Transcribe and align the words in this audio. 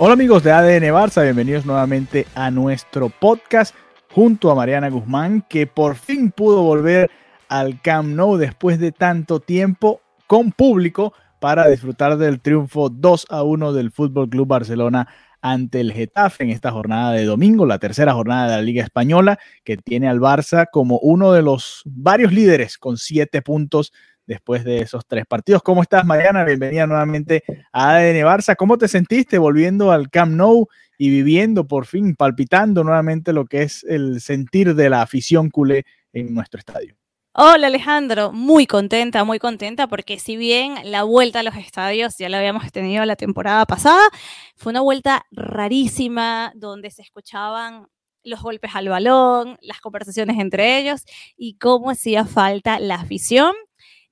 Hola 0.00 0.12
amigos 0.12 0.44
de 0.44 0.52
ADN 0.52 0.94
Barça, 0.94 1.24
bienvenidos 1.24 1.66
nuevamente 1.66 2.24
a 2.36 2.52
nuestro 2.52 3.08
podcast 3.08 3.74
junto 4.12 4.48
a 4.48 4.54
Mariana 4.54 4.90
Guzmán, 4.90 5.44
que 5.48 5.66
por 5.66 5.96
fin 5.96 6.30
pudo 6.30 6.62
volver 6.62 7.10
al 7.48 7.82
Camp 7.82 8.10
Nou 8.10 8.36
después 8.36 8.78
de 8.78 8.92
tanto 8.92 9.40
tiempo 9.40 10.00
con 10.28 10.52
público 10.52 11.14
para 11.40 11.66
disfrutar 11.66 12.16
del 12.16 12.40
triunfo 12.40 12.90
2 12.90 13.26
a 13.28 13.42
1 13.42 13.72
del 13.72 13.90
Fútbol 13.90 14.30
Club 14.30 14.46
Barcelona 14.46 15.08
ante 15.40 15.80
el 15.80 15.92
Getafe 15.92 16.44
en 16.44 16.50
esta 16.50 16.70
jornada 16.70 17.10
de 17.10 17.24
domingo, 17.24 17.66
la 17.66 17.80
tercera 17.80 18.12
jornada 18.12 18.44
de 18.44 18.56
la 18.56 18.62
Liga 18.62 18.84
Española, 18.84 19.40
que 19.64 19.76
tiene 19.76 20.08
al 20.08 20.20
Barça 20.20 20.66
como 20.70 21.00
uno 21.00 21.32
de 21.32 21.42
los 21.42 21.82
varios 21.84 22.32
líderes 22.32 22.78
con 22.78 22.98
siete 22.98 23.42
puntos 23.42 23.92
después 24.28 24.62
de 24.62 24.80
esos 24.82 25.06
tres 25.06 25.24
partidos. 25.26 25.62
¿Cómo 25.62 25.82
estás, 25.82 26.04
Mariana? 26.04 26.44
Bienvenida 26.44 26.86
nuevamente 26.86 27.42
a 27.72 27.96
ADN 27.96 28.24
Barça. 28.24 28.54
¿Cómo 28.56 28.76
te 28.76 28.86
sentiste 28.86 29.38
volviendo 29.38 29.90
al 29.90 30.10
Camp 30.10 30.34
Nou 30.34 30.68
y 30.98 31.08
viviendo 31.08 31.66
por 31.66 31.86
fin, 31.86 32.14
palpitando 32.14 32.84
nuevamente 32.84 33.32
lo 33.32 33.46
que 33.46 33.62
es 33.62 33.84
el 33.84 34.20
sentir 34.20 34.74
de 34.74 34.90
la 34.90 35.00
afición 35.00 35.48
culé 35.48 35.86
en 36.12 36.34
nuestro 36.34 36.58
estadio? 36.58 36.94
Hola 37.32 37.68
Alejandro, 37.68 38.32
muy 38.32 38.66
contenta, 38.66 39.24
muy 39.24 39.38
contenta 39.38 39.86
porque 39.86 40.18
si 40.18 40.36
bien 40.36 40.74
la 40.84 41.04
vuelta 41.04 41.40
a 41.40 41.42
los 41.42 41.56
estadios 41.56 42.18
ya 42.18 42.28
la 42.28 42.38
habíamos 42.38 42.70
tenido 42.70 43.04
la 43.06 43.16
temporada 43.16 43.64
pasada, 43.64 44.02
fue 44.56 44.70
una 44.70 44.80
vuelta 44.80 45.24
rarísima 45.30 46.52
donde 46.54 46.90
se 46.90 47.00
escuchaban 47.02 47.86
los 48.24 48.42
golpes 48.42 48.72
al 48.74 48.88
balón, 48.88 49.56
las 49.62 49.80
conversaciones 49.80 50.38
entre 50.38 50.78
ellos 50.78 51.04
y 51.36 51.56
cómo 51.58 51.90
hacía 51.90 52.24
falta 52.24 52.78
la 52.78 52.96
afición. 52.96 53.54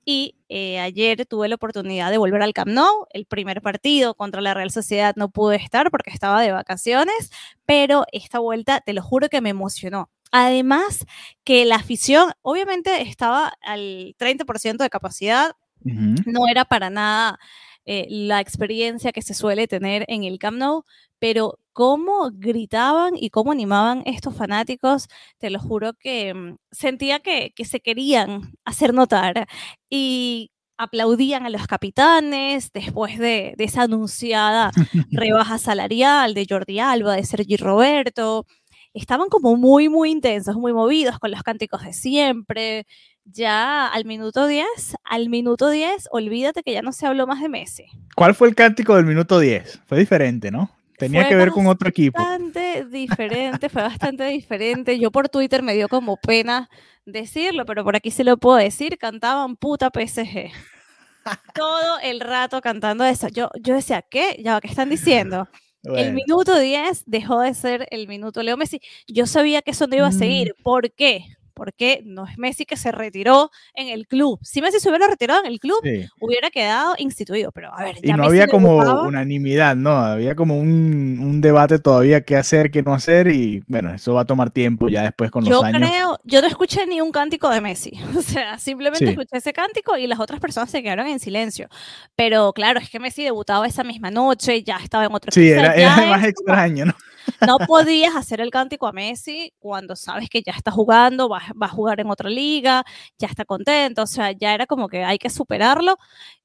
Y 0.09 0.37
eh, 0.49 0.79
ayer 0.79 1.27
tuve 1.27 1.49
la 1.49 1.57
oportunidad 1.57 2.12
de 2.12 2.19
volver 2.19 2.41
al 2.41 2.53
Camp 2.55 2.71
Nou. 2.71 3.09
El 3.11 3.27
primer 3.27 3.61
partido 3.61 4.15
contra 4.15 4.41
la 4.41 4.55
Real 4.55 4.71
Sociedad 4.71 5.15
no 5.17 5.31
pude 5.31 5.57
estar 5.57 5.91
porque 5.91 6.11
estaba 6.11 6.41
de 6.41 6.53
vacaciones, 6.53 7.33
pero 7.67 8.05
esta 8.12 8.39
vuelta, 8.39 8.81
te 8.81 8.93
lo 8.93 9.03
juro 9.03 9.29
que 9.29 9.41
me 9.41 9.51
emocionó. 9.51 10.09
Además, 10.31 11.05
que 11.43 11.65
la 11.65 11.75
afición 11.75 12.33
obviamente 12.43 13.03
estaba 13.03 13.53
al 13.62 14.15
30% 14.17 14.84
de 14.84 14.91
capacidad, 14.91 15.57
uh 15.84 15.89
-huh. 15.89 16.23
no 16.27 16.47
era 16.49 16.65
para 16.65 16.89
nada 16.89 17.41
eh, 17.87 18.06
la 18.11 18.41
experiencia 18.41 19.12
que 19.12 19.23
se 19.23 19.34
suele 19.34 19.69
tener 19.69 20.05
en 20.09 20.25
el 20.25 20.39
Camp 20.39 20.59
Nou, 20.59 20.84
pero 21.19 21.59
cómo 21.73 22.31
gritaban 22.33 23.15
y 23.17 23.31
cómo 23.31 23.53
animaban 23.53 24.03
estos 24.06 24.34
fanáticos, 24.37 25.09
te 25.39 25.51
lo 25.51 25.61
juro 25.61 25.93
que 25.95 26.33
um, 26.33 26.56
sentía 26.70 27.20
que, 27.20 27.53
que 27.55 27.65
se 27.65 27.81
querían 27.81 28.53
hacer 28.65 28.95
notar 28.95 29.47
y 29.91 30.51
aplaudían 30.78 31.47
a 31.47 31.51
los 31.51 31.67
capitanes 31.67 32.70
después 32.73 33.19
de, 33.19 33.55
de 33.56 33.65
esa 33.65 33.83
anunciada 33.83 34.71
rebaja 35.11 35.59
salarial 35.59 36.34
de 36.34 36.47
Jordi 36.49 36.78
Alba, 36.81 37.15
de 37.16 37.25
Sergi 37.25 37.56
Roberto 37.56 38.47
estaban 39.01 39.29
como 39.29 39.57
muy, 39.57 39.89
muy 39.89 40.11
intensos, 40.11 40.57
muy 40.57 40.73
movidos 40.73 41.19
con 41.19 41.31
los 41.31 41.43
cánticos 41.43 41.83
de 41.83 41.93
siempre. 41.93 42.87
Ya 43.25 43.89
al 43.89 44.05
minuto 44.05 44.47
10, 44.47 44.67
al 45.05 45.29
minuto 45.29 45.69
10, 45.69 46.09
olvídate 46.12 46.62
que 46.62 46.73
ya 46.73 46.83
no 46.83 46.93
se 46.93 47.06
habló 47.06 47.27
más 47.27 47.41
de 47.41 47.49
Messi. 47.49 47.87
¿Cuál 48.15 48.35
fue 48.35 48.49
el 48.49 48.55
cántico 48.55 48.95
del 48.95 49.05
minuto 49.05 49.41
10? 49.41 49.83
Fue 49.87 49.99
diferente, 49.99 50.51
¿no? 50.51 50.71
Tenía 50.97 51.23
fue 51.23 51.31
que 51.31 51.37
ver 51.37 51.51
con 51.51 51.67
otro 51.67 51.89
equipo. 51.89 52.19
Bastante 52.19 52.85
diferente, 52.87 53.69
fue 53.69 53.83
bastante 53.83 54.25
diferente. 54.25 54.99
Yo 54.99 55.11
por 55.11 55.29
Twitter 55.29 55.62
me 55.62 55.75
dio 55.75 55.89
como 55.89 56.17
pena 56.17 56.71
decirlo, 57.05 57.67
pero 57.67 57.85
por 57.85 57.97
aquí 57.97 58.11
se 58.11 58.25
lo 58.25 58.37
puedo 58.37 58.56
decir, 58.56 58.97
cantaban 58.97 59.56
puta 59.56 59.91
PSG. 59.93 60.51
Todo 61.55 61.99
el 62.03 62.21
rato 62.21 62.61
cantando 62.61 63.05
eso. 63.05 63.29
Yo, 63.29 63.51
yo 63.61 63.75
decía, 63.75 64.03
¿qué? 64.03 64.41
Ya, 64.43 64.61
¿qué 64.61 64.69
están 64.69 64.89
diciendo? 64.89 65.49
Bueno. 65.87 66.09
El 66.09 66.15
minuto 66.15 66.59
10 66.59 67.05
dejó 67.07 67.41
de 67.41 67.55
ser 67.55 67.87
el 67.91 68.09
minuto 68.09 68.43
Leo 68.43 68.57
Messi. 68.57 68.81
Yo 69.07 69.27
sabía 69.27 69.63
que 69.63 69.71
eso 69.71 69.87
no 69.87 69.97
iba 69.97 70.07
a 70.07 70.13
seguir. 70.13 70.55
Mm. 70.59 70.63
¿Por 70.63 70.93
qué? 70.93 71.37
Porque 71.56 72.03
no 72.05 72.27
es 72.27 72.37
Messi 72.37 72.67
que 72.67 72.77
se 72.77 72.93
retiró 72.93 73.50
en 73.75 73.89
el 73.89 74.06
club. 74.06 74.39
Si 74.43 74.61
Messi 74.61 74.78
se 74.78 74.91
hubiera 74.91 75.09
retirado 75.09 75.41
en 75.41 75.50
el 75.50 75.59
club, 75.59 75.81
sí. 75.83 76.06
hubiera 76.21 76.50
quedado 76.50 76.94
instituido. 76.99 77.50
Pero 77.50 77.72
a 77.72 77.83
ver, 77.83 77.97
ya 77.97 78.00
y 78.03 78.11
no 78.11 78.19
Messi 78.19 78.28
había 78.28 78.47
como 78.47 78.75
buscaba... 78.75 79.03
unanimidad, 79.05 79.75
¿no? 79.75 79.97
Había 79.97 80.34
como 80.34 80.59
un, 80.59 81.19
un, 81.19 81.41
debate 81.41 81.78
todavía 81.78 82.21
qué 82.21 82.37
hacer, 82.37 82.71
qué 82.71 82.83
no 82.83 82.93
hacer. 82.93 83.28
Y 83.28 83.65
bueno, 83.69 83.94
eso 83.94 84.12
va 84.12 84.21
a 84.21 84.25
tomar 84.27 84.50
tiempo 84.50 84.91
ya 84.91 85.05
después 85.05 85.31
con 85.31 85.44
los 85.44 85.50
yo 85.50 85.65
años. 85.65 85.81
Creo, 85.81 86.19
yo 86.25 86.43
no 86.43 86.47
escuché 86.47 86.87
ni 86.87 87.00
un 87.00 87.11
cántico 87.11 87.49
de 87.49 87.62
Messi. 87.62 87.93
O 88.17 88.23
sea, 88.23 88.59
simplemente 88.59 89.05
sí. 89.05 89.11
escuché 89.12 89.37
ese 89.37 89.53
cántico 89.53 89.97
y 89.97 90.06
las 90.06 90.19
otras 90.21 90.41
personas 90.41 90.71
se 90.71 90.83
quedaron 90.83 91.06
en 91.06 91.21
silencio. 91.21 91.69
Pero 92.17 92.53
claro, 92.53 92.81
es 92.81 92.91
que 92.91 92.99
Messi 92.99 93.23
debutaba 93.25 93.67
esa 93.67 93.83
misma 93.83 94.11
noche, 94.11 94.62
ya 94.62 94.77
estaba 94.77 95.05
en 95.05 95.15
otro 95.15 95.33
Sí, 95.33 95.49
era, 95.49 95.75
era 95.75 95.97
más 96.06 96.25
extraño, 96.25 96.87
¿no? 96.87 96.94
No 97.47 97.59
podías 97.67 98.15
hacer 98.17 98.41
el 98.41 98.51
cántico 98.51 98.87
a 98.87 98.93
Messi 98.93 99.53
cuando 99.59 99.97
sabes 99.97 100.29
que 100.29 100.43
ya 100.43 100.53
está 100.53 100.71
jugando, 100.71 101.29
va, 101.29 101.43
va, 101.61 101.67
a 101.67 101.71
jugar 101.71 102.01
en 102.01 102.11
otra 102.11 102.31
liga, 102.31 102.85
ya 103.19 103.29
está 103.29 103.45
contento, 103.45 104.03
o 104.03 104.07
sea, 104.07 104.33
ya 104.33 104.55
era 104.55 104.67
como 104.67 104.89
que 104.89 105.05
hay 105.05 105.19
que 105.19 105.31
superarlo. 105.31 105.97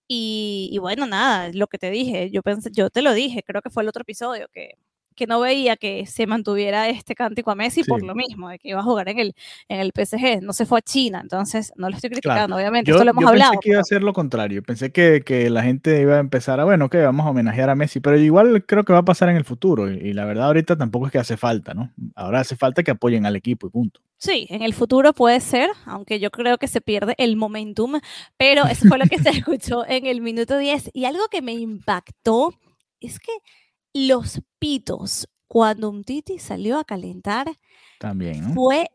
Y, 0.08 0.70
y 0.72 0.78
bueno, 0.80 1.08
nada, 1.08 1.50
lo 1.54 1.68
que 1.68 1.78
te 1.78 1.90
dije, 1.90 2.30
yo, 2.32 2.42
pensé, 2.44 2.70
yo 2.74 2.90
te 2.90 3.02
lo 3.02 3.14
dije, 3.14 3.44
creo 3.44 3.62
que 3.62 3.70
fue 3.70 3.84
el 3.84 3.90
otro 3.90 4.02
episodio, 4.02 4.48
que 4.54 4.78
que 5.22 5.28
no 5.28 5.40
veía 5.40 5.78
que 5.78 6.08
se 6.08 6.26
mantuviera 6.26 6.90
este 6.90 7.14
cántico 7.14 7.52
a 7.52 7.56
Messi 7.56 7.84
sí. 7.84 7.88
por 7.88 8.02
lo 8.02 8.16
mismo, 8.16 8.50
de 8.50 8.58
que 8.58 8.70
iba 8.70 8.80
a 8.80 8.84
jugar 8.84 9.08
en 9.08 9.20
el, 9.20 9.36
en 9.70 9.80
el 9.80 9.92
PSG, 9.96 10.42
no 10.42 10.52
se 10.52 10.66
fue 10.66 10.80
a 10.80 10.82
China, 10.82 11.20
entonces 11.22 11.72
no 11.76 11.92
lo 11.92 11.96
estoy 11.96 12.10
criticando, 12.10 12.48
claro. 12.48 12.56
obviamente, 12.56 12.90
yo, 12.90 12.96
esto 12.96 13.06
lo 13.06 13.12
hemos 13.12 13.22
yo 13.22 13.30
hablado. 13.30 13.52
Pensé 13.52 13.64
que 13.64 13.70
iba 13.70 13.82
a 13.82 13.84
ser 13.84 14.02
lo 14.02 14.14
contrario, 14.14 14.64
pensé 14.64 14.92
que, 14.92 15.22
que, 15.24 15.52
la 15.52 15.62
gente 15.62 16.02
iba 16.02 16.16
a 16.16 16.20
empezar 16.20 16.60
a, 16.60 16.64
bueno, 16.64 16.90
que 16.90 16.98
vamos 16.98 17.24
a 17.28 17.30
homenajear 17.30 17.70
a 17.70 17.76
Messi, 17.76 18.00
pero 18.00 18.18
igual 18.18 18.66
creo 18.66 18.84
que 18.84 18.94
va 18.94 19.00
a 19.00 19.06
pasar 19.06 19.30
en 19.30 19.36
el 19.36 19.46
futuro, 19.46 19.92
y, 19.92 19.98
y, 19.98 20.14
la 20.14 20.26
verdad 20.26 20.48
ahorita 20.48 20.76
tampoco 20.76 21.06
es 21.06 21.12
que 21.12 21.20
hace 21.20 21.38
falta, 21.38 21.76
¿no? 21.76 21.94
Ahora 22.16 22.40
hace 22.40 22.56
falta 22.56 22.82
que 22.82 22.90
apoyen 22.90 23.28
al 23.28 23.36
equipo 23.36 23.68
y 23.68 23.70
punto. 23.70 24.02
Sí, 24.18 24.48
en 24.50 24.64
el 24.64 24.74
futuro 24.74 25.14
puede 25.14 25.40
ser, 25.40 25.70
aunque 25.86 26.20
yo 26.20 26.32
creo 26.32 26.58
que 26.58 26.68
se 26.68 26.82
pierde 26.82 27.14
el 27.20 27.36
momentum, 27.36 28.00
pero 28.38 28.66
eso 28.66 28.88
fue 28.88 28.98
lo 28.98 29.06
que 29.06 29.20
se 29.20 29.30
escuchó 29.38 29.86
en 29.88 30.08
el 30.08 30.20
minuto 30.20 30.58
10, 30.58 30.90
y 30.94 31.06
algo 31.06 31.28
que 31.30 31.44
me 31.44 31.54
impactó 31.54 32.56
es 33.00 33.20
que 33.20 33.32
los 33.94 34.42
pitos 34.60 35.28
cuando 35.48 35.90
un 35.90 36.04
Titi 36.04 36.40
salió 36.40 36.80
a 36.80 36.86
calentar, 36.86 37.52
también 38.00 38.42
¿no? 38.42 38.54
fue 38.54 38.88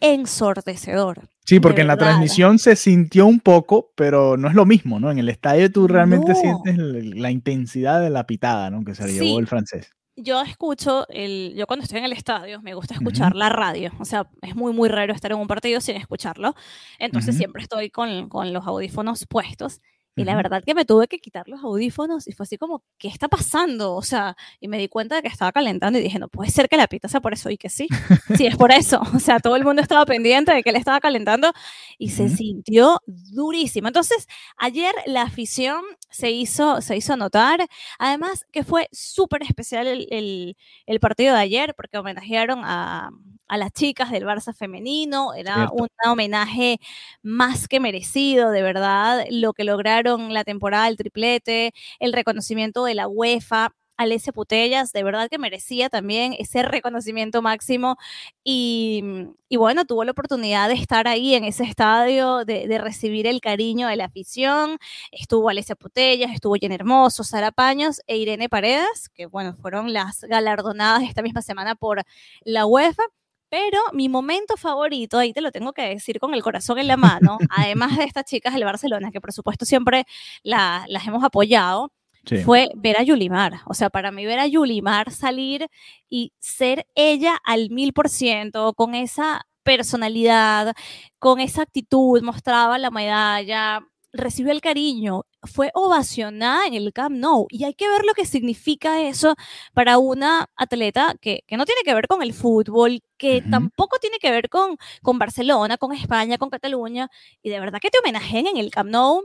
ensordecedor. 0.00 1.28
Sí, 1.44 1.60
porque 1.60 1.80
en 1.80 1.86
la 1.86 1.96
transmisión 1.96 2.58
se 2.58 2.76
sintió 2.76 3.26
un 3.26 3.40
poco, 3.40 3.90
pero 3.96 4.36
no 4.36 4.48
es 4.48 4.54
lo 4.54 4.66
mismo, 4.66 5.00
¿no? 5.00 5.10
En 5.10 5.18
el 5.18 5.28
estadio 5.28 5.72
tú 5.72 5.88
realmente 5.88 6.32
no. 6.32 6.34
sientes 6.34 6.76
la 7.16 7.30
intensidad 7.30 8.00
de 8.00 8.10
la 8.10 8.26
pitada, 8.26 8.70
¿no? 8.70 8.84
Que 8.84 8.94
se 8.94 9.08
sí. 9.08 9.18
llevó 9.18 9.40
el 9.40 9.46
francés. 9.46 9.90
Yo 10.14 10.42
escucho, 10.42 11.06
el, 11.08 11.54
yo 11.56 11.66
cuando 11.66 11.84
estoy 11.84 11.98
en 11.98 12.04
el 12.04 12.12
estadio 12.12 12.60
me 12.60 12.74
gusta 12.74 12.94
escuchar 12.94 13.32
uh 13.32 13.36
-huh. 13.36 13.38
la 13.38 13.48
radio, 13.48 13.92
o 13.98 14.04
sea, 14.04 14.28
es 14.42 14.54
muy, 14.54 14.72
muy 14.72 14.88
raro 14.88 15.12
estar 15.14 15.30
en 15.30 15.38
un 15.38 15.46
partido 15.46 15.80
sin 15.80 15.96
escucharlo, 15.96 16.54
entonces 16.98 17.34
uh 17.34 17.34
-huh. 17.34 17.38
siempre 17.38 17.62
estoy 17.62 17.90
con, 17.90 18.28
con 18.28 18.52
los 18.52 18.66
audífonos 18.66 19.26
puestos 19.26 19.80
y 20.18 20.24
la 20.24 20.36
verdad 20.36 20.62
que 20.64 20.74
me 20.74 20.84
tuve 20.84 21.08
que 21.08 21.18
quitar 21.18 21.48
los 21.48 21.62
audífonos 21.62 22.26
y 22.28 22.32
fue 22.32 22.44
así 22.44 22.58
como, 22.58 22.82
¿qué 22.98 23.08
está 23.08 23.28
pasando? 23.28 23.94
O 23.94 24.02
sea, 24.02 24.36
y 24.60 24.68
me 24.68 24.78
di 24.78 24.88
cuenta 24.88 25.16
de 25.16 25.22
que 25.22 25.28
estaba 25.28 25.52
calentando 25.52 25.98
y 25.98 26.02
dije, 26.02 26.18
no 26.18 26.28
puede 26.28 26.50
ser 26.50 26.68
que 26.68 26.76
la 26.76 26.86
pita 26.86 27.08
sea 27.08 27.20
por 27.20 27.32
eso 27.32 27.50
y 27.50 27.56
que 27.56 27.68
sí. 27.70 27.88
Sí, 28.36 28.46
es 28.46 28.56
por 28.56 28.72
eso. 28.72 29.00
O 29.14 29.20
sea, 29.20 29.40
todo 29.40 29.56
el 29.56 29.64
mundo 29.64 29.82
estaba 29.82 30.04
pendiente 30.06 30.52
de 30.52 30.62
que 30.62 30.70
él 30.70 30.76
estaba 30.76 31.00
calentando 31.00 31.52
y 31.98 32.10
se 32.10 32.24
uh 32.24 32.26
-huh. 32.26 32.36
sintió 32.36 33.00
durísimo. 33.06 33.88
Entonces, 33.88 34.28
ayer 34.56 34.94
la 35.06 35.22
afición 35.22 35.82
se 36.10 36.30
hizo, 36.30 36.80
se 36.80 36.96
hizo 36.96 37.16
notar. 37.16 37.66
Además, 37.98 38.46
que 38.52 38.64
fue 38.64 38.88
súper 38.92 39.42
especial 39.42 39.86
el, 39.86 40.06
el, 40.10 40.56
el, 40.86 41.00
partido 41.00 41.34
de 41.34 41.40
ayer 41.40 41.74
porque 41.74 41.98
homenajearon 41.98 42.60
a, 42.64 43.10
a 43.48 43.56
las 43.56 43.72
chicas 43.72 44.10
del 44.10 44.24
Barça 44.24 44.54
femenino. 44.54 45.34
Era 45.34 45.54
Cierto. 45.54 45.74
un 45.74 45.88
homenaje 46.04 46.80
más 47.22 47.66
que 47.68 47.80
merecido, 47.80 48.50
de 48.50 48.62
verdad, 48.62 49.24
lo 49.30 49.52
que 49.52 49.64
lograron 49.64 50.07
la 50.16 50.44
temporada 50.44 50.86
del 50.86 50.96
triplete, 50.96 51.72
el 51.98 52.12
reconocimiento 52.12 52.84
de 52.84 52.94
la 52.94 53.08
UEFA 53.08 53.74
Alessia 53.98 54.32
Putellas, 54.32 54.92
de 54.92 55.02
verdad 55.02 55.28
que 55.28 55.38
merecía 55.38 55.90
también 55.90 56.32
ese 56.38 56.62
reconocimiento 56.62 57.42
máximo 57.42 57.96
y, 58.44 59.02
bueno, 59.50 59.84
tuvo 59.84 60.04
la 60.04 60.12
oportunidad 60.12 60.68
de 60.68 60.74
estar 60.74 61.08
ahí 61.08 61.34
en 61.34 61.44
ese 61.44 61.64
estadio, 61.64 62.44
de, 62.44 62.68
de 62.68 62.78
recibir 62.78 63.26
el 63.26 63.40
cariño 63.40 63.88
de 63.88 63.96
la 63.96 64.04
afición, 64.04 64.78
estuvo 65.10 65.48
Alessia 65.48 65.74
Putellas, 65.74 66.30
estuvo 66.32 66.54
Jen 66.54 66.72
Hermoso, 66.72 67.24
Sara 67.24 67.50
Paños 67.50 68.00
e 68.06 68.16
Irene 68.16 68.48
Paredes, 68.48 69.08
que 69.12 69.26
bueno, 69.26 69.56
fueron 69.60 69.92
las 69.92 70.20
galardonadas 70.22 71.02
esta 71.02 71.22
misma 71.22 71.42
semana 71.42 71.74
por 71.74 72.04
la 72.44 72.66
UEFA. 72.66 73.02
Pero 73.50 73.78
mi 73.92 74.08
momento 74.08 74.56
favorito, 74.56 75.18
ahí 75.18 75.32
te 75.32 75.40
lo 75.40 75.50
tengo 75.52 75.72
que 75.72 75.82
decir 75.82 76.18
con 76.20 76.34
el 76.34 76.42
corazón 76.42 76.78
en 76.78 76.86
la 76.88 76.96
mano, 76.96 77.38
además 77.50 77.96
de 77.96 78.04
estas 78.04 78.24
chicas 78.24 78.54
del 78.54 78.64
Barcelona, 78.64 79.10
que 79.10 79.20
por 79.20 79.32
supuesto 79.32 79.64
siempre 79.64 80.04
la, 80.42 80.84
las 80.88 81.06
hemos 81.06 81.24
apoyado, 81.24 81.92
Sí. 82.26 82.38
fue 82.38 82.68
ver 82.74 82.98
a 82.98 83.02
Yulimar. 83.02 83.60
O 83.66 83.72
sea, 83.72 83.88
para 83.88 84.10
mí 84.10 84.26
ver 84.26 84.38
a 84.38 84.46
Yulimar 84.46 85.10
salir 85.12 85.66
y 86.10 86.32
ser 86.38 86.86
ella 86.94 87.38
al 87.42 87.70
mil 87.70 87.94
por 87.94 88.10
ciento, 88.10 88.74
con 88.74 88.94
esa 88.94 89.46
personalidad, 89.62 90.74
con 91.18 91.40
esa 91.40 91.62
actitud, 91.62 92.20
mostraba 92.22 92.76
la 92.78 92.90
medalla, 92.90 93.80
recibió 94.12 94.52
el 94.52 94.60
cariño, 94.60 95.24
fue 95.42 95.70
ovacionada 95.74 96.66
en 96.66 96.74
el 96.74 96.92
Camp 96.92 97.16
Nou. 97.16 97.46
Y 97.50 97.64
hay 97.64 97.74
que 97.74 97.88
ver 97.88 98.04
lo 98.04 98.14
que 98.14 98.26
significa 98.26 99.00
eso 99.02 99.34
para 99.72 99.98
una 99.98 100.48
atleta 100.56 101.14
que, 101.20 101.44
que 101.46 101.56
no 101.56 101.64
tiene 101.64 101.82
que 101.84 101.94
ver 101.94 102.06
con 102.08 102.22
el 102.22 102.32
fútbol, 102.34 103.00
que 103.16 103.38
Ujú. 103.38 103.50
tampoco 103.50 103.98
tiene 103.98 104.18
que 104.18 104.30
ver 104.30 104.48
con, 104.48 104.76
con 105.02 105.18
Barcelona, 105.18 105.76
con 105.76 105.92
España, 105.92 106.38
con 106.38 106.50
Cataluña. 106.50 107.08
Y 107.42 107.50
de 107.50 107.60
verdad 107.60 107.78
que 107.80 107.90
te 107.90 107.98
homenajeen 107.98 108.46
en 108.48 108.56
el 108.56 108.70
Camp 108.70 108.90
Nou, 108.90 109.22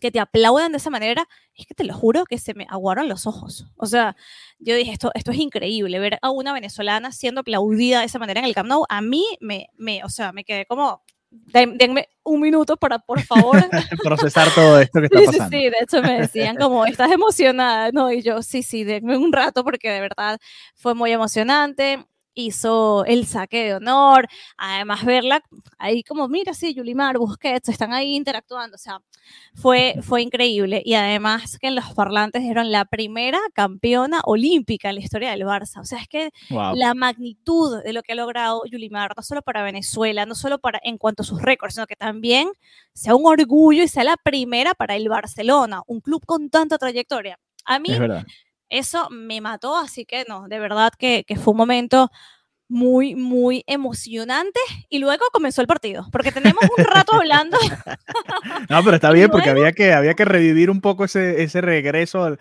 que 0.00 0.10
te 0.10 0.20
aplaudan 0.20 0.72
de 0.72 0.78
esa 0.78 0.90
manera, 0.90 1.26
es 1.54 1.66
que 1.66 1.74
te 1.74 1.84
lo 1.84 1.94
juro 1.94 2.24
que 2.26 2.36
se 2.38 2.52
me 2.52 2.66
aguaron 2.68 3.08
los 3.08 3.26
ojos. 3.26 3.66
O 3.76 3.86
sea, 3.86 4.14
yo 4.58 4.74
dije, 4.76 4.92
esto, 4.92 5.10
esto 5.14 5.30
es 5.30 5.38
increíble, 5.38 5.98
ver 5.98 6.18
a 6.20 6.30
una 6.30 6.52
venezolana 6.52 7.12
siendo 7.12 7.40
aplaudida 7.40 8.00
de 8.00 8.06
esa 8.06 8.18
manera 8.18 8.40
en 8.40 8.46
el 8.46 8.54
Camp 8.54 8.68
Nou, 8.68 8.84
a 8.90 9.00
mí 9.00 9.24
me, 9.40 9.68
me 9.76 10.04
o 10.04 10.10
sea, 10.10 10.32
me 10.32 10.44
quedé 10.44 10.66
como, 10.66 11.02
"Den- 11.08 11.15
denme 11.52 12.08
un 12.24 12.40
minuto 12.40 12.76
para, 12.76 12.98
por 12.98 13.20
favor. 13.22 13.56
Procesar 14.02 14.50
todo 14.54 14.80
esto 14.80 15.00
que 15.00 15.06
está 15.06 15.18
Sí, 15.18 15.24
sí, 15.26 15.32
pasando. 15.38 15.56
sí, 15.56 15.64
de 15.64 15.76
hecho 15.80 16.02
me 16.02 16.20
decían 16.20 16.56
como, 16.56 16.84
estás 16.86 17.10
emocionada, 17.12 17.90
¿no? 17.92 18.10
Y 18.12 18.22
yo, 18.22 18.42
sí, 18.42 18.62
sí, 18.62 18.84
denme 18.84 19.16
un 19.16 19.32
rato 19.32 19.64
porque 19.64 19.90
de 19.90 20.00
verdad 20.00 20.38
fue 20.74 20.94
muy 20.94 21.12
emocionante. 21.12 22.04
Hizo 22.38 23.06
el 23.06 23.26
saque 23.26 23.64
de 23.64 23.74
honor, 23.76 24.28
además 24.58 25.04
verla 25.06 25.42
ahí 25.78 26.02
como, 26.02 26.28
mira, 26.28 26.52
sí, 26.52 26.74
Yulimar, 26.74 27.16
Busquets, 27.16 27.70
están 27.70 27.94
ahí 27.94 28.14
interactuando, 28.14 28.74
o 28.74 28.78
sea, 28.78 29.00
fue, 29.54 29.94
fue 30.02 30.20
increíble. 30.20 30.82
Y 30.84 30.94
además 30.94 31.58
que 31.58 31.68
en 31.68 31.74
los 31.74 31.94
parlantes 31.94 32.42
dieron 32.42 32.70
la 32.70 32.84
primera 32.84 33.40
campeona 33.54 34.20
olímpica 34.24 34.90
en 34.90 34.96
la 34.96 35.00
historia 35.00 35.30
del 35.30 35.42
Barça. 35.42 35.80
O 35.80 35.84
sea, 35.84 35.98
es 35.98 36.08
que 36.08 36.30
Wow. 36.50 36.76
la 36.76 36.92
magnitud 36.94 37.82
de 37.82 37.92
lo 37.94 38.02
que 38.02 38.12
ha 38.12 38.16
logrado 38.16 38.62
Yulimar, 38.70 39.14
no 39.16 39.22
solo 39.22 39.40
para 39.40 39.62
Venezuela, 39.62 40.26
no 40.26 40.34
solo 40.34 40.58
para 40.58 40.78
en 40.84 40.98
cuanto 40.98 41.22
a 41.22 41.26
sus 41.26 41.40
récords, 41.40 41.74
sino 41.74 41.86
que 41.86 41.96
también 41.96 42.50
sea 42.92 43.14
un 43.14 43.26
orgullo 43.26 43.82
y 43.82 43.88
sea 43.88 44.04
la 44.04 44.16
primera 44.16 44.74
para 44.74 44.94
el 44.94 45.08
Barcelona, 45.08 45.80
un 45.86 46.00
club 46.00 46.24
con 46.26 46.50
tanta 46.50 46.76
trayectoria. 46.76 47.38
A 47.64 47.78
mí. 47.78 47.88
Eso 48.68 49.08
me 49.10 49.40
mató, 49.40 49.76
así 49.76 50.04
que 50.04 50.24
no, 50.28 50.48
de 50.48 50.58
verdad 50.58 50.92
que, 50.98 51.24
que 51.26 51.36
fue 51.36 51.52
un 51.52 51.58
momento 51.58 52.10
muy, 52.68 53.14
muy 53.14 53.64
emocionante. 53.66 54.60
Y 54.88 54.98
luego 54.98 55.24
comenzó 55.32 55.60
el 55.60 55.66
partido, 55.66 56.06
porque 56.12 56.32
tenemos 56.32 56.62
un 56.76 56.84
rato 56.84 57.14
hablando. 57.14 57.56
No, 58.68 58.82
pero 58.82 58.96
está 58.96 59.12
bien 59.12 59.30
porque 59.30 59.50
había 59.50 59.72
que, 59.72 59.92
había 59.92 60.14
que 60.14 60.24
revivir 60.24 60.70
un 60.70 60.80
poco 60.80 61.04
ese, 61.04 61.42
ese 61.42 61.60
regreso 61.60 62.24
al, 62.24 62.38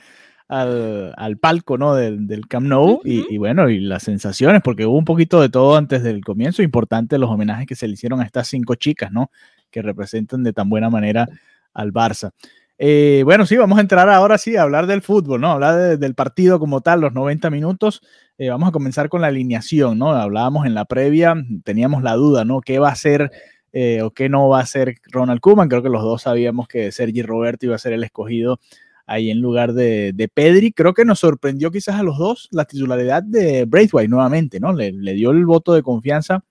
al, 0.48 1.13
al 1.18 1.38
palco 1.38 1.77
¿no? 1.77 1.94
del, 1.94 2.27
del 2.27 2.48
Camp 2.48 2.68
Nou 2.68 3.01
y, 3.04 3.25
y 3.33 3.38
bueno, 3.38 3.69
y 3.69 3.80
las 3.80 4.04
sensaciones, 4.04 4.62
porque 4.63 4.86
hubo 4.86 4.98
un 4.98 5.06
poquito 5.06 5.42
de 5.42 5.50
todo 5.50 5.75
antes 5.75 6.04
del 6.04 6.24
comienzo. 6.24 6.63
Importante 6.63 7.18
los 7.18 7.30
homenajes 7.30 7.68
que 7.68 7.75
se 7.75 7.88
le 7.88 7.94
hicieron 7.94 8.22
a 8.22 8.25
estas 8.25 8.48
cinco 8.48 8.75
chicas, 8.75 9.12
¿no? 9.12 9.30
Que 9.69 9.81
representan 9.81 10.44
de 10.44 10.54
tan 10.54 10.69
buena 10.69 10.89
manera 10.89 11.27
al 11.74 11.92
Barça. 11.92 12.31
Eh, 12.77 13.22
bueno, 13.24 13.45
sí, 13.45 13.56
vamos 13.56 13.77
a 13.77 13.81
entrar 13.81 14.10
ahora 14.10 14.38
sí 14.38 14.57
a 14.57 14.63
hablar 14.63 14.86
del 14.88 15.01
fútbol, 15.01 15.39
¿no? 15.39 15.51
Hablar 15.51 15.75
de- 15.77 15.98
del 15.98 16.13
partido 16.13 16.60
como 16.60 16.81
tal, 16.81 17.00
los 17.01 17.13
90 17.13 17.50
minutos. 17.50 18.01
Eh, 18.38 18.50
vamos 18.50 18.68
a 18.69 18.72
comenzar 18.74 19.07
con 19.07 19.22
la 19.22 19.27
alineación, 19.27 19.98
¿no? 19.98 20.12
Hablábamos 20.12 20.66
en 20.66 20.74
la 20.74 20.83
previa, 20.86 21.36
teníamos 21.63 22.04
la 22.04 22.13
duda, 22.16 22.44
¿no? 22.44 22.60
¿Qué 22.62 22.80
va 22.80 22.89
a 22.89 22.92
hacer 22.94 23.31
eh, 23.72 24.01
o 24.01 24.12
qué 24.12 24.27
no 24.30 24.50
va 24.50 24.60
a 24.60 24.63
hacer 24.63 24.95
Ronald 25.12 25.39
Koeman? 25.42 25.69
Creo 25.69 25.83
que 25.83 25.89
los 25.89 26.01
dos 26.04 26.24
sabíamos 26.24 26.68
que 26.68 26.92
Sergi 26.92 27.22
Roberto 27.22 27.66
iba 27.66 27.75
a 27.75 27.80
ser 27.80 27.94
el 27.94 28.04
escogido 28.04 28.60
ahí 29.07 29.30
en 29.31 29.39
lugar 29.39 29.72
de, 29.74 30.12
de 30.13 30.27
Pedri. 30.27 30.72
Creo 30.74 30.94
que 30.94 31.06
nos 31.06 31.19
sorprendió 31.19 31.72
quizás 31.72 31.95
a 31.95 32.04
los 32.04 32.18
dos 32.18 32.50
la 32.51 32.66
titularidad 32.66 33.24
de 33.24 33.63
Braithwaite 33.66 34.10
nuevamente, 34.10 34.60
¿no? 34.60 34.74
Le 34.74 35.13
dio 35.13 35.31
el 35.31 35.45
voto 35.45 35.74
de 35.74 35.81
confianza 35.83 36.44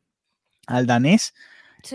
al 0.67 0.87
danés. 0.87 1.35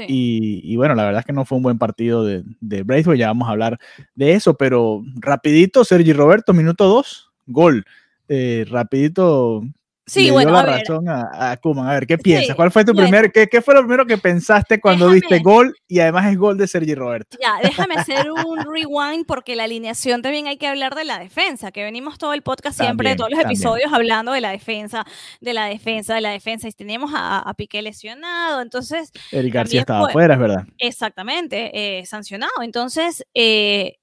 Y, 0.07 0.61
y 0.63 0.75
bueno, 0.75 0.95
la 0.95 1.05
verdad 1.05 1.21
es 1.21 1.25
que 1.25 1.33
no 1.33 1.45
fue 1.45 1.57
un 1.57 1.63
buen 1.63 1.77
partido 1.77 2.23
de, 2.23 2.43
de 2.61 2.83
ya 3.17 3.27
vamos 3.27 3.47
a 3.47 3.51
hablar 3.51 3.79
de 4.15 4.33
eso, 4.33 4.55
pero 4.55 5.03
rapidito, 5.15 5.83
Sergi 5.83 6.13
Roberto, 6.13 6.53
minuto 6.53 6.85
2, 6.85 7.31
gol. 7.47 7.85
Eh, 8.27 8.65
rapidito, 8.69 9.63
Sí, 10.09 10.25
le 10.25 10.31
bueno, 10.31 10.49
dio 10.51 10.53
la 10.55 10.59
a 10.59 10.65
ver, 10.65 10.79
razón 10.87 11.09
a, 11.09 11.51
a 11.51 11.57
Koeman. 11.57 11.87
A 11.87 11.93
ver, 11.93 12.07
¿qué 12.07 12.17
piensas? 12.17 12.47
Sí, 12.47 12.53
¿Cuál 12.55 12.71
fue 12.71 12.83
tu 12.85 12.93
bueno. 12.93 13.09
primer, 13.09 13.31
qué, 13.31 13.47
qué 13.47 13.61
fue 13.61 13.73
lo 13.75 13.81
primero 13.81 14.05
que 14.05 14.17
pensaste 14.17 14.79
cuando 14.81 15.05
Déjame- 15.07 15.13
viste 15.21 15.39
gol 15.39 15.75
y 15.87 15.99
además 15.99 16.27
es 16.31 16.37
gol 16.37 16.57
de 16.57 16.67
Sergi 16.67 16.95
Roberto? 16.95 17.37
Ya, 17.41 17.55
déjame 17.61 17.95
hacer 17.95 18.31
un 18.31 18.59
rewind 18.73 19.25
porque 19.25 19.55
la 19.55 19.63
alineación 19.65 20.21
también 20.21 20.47
hay 20.47 20.57
que 20.57 20.67
hablar 20.67 20.95
de 20.95 21.05
la 21.05 21.19
defensa, 21.19 21.71
que 21.71 21.83
venimos 21.83 22.17
todo 22.17 22.33
el 22.33 22.41
podcast 22.41 22.77
siempre, 22.77 23.09
También, 23.09 23.17
todos 23.17 23.29
los 23.31 23.39
también. 23.39 23.57
episodios 23.59 23.93
hablando 23.93 24.31
de 24.31 24.41
la 24.41 24.51
defensa, 24.51 25.05
de 25.41 25.53
la 25.53 25.65
defensa, 25.65 26.15
de 26.15 26.21
la 26.21 26.31
defensa. 26.31 26.67
Y 26.67 26.71
teníamos 26.71 27.11
a, 27.15 27.39
a 27.39 27.53
Piqué 27.53 27.81
lesionado, 27.81 28.61
entonces, 28.61 29.11
Eric 29.31 29.53
García 29.53 29.81
estaba 29.81 30.01
fue- 30.01 30.09
afuera, 30.11 30.33
es 30.35 30.39
verdad. 30.39 30.63
exactamente, 30.77 31.71
eh, 31.99 32.05
sancionado. 32.05 32.51
Entonces, 32.61 33.25
eh, 33.33 33.97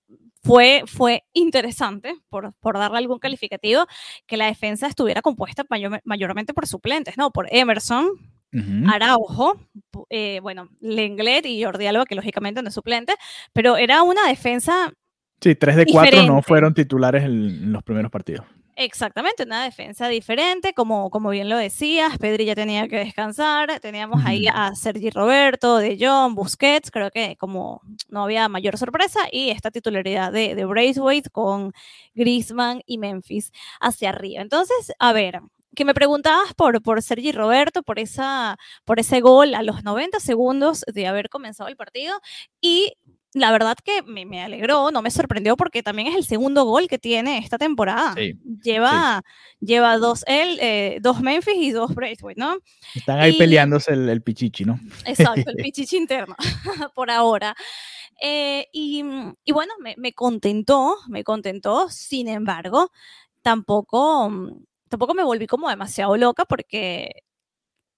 fue, 0.46 0.82
fue 0.86 1.24
interesante, 1.32 2.14
por, 2.28 2.54
por 2.60 2.78
darle 2.78 2.98
algún 2.98 3.18
calificativo, 3.18 3.86
que 4.26 4.36
la 4.36 4.46
defensa 4.46 4.86
estuviera 4.86 5.20
compuesta 5.22 5.64
mayor- 5.68 6.00
mayormente 6.04 6.54
por 6.54 6.66
suplentes, 6.66 7.16
¿no? 7.18 7.30
Por 7.30 7.48
Emerson. 7.50 8.08
Araujo, 8.88 9.60
eh, 10.08 10.38
bueno, 10.40 10.70
Lenglet 10.80 11.44
y 11.44 11.62
Jordi 11.62 11.86
Alba, 11.88 12.06
que 12.06 12.14
lógicamente 12.14 12.62
no 12.62 12.68
es 12.68 12.74
suplente, 12.74 13.12
pero 13.52 13.76
era 13.76 14.02
una 14.02 14.26
defensa 14.28 14.92
Sí, 15.42 15.54
tres 15.56 15.76
de 15.76 15.84
cuatro 15.84 16.16
no 16.16 16.22
diferente. 16.22 16.46
fueron 16.48 16.72
titulares 16.72 17.24
en 17.24 17.70
los 17.70 17.82
primeros 17.82 18.10
partidos. 18.10 18.46
Exactamente, 18.78 19.44
una 19.44 19.64
defensa 19.64 20.06
diferente, 20.06 20.74
como, 20.74 21.08
como 21.08 21.30
bien 21.30 21.48
lo 21.48 21.56
decías, 21.56 22.18
Pedri 22.18 22.44
ya 22.44 22.54
tenía 22.54 22.86
que 22.88 22.98
descansar, 22.98 23.80
teníamos 23.80 24.22
ahí 24.26 24.48
a 24.52 24.74
Sergi 24.74 25.08
Roberto, 25.08 25.78
De 25.78 25.96
Jong, 25.98 26.34
Busquets, 26.34 26.90
creo 26.90 27.10
que 27.10 27.36
como 27.38 27.80
no 28.10 28.24
había 28.24 28.50
mayor 28.50 28.76
sorpresa, 28.76 29.20
y 29.32 29.48
esta 29.48 29.70
titularidad 29.70 30.30
de, 30.30 30.54
de 30.54 30.66
Braithwaite 30.66 31.30
con 31.30 31.72
Griezmann 32.14 32.82
y 32.84 32.98
Memphis 32.98 33.50
hacia 33.80 34.10
arriba. 34.10 34.42
Entonces, 34.42 34.92
a 34.98 35.14
ver, 35.14 35.40
que 35.74 35.86
me 35.86 35.94
preguntabas 35.94 36.52
por, 36.52 36.82
por 36.82 37.00
Sergi 37.02 37.32
Roberto, 37.32 37.82
por, 37.82 37.98
esa, 37.98 38.58
por 38.84 39.00
ese 39.00 39.22
gol 39.22 39.54
a 39.54 39.62
los 39.62 39.84
90 39.84 40.20
segundos 40.20 40.84
de 40.92 41.06
haber 41.06 41.30
comenzado 41.30 41.70
el 41.70 41.76
partido, 41.76 42.20
y 42.60 42.92
la 43.34 43.52
verdad 43.52 43.76
que 43.84 44.02
me, 44.02 44.24
me 44.24 44.42
alegró, 44.42 44.90
no 44.90 45.02
me 45.02 45.10
sorprendió 45.10 45.56
porque 45.56 45.82
también 45.82 46.08
es 46.08 46.14
el 46.14 46.24
segundo 46.24 46.64
gol 46.64 46.88
que 46.88 46.98
tiene 46.98 47.38
esta 47.38 47.58
temporada. 47.58 48.14
Sí, 48.14 48.34
Lleva, 48.62 49.22
lleva 49.60 49.98
dos 49.98 50.24
él, 50.26 50.58
eh, 50.60 50.98
dos 51.02 51.20
Memphis 51.20 51.54
y 51.56 51.70
dos 51.70 51.94
Braithwaite, 51.94 52.40
¿no? 52.40 52.56
Están 52.94 53.20
ahí 53.20 53.32
Y- 53.34 53.38
peleándose 53.38 53.92
el, 53.92 54.08
el 54.08 54.22
pichichi, 54.22 54.64
¿no? 54.64 54.80
Exacto, 55.04 55.50
el 55.50 55.56
pichichi 55.70 55.96
interno, 55.96 56.34
por 56.94 57.10
ahora. 57.10 57.54
Eh, 58.22 58.66
y, 58.72 59.02
mm, 59.02 59.34
y 59.44 59.52
bueno, 59.52 59.74
me, 59.80 59.94
me 59.98 60.12
contentó, 60.14 60.96
me 61.08 61.22
contentó, 61.22 61.90
sin 61.90 62.28
embargo, 62.28 62.90
tampoco, 63.42 64.30
mm, 64.30 64.64
tampoco 64.88 65.14
me 65.14 65.22
volví 65.24 65.46
como 65.46 65.68
demasiado 65.68 66.16
loca 66.16 66.44
porque 66.46 67.24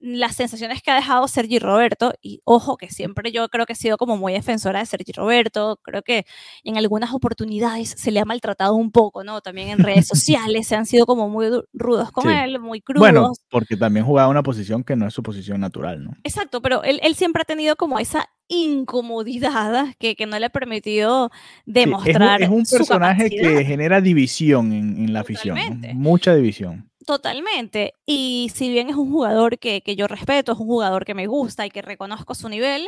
las 0.00 0.36
sensaciones 0.36 0.80
que 0.82 0.90
ha 0.90 0.94
dejado 0.94 1.26
Sergi 1.28 1.58
Roberto, 1.58 2.12
y 2.22 2.40
ojo 2.44 2.76
que 2.76 2.88
siempre 2.88 3.32
yo 3.32 3.48
creo 3.48 3.66
que 3.66 3.72
he 3.72 3.76
sido 3.76 3.96
como 3.96 4.16
muy 4.16 4.32
defensora 4.32 4.78
de 4.78 4.86
Sergi 4.86 5.10
Roberto, 5.12 5.80
creo 5.82 6.02
que 6.02 6.24
en 6.62 6.76
algunas 6.76 7.12
oportunidades 7.12 7.94
se 7.96 8.10
le 8.12 8.20
ha 8.20 8.24
maltratado 8.24 8.74
un 8.74 8.92
poco, 8.92 9.24
¿no? 9.24 9.40
También 9.40 9.70
en 9.70 9.78
redes 9.78 10.06
sociales 10.08 10.66
se 10.68 10.76
han 10.76 10.86
sido 10.86 11.04
como 11.06 11.28
muy 11.28 11.48
rudos 11.72 12.12
con 12.12 12.24
Sí. 12.24 12.30
él, 12.30 12.60
muy 12.60 12.80
crudos. 12.80 13.00
Bueno, 13.00 13.32
porque 13.50 13.76
también 13.76 14.06
jugaba 14.06 14.28
una 14.28 14.42
posición 14.42 14.84
que 14.84 14.94
no 14.96 15.06
es 15.08 15.14
su 15.14 15.22
posición 15.22 15.60
natural, 15.60 16.04
¿no? 16.04 16.12
Exacto, 16.22 16.62
pero 16.62 16.82
él, 16.84 17.00
él 17.02 17.14
siempre 17.16 17.42
ha 17.42 17.44
tenido 17.44 17.74
como 17.76 17.98
esa 17.98 18.28
incomodidad 18.48 19.94
que, 19.98 20.16
que 20.16 20.26
no 20.26 20.38
le 20.38 20.46
ha 20.46 20.50
permitido 20.50 21.30
Sí, 21.32 21.38
es 21.38 21.66
un- 21.66 21.72
demostrar 21.74 22.42
es 22.42 22.48
un, 22.48 22.64
personaje 22.64 23.30
que 23.30 23.64
genera 23.64 24.00
división 24.00 24.72
en, 24.72 24.96
en 25.04 25.12
la 25.12 25.20
afición, 25.20 25.58
mucha 25.94 26.34
división. 26.34 26.90
Totalmente. 27.08 27.94
Y 28.04 28.52
si 28.54 28.68
bien 28.68 28.90
es 28.90 28.96
un 28.96 29.10
jugador 29.10 29.58
que, 29.58 29.80
que, 29.80 29.96
yo 29.96 30.08
respeto, 30.08 30.52
es 30.52 30.58
un 30.58 30.66
jugador 30.66 31.06
que 31.06 31.14
me 31.14 31.26
gusta 31.26 31.64
y 31.64 31.70
que 31.70 31.80
reconozco 31.80 32.34
su 32.34 32.50
nivel, 32.50 32.86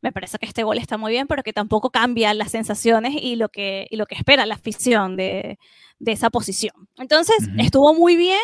me 0.00 0.10
parece 0.10 0.36
que 0.38 0.46
este 0.46 0.64
gol 0.64 0.78
está 0.78 0.98
muy 0.98 1.12
bien, 1.12 1.28
pero 1.28 1.44
que 1.44 1.52
tampoco 1.52 1.90
cambia 1.90 2.34
las 2.34 2.50
sensaciones 2.50 3.14
y 3.14 3.36
lo 3.36 3.50
que, 3.50 3.86
y 3.88 3.94
lo 3.94 4.06
que 4.06 4.16
espera 4.16 4.46
la 4.46 4.56
afición 4.56 5.16
de, 5.16 5.60
de 6.00 6.10
esa 6.10 6.28
posición. 6.28 6.74
Entonces, 6.96 7.36
uh 7.38 7.50
-huh. 7.52 7.64
estuvo 7.64 7.94
muy 7.94 8.16
bien, 8.16 8.40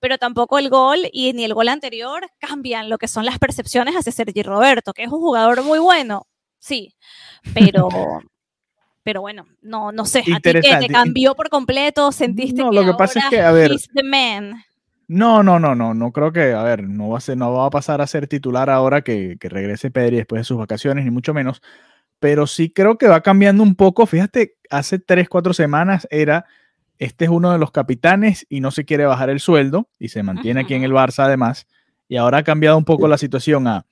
pero 0.00 0.18
tampoco 0.18 0.58
el 0.58 0.68
gol 0.68 0.98
y 1.14 1.32
ni 1.32 1.44
el 1.44 1.54
gol 1.54 1.68
anterior 1.68 2.28
cambian 2.38 2.90
lo 2.90 2.98
que 2.98 3.08
son 3.08 3.24
las 3.24 3.38
percepciones 3.38 3.94
hacia 3.96 4.12
Sergi 4.12 4.42
Roberto, 4.42 4.92
que 4.92 5.04
es 5.04 5.08
un 5.08 5.20
jugador 5.20 5.62
muy 5.62 5.78
bueno, 5.78 6.26
sí, 6.58 6.94
pero... 7.54 7.88
pero 9.08 9.22
bueno, 9.22 9.46
no, 9.62 9.90
no 9.90 10.04
sé, 10.04 10.18
a 10.18 10.38
ti 10.38 10.52
que 10.52 10.60
te 10.60 10.88
cambió 10.88 11.34
por 11.34 11.48
completo, 11.48 12.12
sentiste 12.12 12.60
no, 12.60 12.68
que 12.68 12.76
lo 12.76 12.84
que 12.84 12.92
pasa 12.92 13.20
es 13.20 13.24
que, 13.30 13.40
a 13.40 13.52
ver, 13.52 13.72
he's 13.72 13.88
the 13.94 14.02
man. 14.02 14.62
No, 15.06 15.42
no, 15.42 15.58
no, 15.58 15.74
no, 15.74 15.94
no 15.94 16.12
creo 16.12 16.30
que, 16.30 16.52
a 16.52 16.62
ver, 16.62 16.82
no 16.82 17.08
va 17.08 17.16
a, 17.16 17.20
ser, 17.22 17.38
no 17.38 17.50
va 17.50 17.64
a 17.64 17.70
pasar 17.70 18.02
a 18.02 18.06
ser 18.06 18.26
titular 18.26 18.68
ahora 18.68 19.00
que, 19.00 19.38
que 19.40 19.48
regrese 19.48 19.90
Pedri 19.90 20.18
después 20.18 20.40
de 20.40 20.44
sus 20.44 20.58
vacaciones, 20.58 21.06
ni 21.06 21.10
mucho 21.10 21.32
menos, 21.32 21.62
pero 22.18 22.46
sí 22.46 22.68
creo 22.68 22.98
que 22.98 23.08
va 23.08 23.22
cambiando 23.22 23.62
un 23.62 23.76
poco, 23.76 24.04
fíjate, 24.04 24.56
hace 24.68 24.98
tres, 24.98 25.30
cuatro 25.30 25.54
semanas 25.54 26.06
era, 26.10 26.44
este 26.98 27.24
es 27.24 27.30
uno 27.30 27.50
de 27.50 27.58
los 27.58 27.70
capitanes 27.70 28.44
y 28.50 28.60
no 28.60 28.70
se 28.70 28.84
quiere 28.84 29.06
bajar 29.06 29.30
el 29.30 29.40
sueldo 29.40 29.88
y 29.98 30.10
se 30.10 30.22
mantiene 30.22 30.60
uh 30.60 30.62
-huh. 30.62 30.66
aquí 30.66 30.74
en 30.74 30.84
el 30.84 30.92
Barça 30.92 31.20
además, 31.20 31.66
y 32.08 32.18
ahora 32.18 32.36
ha 32.36 32.44
cambiado 32.44 32.76
un 32.76 32.84
poco 32.84 33.08
la 33.08 33.16
situación 33.16 33.68
a, 33.68 33.86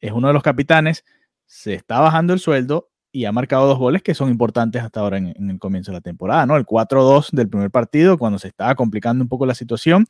es 0.00 0.12
uno 0.12 0.28
de 0.28 0.34
los 0.34 0.44
capitanes, 0.44 1.04
se 1.44 1.74
está 1.74 1.98
bajando 1.98 2.34
el 2.34 2.38
sueldo 2.38 2.86
y 3.12 3.24
ha 3.24 3.32
marcado 3.32 3.66
dos 3.66 3.78
goles 3.78 4.02
que 4.02 4.14
son 4.14 4.30
importantes 4.30 4.82
hasta 4.82 5.00
ahora 5.00 5.18
en, 5.18 5.34
en 5.36 5.50
el 5.50 5.58
comienzo 5.58 5.90
de 5.90 5.98
la 5.98 6.00
temporada, 6.00 6.46
¿no? 6.46 6.56
El 6.56 6.66
4-2 6.66 7.30
del 7.32 7.48
primer 7.48 7.70
partido, 7.70 8.18
cuando 8.18 8.38
se 8.38 8.48
estaba 8.48 8.74
complicando 8.74 9.22
un 9.22 9.28
poco 9.28 9.46
la 9.46 9.54
situación, 9.54 10.06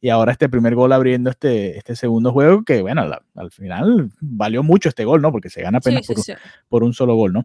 y 0.00 0.08
ahora 0.08 0.32
este 0.32 0.48
primer 0.48 0.74
gol 0.74 0.92
abriendo 0.92 1.30
este, 1.30 1.76
este 1.76 1.94
segundo 1.94 2.32
juego, 2.32 2.64
que 2.64 2.80
bueno, 2.80 3.06
la, 3.06 3.22
al 3.36 3.50
final 3.50 4.10
valió 4.20 4.62
mucho 4.62 4.88
este 4.88 5.04
gol, 5.04 5.20
¿no? 5.20 5.30
Porque 5.30 5.50
se 5.50 5.62
gana 5.62 5.78
apenas 5.78 6.06
sí, 6.06 6.14
por, 6.14 6.22
sí, 6.22 6.32
sí. 6.32 6.38
por, 6.68 6.84
un 6.84 6.94
solo 6.94 7.14
gol, 7.14 7.34
¿no? 7.34 7.44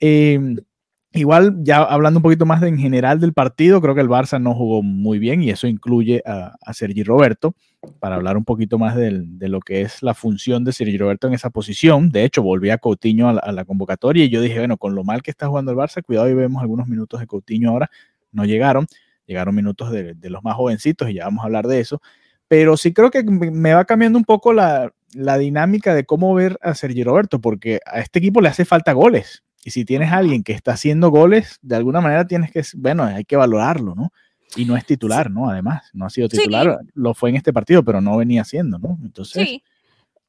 Eh, 0.00 0.38
igual, 1.12 1.56
ya 1.62 1.82
hablando 1.82 2.18
un 2.18 2.22
poquito 2.22 2.44
más 2.44 2.60
de, 2.60 2.68
en 2.68 2.78
general 2.78 3.20
del 3.20 3.32
partido, 3.32 3.80
creo 3.80 3.94
que 3.94 4.02
el 4.02 4.08
Barça 4.08 4.40
no 4.40 4.54
jugó 4.54 4.82
muy 4.82 5.18
bien 5.18 5.42
y 5.42 5.50
eso 5.50 5.66
incluye 5.66 6.22
a, 6.26 6.56
a 6.60 6.74
Sergi 6.74 7.02
Roberto, 7.02 7.54
para 8.00 8.16
hablar 8.16 8.36
un 8.36 8.44
poquito 8.44 8.78
más 8.78 8.96
de, 8.96 9.22
de, 9.24 9.48
lo 9.48 9.60
que 9.60 9.82
es 9.82 10.02
la 10.02 10.14
función 10.14 10.64
de 10.64 10.72
Sergi 10.72 10.98
Roberto 10.98 11.26
en 11.26 11.34
esa 11.34 11.50
posición. 11.50 12.10
De 12.10 12.24
hecho, 12.24 12.42
volví 12.42 12.70
a 12.70 12.78
Coutinho 12.78 13.28
a 13.28 13.34
la, 13.34 13.40
a 13.40 13.52
la, 13.52 13.64
convocatoria 13.64 14.24
y 14.24 14.28
yo 14.28 14.40
dije, 14.40 14.58
bueno, 14.58 14.76
con 14.76 14.94
lo 14.94 15.04
mal 15.04 15.22
que 15.22 15.30
está 15.30 15.48
jugando 15.48 15.72
el 15.72 15.78
Barça, 15.78 16.02
cuidado 16.02 16.28
y 16.28 16.34
vemos 16.34 16.62
algunos 16.62 16.86
minutos 16.88 17.20
de 17.20 17.26
Coutinho 17.26 17.70
ahora, 17.70 17.90
no 18.32 18.44
llegaron, 18.44 18.86
llegaron 19.26 19.54
minutos 19.54 19.90
de, 19.90 20.14
de 20.14 20.30
los 20.30 20.42
más 20.42 20.56
jovencitos 20.56 21.10
y 21.10 21.14
ya 21.14 21.24
vamos 21.24 21.42
a 21.42 21.46
hablar 21.46 21.66
de 21.66 21.80
eso. 21.80 22.00
Pero 22.48 22.76
sí 22.76 22.92
creo 22.92 23.10
que 23.10 23.22
me 23.24 23.74
va 23.74 23.84
cambiando 23.84 24.18
un 24.18 24.24
poco 24.24 24.52
la, 24.52 24.92
la 25.14 25.38
dinámica 25.38 25.94
de 25.94 26.04
cómo 26.04 26.34
ver 26.34 26.58
a 26.62 26.74
Sergi 26.74 27.02
Roberto, 27.02 27.40
porque 27.40 27.80
a 27.86 28.00
este 28.00 28.18
equipo 28.18 28.40
le 28.40 28.48
hace 28.48 28.64
falta 28.64 28.92
goles. 28.92 29.42
Y 29.64 29.70
si 29.70 29.84
tienes 29.84 30.12
a 30.12 30.18
alguien 30.18 30.42
que 30.42 30.52
está 30.52 30.72
haciendo 30.72 31.08
goles, 31.10 31.58
de 31.62 31.76
alguna 31.76 32.00
manera 32.00 32.26
tienes 32.26 32.50
que, 32.50 32.62
bueno, 32.76 33.04
hay 33.04 33.24
que 33.24 33.36
valorarlo, 33.36 33.94
¿no? 33.94 34.12
Y 34.56 34.64
no 34.64 34.76
es 34.76 34.86
titular, 34.86 35.30
¿no? 35.30 35.48
Además, 35.48 35.90
no 35.92 36.06
ha 36.06 36.10
sido 36.10 36.28
titular, 36.28 36.78
sí. 36.80 36.90
lo 36.94 37.14
fue 37.14 37.30
en 37.30 37.36
este 37.36 37.52
partido, 37.52 37.82
pero 37.82 38.00
no 38.00 38.16
venía 38.16 38.44
siendo, 38.44 38.78
¿no? 38.78 38.98
Entonces, 39.02 39.48
sí. 39.48 39.62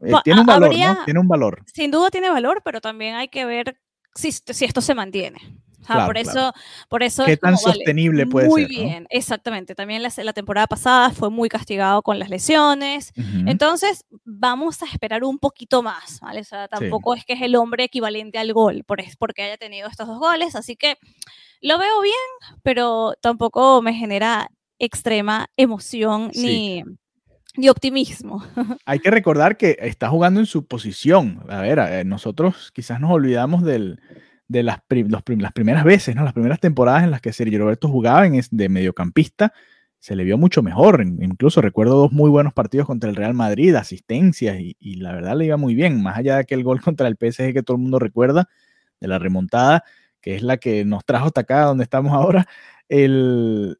eh, 0.01 0.13
tiene 0.24 0.41
un 0.41 0.45
valor, 0.45 0.69
Habría, 0.69 0.93
¿no? 0.93 1.05
Tiene 1.05 1.19
un 1.19 1.27
valor. 1.27 1.63
Sin 1.72 1.91
duda 1.91 2.10
tiene 2.10 2.29
valor, 2.29 2.62
pero 2.63 2.81
también 2.81 3.15
hay 3.15 3.27
que 3.27 3.45
ver 3.45 3.79
si, 4.15 4.31
si 4.31 4.65
esto 4.65 4.81
se 4.81 4.95
mantiene. 4.95 5.39
O 5.85 5.87
sea, 5.87 5.95
claro, 5.97 6.07
por, 6.07 6.17
eso, 6.17 6.31
claro. 6.31 6.53
por 6.89 7.03
eso. 7.03 7.25
¿Qué 7.25 7.37
tan 7.37 7.55
como, 7.55 7.71
sostenible 7.71 8.23
vale, 8.23 8.31
puede 8.31 8.47
muy 8.47 8.61
ser? 8.63 8.71
Muy 8.71 8.85
bien, 8.85 9.03
¿no? 9.03 9.07
exactamente. 9.11 9.75
También 9.75 10.01
la, 10.01 10.11
la, 10.17 10.33
temporada 10.33 10.65
pasada 10.65 11.11
fue 11.11 11.29
muy 11.29 11.47
castigado 11.47 12.01
con 12.01 12.17
las 12.17 12.29
lesiones. 12.29 13.13
Uh 13.15 13.21
-huh. 13.21 13.51
Entonces, 13.51 14.03
vamos 14.23 14.81
a 14.81 14.85
esperar 14.87 15.23
un 15.23 15.37
poquito 15.37 15.83
más, 15.83 16.19
¿vale? 16.21 16.41
O 16.41 16.43
sea, 16.43 16.67
tampoco 16.67 17.13
sí. 17.13 17.19
es 17.19 17.25
que 17.25 17.33
es 17.33 17.41
el 17.43 17.55
hombre 17.55 17.83
equivalente 17.83 18.39
al 18.39 18.51
gol, 18.51 18.83
por, 18.83 18.99
porque 19.19 19.43
haya 19.43 19.57
tenido 19.57 19.87
estos 19.87 20.07
dos 20.07 20.17
goles. 20.17 20.55
Así 20.55 20.75
que 20.75 20.97
lo 21.61 21.77
veo 21.77 22.01
bien, 22.01 22.55
pero 22.63 23.13
tampoco 23.21 23.83
me 23.83 23.93
genera 23.93 24.49
extrema 24.79 25.47
emoción 25.55 26.31
sí. 26.33 26.45
ni 26.83 26.83
ni 27.57 27.69
optimismo. 27.69 28.43
Hay 28.85 28.99
que 28.99 29.11
recordar 29.11 29.55
que 29.55 29.77
está 29.79 30.09
jugando 30.09 30.39
en 30.39 30.45
su 30.45 30.65
posición. 30.65 31.43
A 31.49 31.61
ver, 31.61 31.79
eh, 31.79 32.03
nosotros 32.03 32.71
quizás 32.73 32.99
nos 32.99 33.11
olvidamos 33.11 33.63
del, 33.63 34.01
de 34.47 34.63
las, 34.63 34.79
prim 34.87 35.07
los 35.09 35.23
prim 35.23 35.39
las, 35.39 35.51
primeras 35.53 35.83
veces, 35.83 36.15
¿no? 36.15 36.23
las 36.23 36.33
primeras 36.33 36.59
temporadas 36.59 37.03
en 37.03 37.11
las 37.11 37.21
que 37.21 37.33
Sergio 37.33 37.59
Roberto 37.59 37.87
jugaba 37.87 38.25
en, 38.25 38.39
de 38.51 38.69
mediocampista, 38.69 39.53
se 39.99 40.15
le 40.15 40.23
vio 40.23 40.37
mucho 40.37 40.61
mejor. 40.61 41.01
Incluso 41.03 41.61
recuerdo 41.61 41.97
dos 41.97 42.11
muy 42.11 42.29
buenos 42.29 42.53
partidos 42.53 42.85
contra 42.85 43.09
el 43.09 43.15
Real 43.15 43.33
Madrid, 43.33 43.73
asistencias, 43.75 44.59
y, 44.59 44.75
y 44.79 44.97
la 44.97 45.13
verdad 45.13 45.35
le 45.35 45.45
iba 45.45 45.57
muy 45.57 45.73
bien, 45.73 46.01
más 46.01 46.17
allá 46.17 46.35
de 46.35 46.41
aquel 46.41 46.63
gol 46.63 46.81
contra 46.81 47.07
el 47.07 47.17
PSG 47.19 47.53
que 47.53 47.63
todo 47.63 47.77
el 47.77 47.83
mundo 47.83 47.99
recuerda, 47.99 48.49
de 48.99 49.07
la 49.07 49.19
remontada, 49.19 49.83
que 50.21 50.35
es 50.35 50.43
la 50.43 50.57
que 50.57 50.85
nos 50.85 51.05
trajo 51.05 51.27
hasta 51.27 51.41
acá 51.41 51.61
donde 51.63 51.83
estamos 51.83 52.13
ahora. 52.13 52.47
El, 52.87 53.77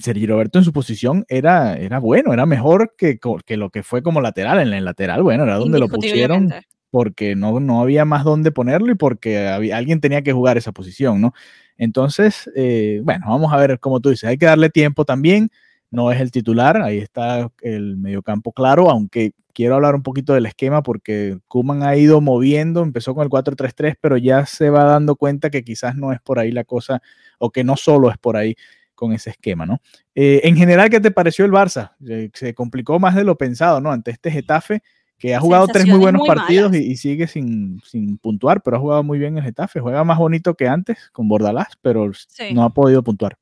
Sergio 0.00 0.28
Roberto 0.28 0.58
en 0.58 0.64
su 0.64 0.72
posición 0.72 1.24
era, 1.28 1.76
era 1.76 1.98
bueno, 1.98 2.32
era 2.32 2.46
mejor 2.46 2.94
que, 2.96 3.18
que, 3.44 3.56
lo 3.56 3.70
que 3.70 3.82
fue 3.82 4.02
como 4.02 4.20
lateral. 4.20 4.60
En 4.60 4.72
el 4.72 4.84
lateral, 4.84 5.22
bueno, 5.22 5.44
era 5.44 5.56
donde 5.56 5.78
lo 5.78 5.88
pusieron 5.88 6.52
porque 6.92 7.34
no, 7.36 7.58
no 7.58 7.80
había 7.80 8.04
más 8.04 8.22
donde 8.22 8.52
ponerlo 8.52 8.92
y 8.92 8.94
porque 8.94 9.48
había, 9.48 9.78
alguien 9.78 10.02
tenía 10.02 10.20
que 10.20 10.34
jugar 10.34 10.58
esa 10.58 10.72
posición, 10.72 11.22
¿no? 11.22 11.32
Entonces, 11.78 12.50
eh, 12.54 13.00
bueno, 13.02 13.24
vamos 13.30 13.50
a 13.50 13.56
ver, 13.56 13.80
como 13.80 13.98
tú 14.00 14.10
dices, 14.10 14.28
hay 14.28 14.36
que 14.36 14.44
darle 14.44 14.68
tiempo 14.68 15.06
también. 15.06 15.50
No 15.90 16.12
es 16.12 16.20
el 16.20 16.30
titular, 16.30 16.82
ahí 16.82 16.98
está 16.98 17.50
el 17.62 17.96
mediocampo 17.96 18.52
claro, 18.52 18.90
aunque 18.90 19.32
quiero 19.54 19.76
hablar 19.76 19.94
un 19.94 20.02
poquito 20.02 20.34
del 20.34 20.44
esquema 20.44 20.82
porque 20.82 21.38
Kuman 21.48 21.82
ha 21.82 21.96
ido 21.96 22.20
moviendo, 22.20 22.82
empezó 22.82 23.14
con 23.14 23.24
el 23.24 23.30
4-3-3, 23.30 23.96
pero 23.98 24.18
ya 24.18 24.44
se 24.44 24.68
va 24.68 24.84
dando 24.84 25.16
cuenta 25.16 25.48
que 25.48 25.64
quizás 25.64 25.96
no 25.96 26.12
es 26.12 26.20
por 26.20 26.38
ahí 26.38 26.52
la 26.52 26.64
cosa, 26.64 27.00
o 27.38 27.50
que 27.50 27.64
no 27.64 27.78
solo 27.78 28.10
es 28.10 28.18
por 28.18 28.36
ahí 28.36 28.54
con 28.94 29.14
ese 29.14 29.30
esquema, 29.30 29.64
¿no? 29.64 29.80
Eh, 30.14 30.42
en 30.44 30.56
general, 30.56 30.90
¿qué 30.90 31.00
te 31.00 31.10
pareció 31.10 31.46
el 31.46 31.52
Barça? 31.52 31.92
Eh, 32.06 32.28
se 32.34 32.52
complicó 32.52 32.98
más 32.98 33.14
de 33.14 33.24
lo 33.24 33.38
pensado, 33.38 33.80
¿no? 33.80 33.90
Ante 33.90 34.10
este 34.10 34.30
Getafe, 34.30 34.82
que 35.22 35.36
ha 35.36 35.40
jugado 35.40 35.68
tres 35.68 35.86
muy 35.86 35.98
buenos 35.98 36.18
muy 36.18 36.26
partidos 36.26 36.74
y, 36.74 36.78
y, 36.78 36.96
sigue 36.96 37.28
sin, 37.28 37.80
sin, 37.84 38.18
puntuar, 38.18 38.60
pero 38.60 38.76
ha 38.76 38.80
jugado 38.80 39.04
muy 39.04 39.20
bien 39.20 39.38
el 39.38 39.44
Getafe. 39.44 39.78
Juega 39.78 40.02
más 40.02 40.18
bonito 40.18 40.54
que 40.54 40.66
antes 40.66 41.10
con 41.12 41.28
Bordalás, 41.28 41.78
pero 41.80 42.10
sí. 42.12 42.52
no 42.52 42.64
ha 42.64 42.70
podido 42.70 43.04
puntuar. 43.04 43.38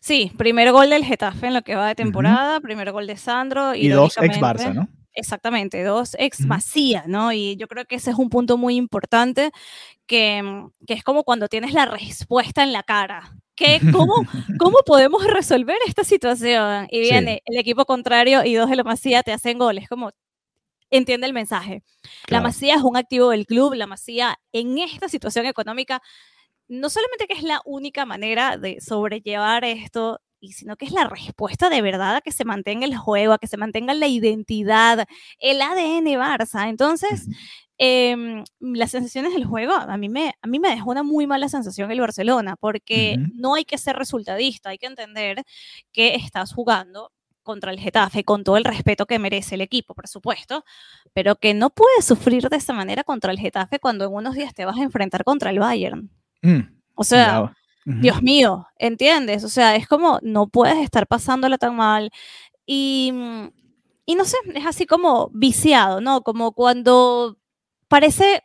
Sí, 0.00 0.32
primer 0.36 0.72
gol 0.72 0.90
del 0.90 1.04
Getafe 1.04 1.46
en 1.46 1.54
lo 1.54 1.62
que 1.62 1.76
va 1.76 1.86
de 1.86 1.94
temporada, 1.94 2.56
uh 2.56 2.58
-huh. 2.58 2.62
primer 2.62 2.90
gol 2.90 3.06
de 3.06 3.16
Sandro. 3.16 3.76
Y, 3.76 3.86
dos 3.90 4.18
ex 4.18 4.40
Barça, 4.40 4.74
¿no? 4.74 4.88
Exactamente, 5.14 5.84
dos 5.84 6.16
ex 6.18 6.40
Masía. 6.40 7.04
¿no? 7.06 7.32
Y 7.32 7.54
yo 7.54 7.68
creo 7.68 7.84
que 7.84 7.94
ese 7.94 8.10
es 8.10 8.18
un 8.18 8.28
punto 8.28 8.58
muy 8.58 8.74
importante, 8.74 9.52
que, 10.08 10.42
que 10.84 10.94
es 10.94 11.04
como 11.04 11.22
cuando 11.22 11.46
tienes 11.46 11.74
la 11.74 11.86
respuesta 11.86 12.64
en 12.64 12.72
la 12.72 12.82
cara, 12.82 13.36
¿Qué, 13.54 13.80
cómo, 13.92 14.14
¿Cómo 14.58 14.78
podemos 14.84 15.24
resolver 15.24 15.76
esta 15.86 16.02
situación? 16.02 16.88
Y 16.90 17.00
viene 17.00 17.34
sí. 17.34 17.52
el 17.52 17.58
equipo 17.60 17.84
contrario 17.84 18.44
y 18.44 18.54
dos 18.54 18.68
de 18.70 18.76
la 18.76 18.84
Masía 18.84 19.22
te 19.22 19.32
hacen 19.32 19.58
goles. 19.58 19.88
Como 19.88 20.10
entiende 20.90 21.26
el 21.26 21.32
mensaje. 21.32 21.82
Claro. 22.24 22.42
La 22.42 22.48
Masía 22.48 22.74
es 22.76 22.82
un 22.82 22.96
activo 22.96 23.30
del 23.30 23.46
club. 23.46 23.74
La 23.74 23.86
Masía 23.86 24.38
en 24.52 24.78
esta 24.78 25.08
situación 25.08 25.46
económica, 25.46 26.00
no 26.68 26.90
solamente 26.90 27.26
que 27.26 27.34
es 27.34 27.42
la 27.42 27.60
única 27.64 28.06
manera 28.06 28.56
de 28.56 28.80
sobrellevar 28.80 29.64
esto, 29.64 30.20
y 30.40 30.52
sino 30.52 30.76
que 30.76 30.84
es 30.84 30.92
la 30.92 31.04
respuesta 31.04 31.68
de 31.68 31.82
verdad 31.82 32.16
a 32.16 32.20
que 32.20 32.32
se 32.32 32.44
mantenga 32.44 32.86
el 32.86 32.96
juego, 32.96 33.32
a 33.32 33.38
que 33.38 33.48
se 33.48 33.56
mantenga 33.56 33.94
la 33.94 34.06
identidad, 34.06 35.06
el 35.38 35.60
ADN 35.60 36.06
Barça. 36.16 36.68
Entonces, 36.68 37.26
eh, 37.78 38.44
las 38.60 38.90
sensaciones 38.90 39.32
del 39.34 39.44
juego, 39.44 39.72
a 39.72 39.96
mí, 39.96 40.08
me, 40.08 40.34
a 40.40 40.46
mí 40.46 40.58
me 40.58 40.70
dejó 40.70 40.90
una 40.90 41.02
muy 41.02 41.26
mala 41.26 41.48
sensación 41.48 41.90
el 41.90 42.00
Barcelona, 42.00 42.56
porque 42.56 43.16
uh 43.18 43.20
-huh. 43.20 43.30
no 43.34 43.54
hay 43.54 43.64
que 43.64 43.78
ser 43.78 43.96
resultadista, 43.96 44.70
hay 44.70 44.78
que 44.78 44.86
entender 44.86 45.44
que 45.92 46.14
estás 46.16 46.52
jugando 46.52 47.10
contra 47.48 47.72
el 47.72 47.80
Getafe, 47.80 48.24
con 48.24 48.44
todo 48.44 48.58
el 48.58 48.64
respeto 48.64 49.06
que 49.06 49.18
merece 49.18 49.54
el 49.54 49.62
equipo, 49.62 49.94
por 49.94 50.06
supuesto, 50.06 50.66
pero 51.14 51.36
que 51.36 51.54
no 51.54 51.70
puedes 51.70 52.04
sufrir 52.04 52.50
de 52.50 52.58
esa 52.58 52.74
manera 52.74 53.04
contra 53.04 53.32
el 53.32 53.38
Getafe 53.38 53.78
cuando 53.78 54.04
en 54.04 54.12
unos 54.12 54.34
días 54.34 54.52
te 54.52 54.66
vas 54.66 54.76
a 54.76 54.82
enfrentar 54.82 55.24
contra 55.24 55.48
el 55.48 55.58
Bayern. 55.58 56.10
Mm, 56.42 56.60
o 56.94 57.04
sea, 57.04 57.40
uh 57.40 57.46
-huh. 57.46 58.00
Dios 58.02 58.22
mío, 58.22 58.66
¿entiendes? 58.78 59.44
O 59.44 59.48
sea, 59.48 59.74
es 59.76 59.88
como 59.88 60.18
no 60.22 60.48
puedes 60.48 60.76
estar 60.76 61.06
pasándola 61.06 61.56
tan 61.56 61.74
mal 61.74 62.10
y, 62.66 63.14
y 64.04 64.14
no 64.14 64.26
sé, 64.26 64.36
es 64.54 64.66
así 64.66 64.84
como 64.84 65.30
viciado, 65.32 66.02
¿no? 66.02 66.20
Como 66.20 66.52
cuando 66.52 67.38
parece 67.88 68.42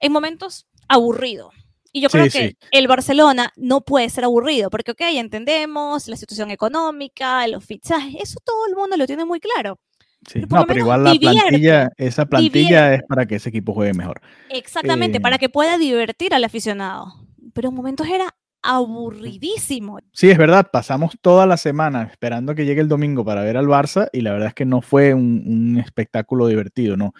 en 0.00 0.10
momentos 0.10 0.66
aburrido. 0.88 1.52
Y 1.98 2.00
yo 2.00 2.10
creo 2.10 2.26
sí, 2.26 2.30
que 2.30 2.48
sí. 2.50 2.56
el 2.70 2.86
Barcelona 2.86 3.52
no 3.56 3.80
puede 3.80 4.08
ser 4.08 4.22
aburrido, 4.22 4.70
porque, 4.70 4.92
ok, 4.92 5.00
entendemos 5.14 6.06
la 6.06 6.16
situación 6.16 6.52
económica, 6.52 7.44
los 7.48 7.64
fichajes, 7.64 8.22
eso 8.22 8.38
todo 8.44 8.68
el 8.68 8.76
mundo 8.76 8.96
lo 8.96 9.04
tiene 9.04 9.24
muy 9.24 9.40
claro. 9.40 9.80
Sí. 10.24 10.42
no, 10.48 10.64
pero 10.64 10.78
igual 10.78 11.02
la 11.02 11.10
divierte, 11.10 11.40
plantilla, 11.40 11.90
esa 11.96 12.26
plantilla 12.26 12.60
divierte. 12.60 12.94
es 12.94 13.02
para 13.08 13.26
que 13.26 13.34
ese 13.34 13.48
equipo 13.48 13.74
juegue 13.74 13.94
mejor. 13.94 14.20
Exactamente, 14.48 15.18
eh... 15.18 15.20
para 15.20 15.38
que 15.38 15.48
pueda 15.48 15.76
divertir 15.76 16.34
al 16.34 16.44
aficionado. 16.44 17.14
Pero 17.52 17.70
en 17.70 17.74
momentos 17.74 18.06
era 18.06 18.32
aburridísimo. 18.62 19.98
Sí, 20.12 20.30
es 20.30 20.38
verdad, 20.38 20.68
pasamos 20.72 21.16
toda 21.20 21.46
la 21.46 21.56
semana 21.56 22.04
esperando 22.04 22.54
que 22.54 22.64
llegue 22.64 22.80
el 22.80 22.88
domingo 22.88 23.24
para 23.24 23.42
ver 23.42 23.56
al 23.56 23.66
Barça 23.66 24.08
y 24.12 24.20
la 24.20 24.30
verdad 24.30 24.48
es 24.48 24.54
que 24.54 24.66
no 24.66 24.82
fue 24.82 25.14
un, 25.14 25.82
espectáculo 25.84 26.46
divertido, 26.46 26.96
¿no? 26.96 27.12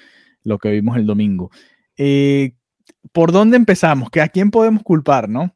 Lo 0.45 0.59
que 0.59 0.71
vimos 0.71 0.97
el 0.97 1.07
domingo. 1.07 1.51
Eh, 1.97 2.53
¿Por 3.13 3.33
dónde 3.33 3.57
empezamos? 3.57 4.11
¿Que 4.11 4.21
¿A 4.21 4.29
quién 4.29 4.51
podemos 4.51 4.83
culpar, 4.83 5.29
no? 5.29 5.55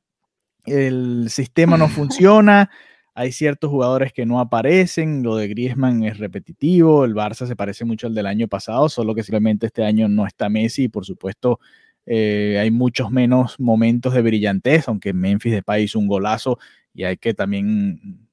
El 0.64 1.26
sistema 1.28 1.76
no 1.76 1.88
funciona, 1.88 2.70
hay 3.14 3.32
ciertos 3.32 3.68
jugadores 3.70 4.12
que 4.12 4.24
no 4.24 4.40
aparecen, 4.40 5.22
lo 5.22 5.36
de 5.36 5.48
Griezmann 5.48 6.04
es 6.04 6.18
repetitivo, 6.18 7.04
el 7.04 7.14
Barça 7.14 7.46
se 7.46 7.56
parece 7.56 7.84
mucho 7.84 8.06
al 8.06 8.14
del 8.14 8.26
año 8.26 8.48
pasado, 8.48 8.88
solo 8.88 9.14
que 9.14 9.22
simplemente 9.22 9.66
este 9.66 9.84
año 9.84 10.08
no 10.08 10.26
está 10.26 10.48
Messi 10.48 10.84
y 10.84 10.88
por 10.88 11.04
supuesto 11.04 11.58
eh, 12.06 12.58
hay 12.60 12.70
muchos 12.70 13.10
menos 13.10 13.58
momentos 13.60 14.14
de 14.14 14.22
brillantez, 14.22 14.88
aunque 14.88 15.12
Memphis 15.12 15.52
de 15.52 15.62
país 15.62 15.94
un 15.94 16.06
golazo 16.06 16.58
y 16.94 17.04
hay 17.04 17.16
que 17.16 17.34
también 17.34 18.28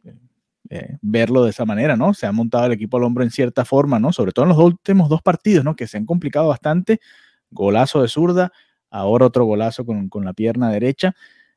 eh, 0.70 0.98
verlo 1.02 1.44
de 1.44 1.50
esa 1.50 1.66
manera, 1.66 1.98
¿no? 1.98 2.14
Se 2.14 2.26
ha 2.26 2.32
montado 2.32 2.68
el 2.68 2.74
equipo 2.74 2.98
al 2.98 3.04
hombro 3.04 3.24
en 3.24 3.32
cierta 3.32 3.66
forma, 3.66 4.00
¿no? 4.00 4.14
Sobre 4.14 4.32
todo 4.32 4.46
en 4.46 4.50
los 4.50 4.58
últimos 4.60 5.10
dos 5.10 5.22
partidos, 5.22 5.66
¿no? 5.66 5.76
Que 5.76 5.88
se 5.88 5.98
han 5.98 6.06
complicado 6.06 6.48
bastante. 6.48 7.00
Golazo 7.52 8.02
de 8.02 8.08
zurda, 8.08 8.52
ahora 8.90 9.26
otro 9.26 9.46
golazo 9.46 9.86
con, 9.86 10.10
con 10.10 10.26
la 10.26 10.34
pierna 10.34 10.70
derecha, 10.70 11.16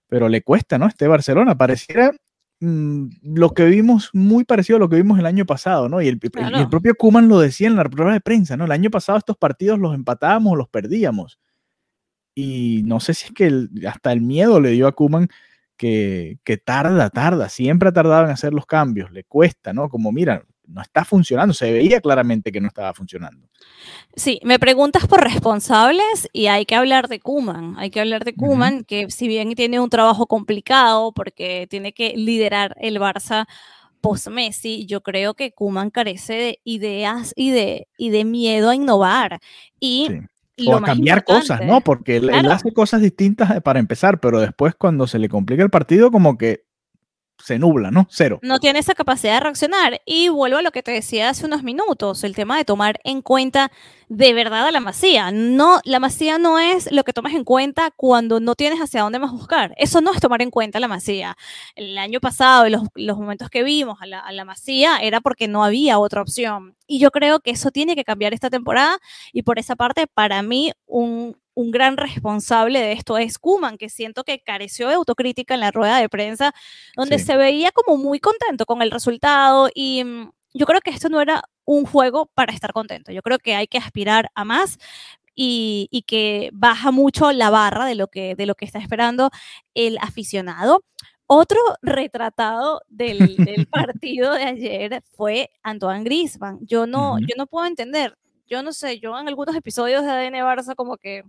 pero 0.09 0.29
le 0.29 0.43
cuesta, 0.43 0.79
¿no? 0.79 0.87
Este 0.87 1.09
Barcelona 1.09 1.57
pareciera 1.57 2.13
mm, 2.61 3.07
lo 3.23 3.51
que 3.51 3.65
vimos 3.67 4.11
muy 4.13 4.45
parecido 4.45 4.77
a 4.77 4.81
lo 4.81 4.89
que 4.89 4.97
vimos 4.97 5.19
el 5.19 5.27
año 5.27 5.47
pasado, 5.47 5.89
¿no? 5.89 6.03
Y 6.03 6.09
el, 6.09 6.21
el 6.55 6.69
propio 6.69 6.95
Kuman 6.95 7.29
lo 7.29 7.41
decía 7.41 7.69
en 7.69 7.77
la 7.77 7.85
prueba 7.85 8.13
de 8.13 8.21
prensa, 8.21 8.57
¿no? 8.57 8.65
El 8.65 8.73
año 8.73 8.91
pasado 8.91 9.19
estos 9.19 9.37
partidos 9.37 9.79
los 9.79 9.95
empatábamos 9.95 10.53
o 10.53 10.57
los 10.57 10.69
perdíamos 10.69 11.39
y 12.35 12.83
no 12.85 13.01
sé 13.01 13.15
si 13.15 13.27
es 13.27 13.33
que 13.33 13.69
hasta 13.87 14.13
el 14.13 14.21
miedo 14.21 14.61
le 14.61 14.71
dio 14.71 14.87
a 14.87 14.93
Kuman 14.93 15.29
que, 15.77 16.39
que, 16.45 16.57
tarda, 16.57 17.11
tarda, 17.11 17.49
siempre 17.49 17.89
ha 17.89 17.93
tardado 17.93 18.25
en 18.25 18.31
hacer 18.31 18.55
los 18.55 18.67
cambios, 18.67 19.11
le 19.11 19.25
cuesta, 19.25 19.73
¿no? 19.73 19.89
Como 19.89 20.13
mira, 20.13 20.45
no 20.73 20.83
está 20.83 21.05
funcionando, 21.05 21.55
se 21.55 21.71
veía 21.73 22.01
claramente 22.01 22.51
que 22.51 22.61
no 22.61 22.69
estaba 22.69 22.93
funcionando. 22.95 23.49
Sí, 24.17 24.41
me 24.43 24.59
preguntas 24.59 25.07
por 25.07 25.23
responsables 25.23 26.29
y 26.33 26.47
hay 26.47 26.67
que 26.67 26.75
hablar 26.75 27.09
de 27.09 27.21
Kuman, 27.21 27.77
hay 27.79 27.91
que 27.91 28.01
hablar 28.01 28.25
de 28.25 28.35
Kuman, 28.35 28.85
que 28.85 29.11
si 29.11 29.29
bien 29.29 29.55
tiene 29.55 29.81
un 29.81 29.91
trabajo 29.91 30.27
complicado 30.27 31.13
porque 31.13 31.67
tiene 31.69 31.93
que 31.93 32.15
liderar 32.17 32.77
el 32.81 32.99
Barça 32.99 33.47
post-Messi, 34.01 34.85
yo 34.87 35.03
creo 35.03 35.35
que 35.35 35.53
Kuman 35.53 35.91
carece 35.91 36.33
de 36.35 36.61
ideas 36.65 37.33
y 37.37 37.53
de, 37.53 37.89
y 37.97 38.11
de 38.11 38.25
miedo 38.25 38.71
a 38.71 38.75
innovar. 38.75 39.39
Y 39.81 40.09
o 40.67 40.77
a 40.77 40.83
cambiar 40.83 41.25
cosas, 41.25 41.61
¿no? 41.65 41.81
Porque 41.81 42.17
él, 42.17 42.31
hace 42.31 42.73
cosas 42.73 43.01
distintas 43.01 43.51
eh, 43.57 43.61
para 43.61 43.79
empezar, 43.79 44.21
pero 44.21 44.41
después 44.41 44.75
cuando 44.75 45.07
se 45.07 45.19
le 45.19 45.29
complica 45.29 45.63
el 45.63 45.71
partido, 45.71 46.11
como 46.11 46.37
que 46.37 46.65
se 47.39 47.59
nubla, 47.59 47.91
¿no? 47.91 48.07
Cero. 48.11 48.39
No 48.43 48.59
tiene 48.59 48.79
esa 48.79 48.95
capacidad 48.95 49.35
de 49.35 49.41
reaccionar. 49.41 50.01
Y 50.05 50.29
vuelvo 50.29 50.59
a 50.59 50.63
lo 50.63 50.71
que 50.71 50.83
te 50.83 50.93
decía 50.93 51.29
hace 51.29 51.47
unos 51.47 51.63
minutos, 51.63 52.25
el 52.25 52.35
tema 52.35 52.57
de 52.57 52.65
tomar 52.65 53.01
en 53.05 53.23
cuenta 53.23 53.73
de 54.09 54.35
verdad 54.35 54.67
a 54.67 54.71
la 54.71 54.81
masía. 54.81 55.31
No, 55.33 55.81
la 55.85 55.99
masía 55.99 56.39
no 56.39 56.59
es 56.59 56.91
lo 56.93 57.03
que 57.05 57.13
tomas 57.13 57.33
en 57.33 57.45
cuenta 57.45 57.91
cuando 57.97 58.41
no 58.41 58.55
tienes 58.55 58.81
hacia 58.81 59.03
dónde 59.03 59.19
más 59.19 59.33
buscar. 59.33 59.75
Eso 59.77 60.01
no 60.01 60.13
es 60.13 60.21
tomar 60.21 60.43
en 60.43 60.51
cuenta 60.51 60.81
la 60.81 60.89
masía. 60.89 61.37
El 61.75 61.99
año 61.99 62.21
pasado, 62.21 62.69
los, 62.69 62.83
los 62.95 63.19
momentos 63.19 63.51
que 63.51 63.63
vimos 63.63 63.99
a 64.01 64.07
la, 64.07 64.21
a 64.21 64.33
la 64.33 64.45
masía, 64.45 64.99
era 64.99 65.21
porque 65.21 65.49
no 65.49 65.65
había 65.65 65.99
otra 65.99 66.23
opción. 66.23 66.77
Y 66.87 66.99
yo 66.99 67.11
creo 67.11 67.41
que 67.41 67.51
eso 67.51 67.71
tiene 67.71 67.97
que 67.97 68.05
cambiar 68.05 68.35
esta 68.35 68.51
temporada. 68.51 68.99
Y 69.33 69.43
por 69.43 69.59
esa 69.59 69.77
parte, 69.77 70.07
para 70.07 70.43
mí, 70.43 70.73
un, 70.87 71.37
un 71.55 71.71
gran 71.71 71.97
responsable 71.97 72.81
de 72.81 72.93
esto 72.93 73.19
es 73.19 73.39
Kuman, 73.39 73.79
que 73.79 73.89
siento 73.89 74.25
que 74.25 74.41
careció 74.41 74.89
de 74.89 74.95
autocrítica 74.95 75.55
en 75.55 75.61
la 75.61 75.71
rueda 75.71 75.99
de 75.99 76.09
prensa, 76.09 76.55
donde 76.97 77.19
se 77.19 77.37
veía 77.37 77.73
como 77.73 77.99
muy 77.99 78.21
contento 78.21 78.67
con 78.67 78.83
el 78.83 78.91
resultado 78.91 79.69
y 79.75 80.05
mm, 80.05 80.31
yo 80.55 80.67
creo 80.67 80.81
que 80.81 80.91
esto 80.91 81.09
no 81.09 81.21
era 81.21 81.43
un 81.65 81.87
juego 81.87 82.27
para 82.35 82.53
estar 82.53 82.73
contento. 82.73 83.13
Yo 83.13 83.23
creo 83.23 83.39
que 83.39 83.55
hay 83.55 83.67
que 83.67 83.79
aspirar 83.79 84.31
a 84.35 84.45
más 84.45 84.79
y, 85.35 86.05
que 86.07 86.51
baja 86.53 86.91
mucho 86.91 87.33
la 87.33 87.51
barra 87.51 87.87
de 87.87 87.95
lo, 87.95 88.09
que, 88.09 88.35
de 88.35 88.47
lo 88.47 88.55
que 88.55 88.65
está 88.65 88.79
esperando 88.79 89.31
el 89.75 89.99
aficionado. 89.99 90.85
Otro 91.27 91.59
retratado 91.81 92.83
del, 92.89 93.37
partido 93.71 94.35
de 94.35 94.45
ayer 94.45 95.03
fue 95.13 95.51
Antoine 95.63 96.05
Griezmann. 96.05 96.59
Yo 96.63 96.87
no, 96.87 97.19
yo 97.21 97.35
no 97.39 97.47
puedo 97.47 97.67
entender, 97.67 98.19
yo 98.47 98.63
no 98.63 98.73
sé, 98.73 98.99
yo 98.99 99.19
en 99.19 99.29
algunos 99.29 99.57
episodios 99.57 100.03
de 100.03 100.11
ADN 100.11 100.35
Barça 100.35 100.75
como 100.75 100.99
que 100.99 101.25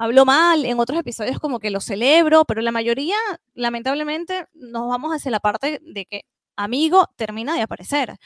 hablo 0.00 0.24
mal, 0.24 0.64
en 0.64 0.80
otros 0.80 0.98
episodios 0.98 1.38
como 1.38 1.60
que 1.60 1.70
lo 1.70 1.80
celebro, 1.80 2.46
pero 2.46 2.62
la 2.62 2.72
mayoría, 2.72 3.16
lamentablemente, 3.54 4.46
nos 4.54 4.88
vamos 4.88 5.12
hacia 5.14 5.30
la 5.30 5.40
parte 5.40 5.78
de 5.84 6.06
que 6.06 6.22
amigo 6.56 7.06
termina 7.16 7.54
de 7.54 7.60
aparecer. 7.60 8.16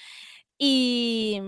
Y, 0.57 1.41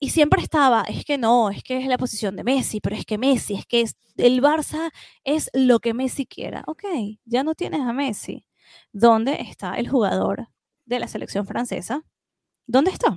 y 0.00 0.10
siempre 0.10 0.42
estaba, 0.42 0.82
es 0.88 1.04
que 1.04 1.16
no, 1.16 1.50
es 1.50 1.62
que 1.62 1.78
es 1.78 1.86
la 1.86 1.96
posición 1.96 2.34
de 2.36 2.42
Messi, 2.44 2.80
pero 2.80 2.96
es 2.96 3.06
que 3.06 3.18
Messi, 3.18 3.54
es 3.54 3.66
que 3.66 3.84
el 4.16 4.42
Barça 4.42 4.90
es 5.24 5.48
lo 5.54 5.78
que 5.78 5.94
Messi 5.94 6.26
quiera. 6.26 6.64
Ok, 6.66 6.84
ya 7.24 7.44
no 7.44 7.54
tienes 7.54 7.80
a 7.80 7.92
Messi. 7.92 8.44
¿Dónde 8.92 9.40
está 9.42 9.74
el 9.76 9.88
jugador 9.88 10.48
de 10.86 10.98
la 10.98 11.06
selección 11.08 11.46
francesa? 11.46 12.02
¿Dónde 12.66 12.90
está? 12.90 13.16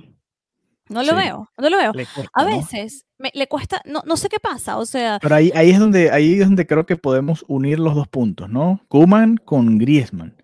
No 0.92 1.02
lo 1.02 1.14
veo, 1.14 1.48
no 1.58 1.70
lo 1.70 1.76
veo. 1.76 1.92
a 2.32 2.44
veces 2.44 3.06
le 3.18 3.46
cuesta, 3.46 3.80
no, 3.84 4.02
no 4.06 4.16
sé 4.16 4.28
qué 4.28 4.38
pasa, 4.40 4.78
o 4.78 4.86
sea. 4.86 5.18
Pero 5.20 5.34
ahí, 5.34 5.52
ahí, 5.54 5.70
es 5.70 5.78
donde, 5.78 6.10
ahí 6.10 6.34
es 6.34 6.46
donde 6.46 6.66
creo 6.66 6.86
que 6.86 6.96
podemos 6.96 7.44
unir 7.48 7.78
los 7.78 7.94
dos 7.94 8.08
puntos, 8.08 8.48
¿no? 8.48 8.80
Kuman 8.88 9.36
con 9.36 9.78
Griezmann. 9.78 10.36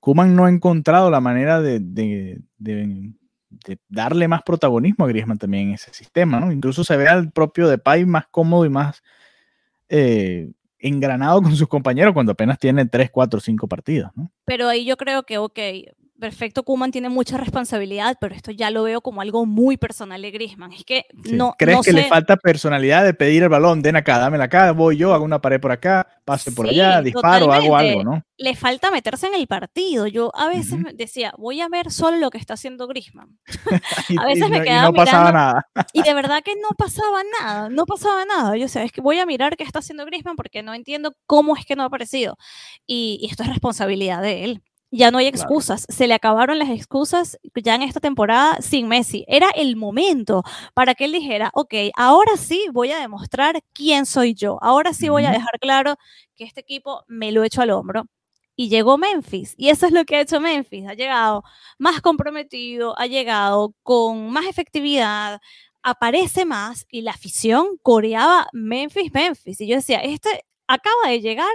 Kuman 0.00 0.36
no 0.36 0.44
ha 0.44 0.50
encontrado 0.50 1.10
la 1.10 1.20
manera 1.20 1.60
de, 1.60 1.80
de, 1.80 2.40
de, 2.58 3.12
darle 3.88 4.28
más 4.28 4.42
protagonismo 4.42 5.04
a 5.04 5.08
Griezmann 5.08 5.38
también 5.38 5.68
en 5.68 5.74
ese 5.74 5.92
sistema, 5.92 6.40
¿no? 6.40 6.52
Incluso 6.52 6.84
se 6.84 6.96
ve 6.96 7.08
al 7.08 7.32
propio 7.32 7.68
Depay 7.68 8.04
más 8.04 8.26
cómodo 8.28 8.64
y 8.64 8.68
más 8.68 9.02
eh, 9.88 10.50
engranado 10.78 11.42
con 11.42 11.56
sus 11.56 11.68
compañeros 11.68 12.14
cuando 12.14 12.32
apenas 12.32 12.58
tiene 12.58 12.86
3, 12.86 13.10
4, 13.10 13.40
5 13.40 13.68
partidos, 13.68 14.10
¿no? 14.14 14.30
Pero 14.44 14.68
ahí 14.68 14.84
yo 14.84 14.96
creo 14.96 15.24
que, 15.24 15.38
ok, 15.38 15.58
perfecto, 16.18 16.62
Kuman 16.62 16.90
tiene 16.90 17.08
mucha 17.08 17.36
responsabilidad, 17.36 18.16
pero 18.20 18.34
esto 18.34 18.50
ya 18.50 18.70
lo 18.70 18.82
veo 18.82 19.00
como 19.00 19.20
algo 19.20 19.46
muy 19.46 19.76
personal 19.76 20.20
de 20.20 20.30
Griezmann. 20.30 20.72
Es 20.72 20.84
que 20.84 21.04
no. 21.12 21.54
¿Crees 21.58 21.80
que 21.80 21.92
le 21.92 22.04
falta 22.04 22.36
personalidad 22.36 23.04
de 23.04 23.14
pedir 23.14 23.42
el 23.42 23.48
balón? 23.48 23.82
Den 23.82 23.96
acá, 23.96 24.18
dámela 24.18 24.44
acá, 24.44 24.72
voy 24.72 24.96
yo, 24.96 25.14
hago 25.14 25.24
una 25.24 25.40
pared 25.40 25.60
por 25.60 25.72
acá, 25.72 26.06
pase 26.24 26.52
por 26.52 26.68
allá, 26.68 27.00
disparo, 27.02 27.52
hago 27.52 27.76
algo, 27.76 28.04
¿no? 28.04 28.22
Le 28.36 28.54
falta 28.54 28.90
meterse 28.90 29.26
en 29.26 29.34
el 29.34 29.46
partido. 29.46 30.06
Yo 30.06 30.30
a 30.34 30.48
veces 30.48 30.78
decía, 30.94 31.32
voy 31.38 31.60
a 31.60 31.68
ver 31.68 31.90
solo 31.90 32.18
lo 32.18 32.30
que 32.30 32.38
está 32.38 32.54
haciendo 32.54 32.86
Griezmann. 32.86 33.38
a 34.20 34.26
veces 34.26 34.48
me 34.48 34.62
quedaba. 34.62 34.88
Y 34.88 34.92
no 34.92 34.92
pasaba 34.92 35.32
nada. 35.32 35.66
y 35.92 36.02
de 36.02 36.14
verdad 36.14 36.42
que 36.44 36.54
no 36.54 36.68
pasaba 36.76 37.22
nada, 37.40 37.68
no 37.68 37.86
pasaba 37.86 38.24
nada. 38.24 38.56
Yo 38.56 38.68
sé, 38.68 38.84
es 38.84 38.92
que 38.92 39.00
voy 39.00 39.18
a 39.18 39.26
mirar 39.26 39.56
qué 39.56 39.64
está 39.64 39.80
haciendo 39.80 40.04
Griezmann 40.04 40.36
porque 40.36 40.62
no 40.62 40.74
entiendo 40.74 41.14
cómo 41.26 41.56
es 41.56 41.64
que 41.64 41.76
no 41.76 41.82
ha 41.82 41.86
aparecido. 41.86 42.36
y 42.86 43.26
esto 43.30 43.42
es 43.42 43.48
responsabilidad 43.48 44.22
de 44.22 44.44
él 44.44 44.62
ya 44.90 45.10
no 45.10 45.18
hay 45.18 45.26
excusas, 45.26 45.86
se 45.88 46.06
le 46.06 46.14
acabaron 46.14 46.58
las 46.58 46.70
excusas 46.70 47.38
ya 47.54 47.74
en 47.74 47.82
esta 47.82 48.00
temporada 48.00 48.58
sin 48.60 48.88
Messi. 48.88 49.24
Era 49.28 49.48
el 49.50 49.76
momento 49.76 50.42
para 50.74 50.94
que 50.94 51.04
él 51.04 51.12
dijera, 51.12 51.50
ok, 51.54 51.74
ahora 51.94 52.36
sí 52.36 52.66
voy 52.72 52.92
a 52.92 52.98
demostrar 52.98 53.60
quién 53.72 54.06
soy 54.06 54.34
yo, 54.34 54.58
ahora 54.62 54.94
sí 54.94 55.08
voy 55.08 55.24
a 55.24 55.30
dejar 55.30 55.58
claro 55.60 55.96
que 56.36 56.44
este 56.44 56.60
equipo 56.60 57.04
me 57.06 57.32
lo 57.32 57.42
he 57.42 57.46
hecho 57.46 57.62
al 57.62 57.70
hombro. 57.70 58.06
Y 58.56 58.68
llegó 58.70 58.98
Memphis, 58.98 59.54
y 59.56 59.68
eso 59.68 59.86
es 59.86 59.92
lo 59.92 60.04
que 60.04 60.16
ha 60.16 60.20
hecho 60.20 60.40
Memphis, 60.40 60.88
ha 60.88 60.94
llegado 60.94 61.44
más 61.78 62.00
comprometido, 62.00 62.98
ha 62.98 63.06
llegado 63.06 63.72
con 63.84 64.30
más 64.30 64.46
efectividad, 64.46 65.40
aparece 65.82 66.44
más 66.44 66.84
y 66.90 67.02
la 67.02 67.12
afición 67.12 67.78
coreaba 67.82 68.48
Memphis, 68.52 69.12
Memphis. 69.12 69.60
Y 69.60 69.68
yo 69.68 69.76
decía, 69.76 70.00
este 70.00 70.44
acaba 70.66 71.08
de 71.08 71.20
llegar 71.20 71.54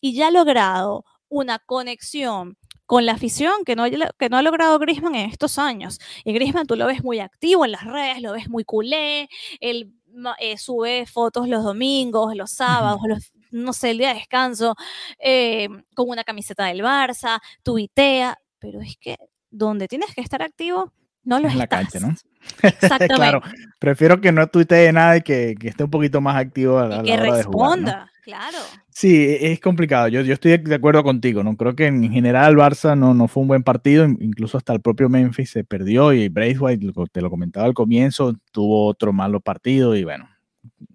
y 0.00 0.14
ya 0.14 0.28
ha 0.28 0.30
logrado 0.30 1.04
una 1.28 1.58
conexión 1.58 2.56
con 2.94 3.06
la 3.06 3.14
afición 3.14 3.64
que 3.66 3.74
no, 3.74 3.86
que 4.16 4.28
no 4.28 4.36
ha 4.36 4.42
logrado 4.42 4.78
Grisman 4.78 5.16
en 5.16 5.28
estos 5.28 5.58
años. 5.58 5.98
Y 6.22 6.32
Grisman 6.32 6.68
tú 6.68 6.76
lo 6.76 6.86
ves 6.86 7.02
muy 7.02 7.18
activo 7.18 7.64
en 7.64 7.72
las 7.72 7.82
redes, 7.82 8.22
lo 8.22 8.30
ves 8.30 8.48
muy 8.48 8.62
culé, 8.62 9.28
él 9.58 9.92
eh, 10.38 10.56
sube 10.58 11.04
fotos 11.04 11.48
los 11.48 11.64
domingos, 11.64 12.36
los 12.36 12.52
sábados, 12.52 13.00
los, 13.04 13.32
no 13.50 13.72
sé, 13.72 13.90
el 13.90 13.98
día 13.98 14.10
de 14.10 14.14
descanso, 14.14 14.76
eh, 15.18 15.66
con 15.96 16.08
una 16.08 16.22
camiseta 16.22 16.66
del 16.66 16.82
Barça, 16.82 17.40
tuitea, 17.64 18.38
pero 18.60 18.80
es 18.80 18.96
que 18.96 19.16
donde 19.50 19.88
tienes 19.88 20.14
que 20.14 20.20
estar 20.20 20.40
activo, 20.40 20.92
no 21.24 21.40
lo 21.40 21.48
en 21.48 21.58
la 21.58 21.66
cancha, 21.66 21.98
¿no? 21.98 22.14
Exactamente. 22.62 23.14
claro, 23.14 23.42
prefiero 23.78 24.20
que 24.20 24.32
no 24.32 24.46
tuitee 24.46 24.92
nada 24.92 25.16
y 25.18 25.22
que, 25.22 25.54
que 25.58 25.68
esté 25.68 25.84
un 25.84 25.90
poquito 25.90 26.20
más 26.20 26.36
activo 26.36 26.78
a 26.78 26.88
la, 26.88 27.02
que 27.02 27.12
hora 27.12 27.22
responda. 27.22 27.76
de 27.76 27.92
jugar, 27.92 28.14
Claro. 28.24 28.56
Sí, 28.88 29.14
e, 29.22 29.52
es 29.52 29.60
complicado. 29.60 30.08
Yo, 30.08 30.22
yo 30.22 30.32
estoy 30.32 30.56
de 30.56 30.74
acuerdo 30.74 31.04
contigo. 31.04 31.42
No 31.42 31.56
creo 31.56 31.76
que 31.76 31.86
en 31.86 32.10
general 32.10 32.56
Barça 32.56 32.96
no, 32.96 33.12
no 33.12 33.28
fue 33.28 33.42
un 33.42 33.48
buen 33.48 33.62
partido. 33.62 34.06
Incluso 34.06 34.56
hasta 34.56 34.72
el 34.72 34.80
propio 34.80 35.10
Memphis 35.10 35.50
se 35.50 35.62
perdió 35.62 36.12
y 36.14 36.28
Braithwaite, 36.30 36.90
te 37.12 37.20
lo 37.20 37.28
comentaba 37.28 37.66
al 37.66 37.74
comienzo, 37.74 38.34
tuvo 38.50 38.86
otro 38.86 39.12
malo 39.12 39.40
partido 39.40 39.94
y 39.94 40.04
bueno, 40.04 40.26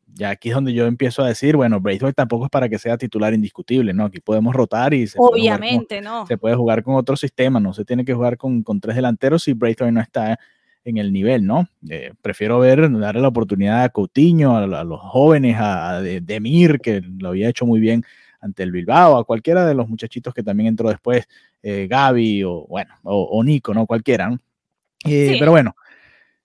ya 0.08 0.32
aquí 0.32 0.50
es 0.50 0.56
donde 0.56 0.74
yo 0.74 0.88
empiezo 0.88 1.24
a 1.24 1.28
decir, 1.28 1.56
bueno, 1.56 1.80
Braithwaite 1.80 2.16
tampoco 2.16 2.46
es 2.46 2.52
para 2.52 2.68
que 2.68 2.80
sea 2.80 2.98
titular 2.98 3.34
indiscutible, 3.34 3.94
¿no? 3.94 4.06
Aquí 4.06 4.20
podemos 4.20 4.56
rotar 4.56 4.96
y 4.96 5.06
se 5.06 5.18
Obviamente, 5.20 6.00
puede 6.00 6.02
¿no? 6.02 6.26
Se 6.26 6.38
puede 6.38 6.56
jugar 6.56 6.82
con 6.82 6.96
otro 6.96 7.16
sistema, 7.16 7.60
no 7.60 7.74
se 7.74 7.86
tiene 7.86 8.04
que 8.04 8.16
jugar 8.16 8.38
con, 8.38 8.64
con 8.64 8.82
tres 8.82 8.96
delanteros 8.96 9.44
si 9.44 9.54
Braithwaite 9.54 9.94
no 9.94 10.02
está 10.02 10.40
en 10.86 10.98
el 10.98 11.12
nivel, 11.12 11.46
¿no? 11.46 11.68
Eh, 11.90 12.14
prefiero 12.22 12.60
ver, 12.60 12.90
darle 13.00 13.22
la 13.22 13.28
oportunidad 13.28 13.84
a 13.84 13.90
Coutinho, 13.90 14.58
a, 14.58 14.84
los 14.84 15.00
jóvenes, 15.00 15.58
a, 15.60 16.02
Demir, 16.02 16.80
que 16.80 17.02
lo 17.02 17.30
había 17.30 17.50
hecho 17.50 17.66
muy 17.66 17.80
bien 17.80 18.04
ante 18.42 18.64
el 18.64 18.72
Bilbao, 18.72 19.18
a 19.18 19.26
cualquiera 19.26 19.66
de 19.66 19.76
los 19.76 19.90
muchachitos 19.90 20.34
que 20.34 20.44
también 20.44 20.68
entró 20.68 20.90
después, 20.90 21.28
eh, 21.62 21.88
Gaby 21.90 22.44
o, 22.44 22.66
bueno, 22.68 22.94
o, 23.04 23.44
Nico, 23.44 23.74
¿no? 23.74 23.86
Cualquiera, 23.86 24.30
¿no? 24.30 24.38
Eh, 25.06 25.36
pero 25.40 25.52
bueno, 25.52 25.76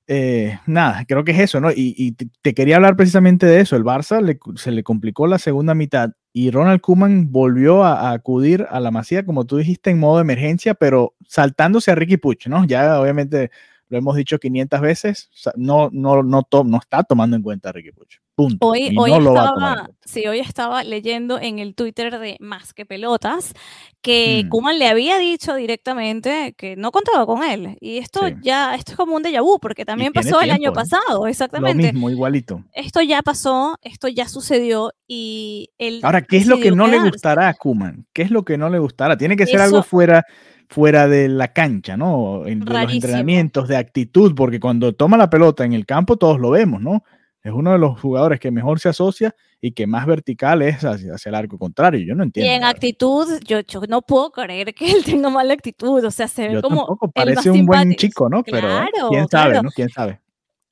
eh, 0.07 0.59
nada, 0.66 1.05
creo 1.07 1.25
que 1.25 1.33
es 1.33 1.38
eso, 1.38 1.61
¿no? 1.61 1.70
Y, 1.75 2.12
te, 2.42 2.55
quería 2.55 2.77
hablar 2.77 2.97
precisamente 2.97 3.47
de 3.47 3.61
eso. 3.61 3.77
El 3.77 3.85
Barça 3.85 4.38
se 4.57 4.70
le 4.70 4.83
complicó 4.83 5.27
la 5.27 5.38
segunda 5.38 5.75
mitad 5.75 6.11
y 6.33 6.51
Ronald 6.51 6.81
Kuman 6.81 7.33
volvió 7.33 7.85
a, 7.85 8.12
acudir 8.12 8.66
a 8.70 8.81
la 8.81 8.90
masía, 8.90 9.25
como 9.25 9.47
tú 9.47 9.57
dijiste, 9.57 9.90
en 9.90 9.99
modo 9.99 10.16
de 10.16 10.23
emergencia, 10.23 10.75
pero 10.75 11.14
saltándose 11.27 11.90
a 11.90 11.94
Ricky 11.94 12.18
Puch, 12.18 12.49
¿no? 12.49 12.66
Ya 12.66 13.01
obviamente 13.01 13.51
lo 13.88 13.99
hemos 13.99 14.16
dicho 14.16 14.38
500 14.38 14.81
veces, 14.81 15.31
no, 15.57 15.88
no, 15.92 16.23
no, 16.23 16.47
no 16.51 16.79
está 16.79 17.03
tomando 17.03 17.37
en 17.37 17.42
cuenta 17.42 17.68
a 17.68 17.73
Ricky 17.73 17.92
Puch. 17.92 18.18
Punto. 18.35 18.66
Hoy, 18.66 18.92
hoy, 18.99 19.12
estaba, 19.12 19.88
sí, 20.05 20.27
hoy 20.27 20.40
estaba 20.40 20.83
leyendo 20.83 21.38
en 21.38 21.61
el 21.61 21.77
Twitter 21.77 22.18
de 22.18 22.37
Más 22.40 22.75
que 22.75 22.85
Pelotas 22.85 23.53
que 24.03 24.42
mm. 24.44 24.49
Kuman 24.49 24.79
le 24.81 24.88
había 24.88 25.18
dicho 25.18 25.55
directamente 25.55 26.53
que 26.59 26.75
no 26.75 26.90
contaba 26.90 27.27
con 27.27 27.44
él. 27.44 27.77
Y 27.81 27.99
esto 27.99 28.27
ya, 28.42 28.75
esto 28.75 28.92
es 28.92 28.97
como 28.97 29.14
un 29.14 29.23
déjà 29.23 29.40
vu, 29.40 29.61
porque 29.61 29.85
también 29.85 30.12
pasó 30.12 30.40
el 30.40 30.51
año 30.51 30.70
¿eh? 30.70 30.75
pasado, 30.75 31.29
exactamente. 31.29 31.87
Lo 31.87 31.92
mismo, 31.92 32.11
igualito. 32.11 32.64
Esto 32.73 33.01
ya 33.03 33.23
pasó, 33.23 33.79
esto 33.83 34.09
ya 34.09 34.27
sucedió 34.27 34.92
y 35.07 35.70
él. 35.79 36.01
Ahora, 36.03 36.23
¿qué 36.23 36.38
es 36.38 36.49
lo 36.49 36.59
que 36.59 36.73
no 36.73 36.88
le 36.88 36.99
gustará 36.99 37.49
a 37.49 37.55
Kuman? 37.55 38.05
¿Qué 38.12 38.23
es 38.23 38.33
lo 38.33 38.44
que 38.44 38.59
no 38.59 38.68
le 38.68 38.81
gustará? 38.81 39.16
Tiene 39.16 39.37
que 39.37 39.47
ser 39.47 39.61
algo 39.61 39.85
fuera 39.85 40.25
fuera 40.68 41.09
de 41.09 41.29
la 41.29 41.53
cancha, 41.53 41.96
¿no? 41.96 42.46
En, 42.46 42.61
de 42.61 42.72
los 42.72 42.92
entrenamientos, 42.92 43.68
de 43.68 43.77
actitud, 43.77 44.35
porque 44.35 44.61
cuando 44.61 44.92
toma 44.92 45.16
la 45.16 45.31
pelota 45.31 45.64
en 45.64 45.72
el 45.72 45.87
campo 45.87 46.16
todos 46.16 46.40
lo 46.40 46.50
vemos, 46.50 46.81
¿no? 46.81 47.03
Es 47.42 47.53
uno 47.53 47.72
de 47.72 47.79
los 47.79 48.00
jugadores 48.00 48.40
que 48.40 48.50
mejor 48.50 48.81
se 48.81 48.88
asocia 48.88 49.35
y 49.61 49.72
que 49.72 49.87
más 49.87 50.07
vertical 50.07 50.62
es 50.62 50.83
hacia, 50.83 51.14
el 51.22 51.35
arco 51.35 51.59
contrario. 51.59 52.00
Yo 52.07 52.14
no 52.14 52.22
entiendo. 52.22 52.50
Y 52.50 52.55
en 52.55 52.64
actitud, 52.64 53.38
yo, 53.46 53.61
yo, 53.61 53.83
no 53.87 54.00
puedo 54.00 54.31
creer 54.31 54.74
que 54.74 54.90
él 54.90 55.05
tenga 55.05 55.29
mala 55.29 55.53
actitud. 55.53 56.03
O 56.03 56.11
sea, 56.11 56.27
se 56.27 56.48
ve 56.48 56.62
como. 56.62 56.87
Tampoco, 56.87 57.11
parece 57.11 57.50
un 57.50 57.66
buen 57.66 57.94
chico, 57.96 58.31
¿no? 58.31 58.42
Pero 58.42 58.68
quién 59.11 59.29
sabe, 59.29 59.62
¿no? 59.62 59.70
Quién 59.70 59.90
sabe. 59.90 60.20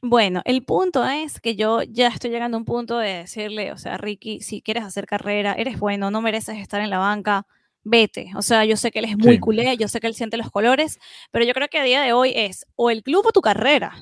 Bueno, 0.05 0.41
el 0.47 0.65
punto 0.65 1.05
es 1.05 1.41
que 1.41 1.55
yo 1.55 1.83
ya 1.83 2.09
estoy 2.09 2.31
llegando 2.31 2.57
a 2.57 2.61
un 2.61 2.65
punto 2.65 2.99
de 2.99 3.19
decirle, 3.19 3.71
o 3.71 3.77
sea, 3.77 3.99
Ricky, 3.99 4.41
si 4.41 4.61
quieres 4.61 4.83
hacer 4.83 5.07
carrera, 5.07 5.53
eres 5.53 5.79
bueno, 5.79 6.11
no 6.11 6.21
mereces 6.21 6.59
estar 6.59 6.81
en 6.81 6.91
la 6.91 6.99
banca, 6.99 7.47
vete. 7.85 8.31
O 8.37 8.43
sea, 8.43 8.65
yo 8.65 8.77
sé 8.77 8.91
que 8.91 9.01
él 9.01 9.07
es 9.07 9.17
muy 9.17 9.39
culé, 9.39 9.77
yo 9.77 9.89
sé 9.89 10.01
que 10.01 10.07
él 10.07 10.15
siente 10.15 10.37
los 10.37 10.51
colores, 10.51 10.99
pero 11.31 11.45
yo 11.45 11.55
creo 11.55 11.69
que 11.69 11.79
a 11.79 11.85
día 11.85 12.03
de 12.03 12.13
hoy 12.13 12.33
es 12.35 12.67
o 12.77 12.91
el 12.91 13.03
club 13.03 13.27
o 13.27 13.33
tu 13.33 13.41
carrera. 13.41 13.93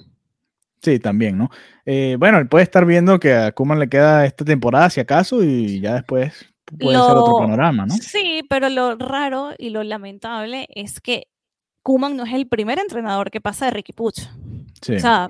Sí, 0.82 0.98
también, 0.98 1.36
¿no? 1.36 1.50
Eh, 1.84 2.16
bueno, 2.18 2.38
él 2.38 2.48
puede 2.48 2.64
estar 2.64 2.86
viendo 2.86 3.20
que 3.20 3.34
a 3.34 3.52
Kuman 3.52 3.78
le 3.78 3.88
queda 3.88 4.24
esta 4.24 4.44
temporada, 4.44 4.88
si 4.88 5.00
acaso, 5.00 5.44
y 5.44 5.80
ya 5.80 5.94
después 5.94 6.46
puede 6.78 6.96
ser 6.96 7.16
otro 7.16 7.38
panorama, 7.38 7.86
¿no? 7.86 7.94
Sí, 7.96 8.42
pero 8.48 8.68
lo 8.70 8.96
raro 8.96 9.50
y 9.58 9.70
lo 9.70 9.82
lamentable 9.82 10.66
es 10.70 11.00
que 11.00 11.28
Kuman 11.82 12.16
no 12.16 12.24
es 12.24 12.32
el 12.32 12.46
primer 12.48 12.78
entrenador 12.78 13.30
que 13.30 13.40
pasa 13.40 13.66
de 13.66 13.72
Ricky 13.72 13.92
Puch. 13.92 14.20
Sí. 14.80 14.94
O 14.94 15.00
sea, 15.00 15.28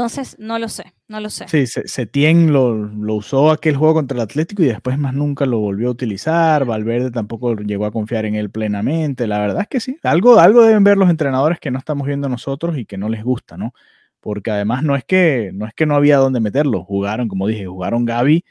entonces 0.00 0.36
no 0.38 0.58
lo 0.58 0.68
sé, 0.68 0.92
no 1.08 1.20
lo 1.20 1.30
sé. 1.30 1.46
Sí, 1.48 1.66
Setien 1.66 2.52
lo, 2.52 2.74
lo 2.74 3.14
usó 3.14 3.50
aquel 3.50 3.76
juego 3.76 3.94
contra 3.94 4.16
el 4.16 4.22
Atlético 4.22 4.62
y 4.62 4.66
después 4.66 4.98
más 4.98 5.14
nunca 5.14 5.46
lo 5.46 5.58
volvió 5.58 5.88
a 5.88 5.92
utilizar. 5.92 6.64
Valverde 6.64 7.10
tampoco 7.10 7.54
llegó 7.56 7.86
a 7.86 7.92
confiar 7.92 8.26
en 8.26 8.34
él 8.34 8.50
plenamente. 8.50 9.26
La 9.26 9.38
verdad 9.38 9.62
es 9.62 9.68
que 9.68 9.80
sí, 9.80 9.98
algo, 10.02 10.38
algo 10.38 10.62
deben 10.62 10.84
ver 10.84 10.96
los 10.96 11.10
entrenadores 11.10 11.60
que 11.60 11.70
no 11.70 11.78
estamos 11.78 12.06
viendo 12.06 12.28
nosotros 12.28 12.76
y 12.78 12.86
que 12.86 12.98
no 12.98 13.08
les 13.08 13.22
gusta, 13.22 13.56
¿no? 13.56 13.72
porque 14.20 14.50
además 14.50 14.82
no 14.82 14.94
es 14.96 15.04
que 15.04 15.50
no, 15.52 15.66
es 15.66 15.74
que 15.74 15.86
no 15.86 15.96
había 15.96 16.18
dónde 16.18 16.40
meterlo, 16.40 16.84
jugaron, 16.84 17.28
como 17.28 17.46
dije, 17.46 17.66
jugaron 17.66 18.04
Gaby 18.04 18.44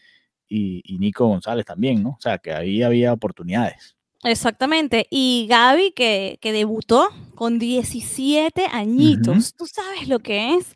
y, 0.48 0.98
Nico 1.00 1.28
González 1.28 1.66
también, 1.66 2.02
¿no? 2.02 2.10
O 2.10 2.18
sea, 2.20 2.40
que 2.40 2.52
ahí 2.52 2.82
había 2.82 3.14
oportunidades. 3.14 3.96
Exactamente, 4.24 5.08
y 5.10 5.48
Gaby 5.48 5.92
que, 5.92 6.40
debutó 6.42 7.08
con 7.36 7.60
17 7.60 8.66
añitos, 8.72 9.54
¿tú 9.56 9.66
sabes 9.66 10.10
lo 10.10 10.20
que 10.20 10.56
es? 10.56 10.74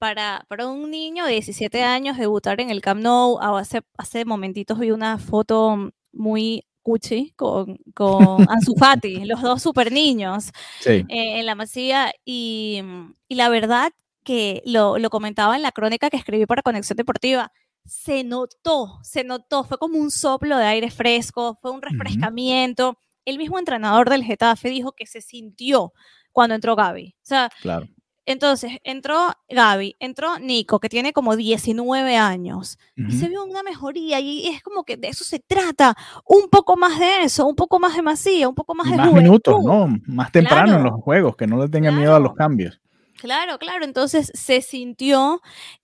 Para, 0.00 0.46
para, 0.48 0.66
un 0.66 0.90
niño 0.90 1.26
de 1.26 1.32
17 1.32 1.82
años 1.82 2.16
debutar 2.16 2.60
en 2.60 2.70
el 2.70 2.80
Camp 2.80 3.02
Nou, 3.02 3.38
hace, 3.38 3.82
hace 3.98 4.24
momentitos 4.24 4.78
vi 4.78 4.90
una 4.90 5.18
foto 5.18 5.92
muy 6.10 6.64
cuchi 6.82 7.32
con, 7.36 7.76
con 7.94 8.18
Ansu 8.50 8.74
Fati, 8.78 9.26
los 9.26 9.42
dos 9.42 9.62
super 9.62 9.92
niños 9.92 10.52
eh, 10.86 11.04
en 11.08 11.44
la 11.44 11.54
masía, 11.54 12.12
y, 12.24 12.82
y 13.28 13.34
la 13.34 13.50
verdad 13.50 13.92
que 14.24 14.62
lo, 14.64 14.96
comentaba 15.10 15.56
en 15.56 15.62
la 15.62 15.72
crónica 15.72 16.10
que 16.10 16.16
escribí 16.16 16.46
para 16.46 16.62
Conexión 16.62 16.96
Deportiva, 16.96 17.52
se 17.84 18.24
notó, 18.24 19.00
se 19.02 19.24
notó, 19.24 19.64
fue 19.64 19.78
como 19.78 19.98
un 19.98 20.10
soplo 20.10 20.56
de 20.56 20.64
aire 20.64 20.90
fresco, 20.90 21.58
fue 21.60 21.70
un 21.70 21.82
refrescamiento. 21.82 22.98
El 23.24 23.38
mismo 23.38 23.58
entrenador 23.58 24.08
del 24.08 24.22
Getafe 24.24 24.68
dijo 24.68 24.92
que 24.92 25.06
se 25.06 25.20
sintió 25.20 25.92
cuando 26.32 26.54
entró 26.54 26.76
Gaby. 26.76 27.16
O 27.16 27.26
sea, 27.26 27.50
claro. 27.60 27.86
Entonces 28.32 28.78
entró 28.84 29.32
Gaby, 29.48 29.96
entró 29.98 30.38
Nico, 30.38 30.80
que 30.80 30.88
tiene 30.88 31.12
como 31.12 31.36
19 31.36 32.16
años, 32.16 32.78
y 32.96 33.12
se 33.12 33.28
vio 33.28 33.44
una 33.44 33.62
mejoría, 33.62 34.20
y 34.20 34.46
es 34.46 34.62
como 34.62 34.84
que 34.84 34.96
de 34.96 35.08
eso 35.08 35.24
se 35.24 35.38
trata, 35.38 35.96
un 36.26 36.48
poco 36.48 36.76
más 36.76 36.98
de 36.98 37.22
eso, 37.22 37.46
un 37.46 37.56
poco 37.56 37.78
más 37.78 37.94
de 37.96 38.02
masía, 38.02 38.48
un 38.48 38.54
poco 38.54 38.74
más 38.74 38.90
de 38.90 38.96
Más 38.96 39.12
minutos, 39.12 39.62
¿no? 39.64 39.88
Más 40.06 40.30
temprano 40.32 40.76
en 40.76 40.84
los 40.84 41.00
juegos, 41.02 41.36
que 41.36 41.46
no 41.46 41.60
le 41.62 41.68
tenga 41.68 41.90
miedo 41.90 42.14
a 42.14 42.20
los 42.20 42.34
cambios. 42.34 42.80
Claro, 43.20 43.58
claro, 43.58 43.84
entonces 43.84 44.32
se 44.34 44.62
sintió 44.62 45.42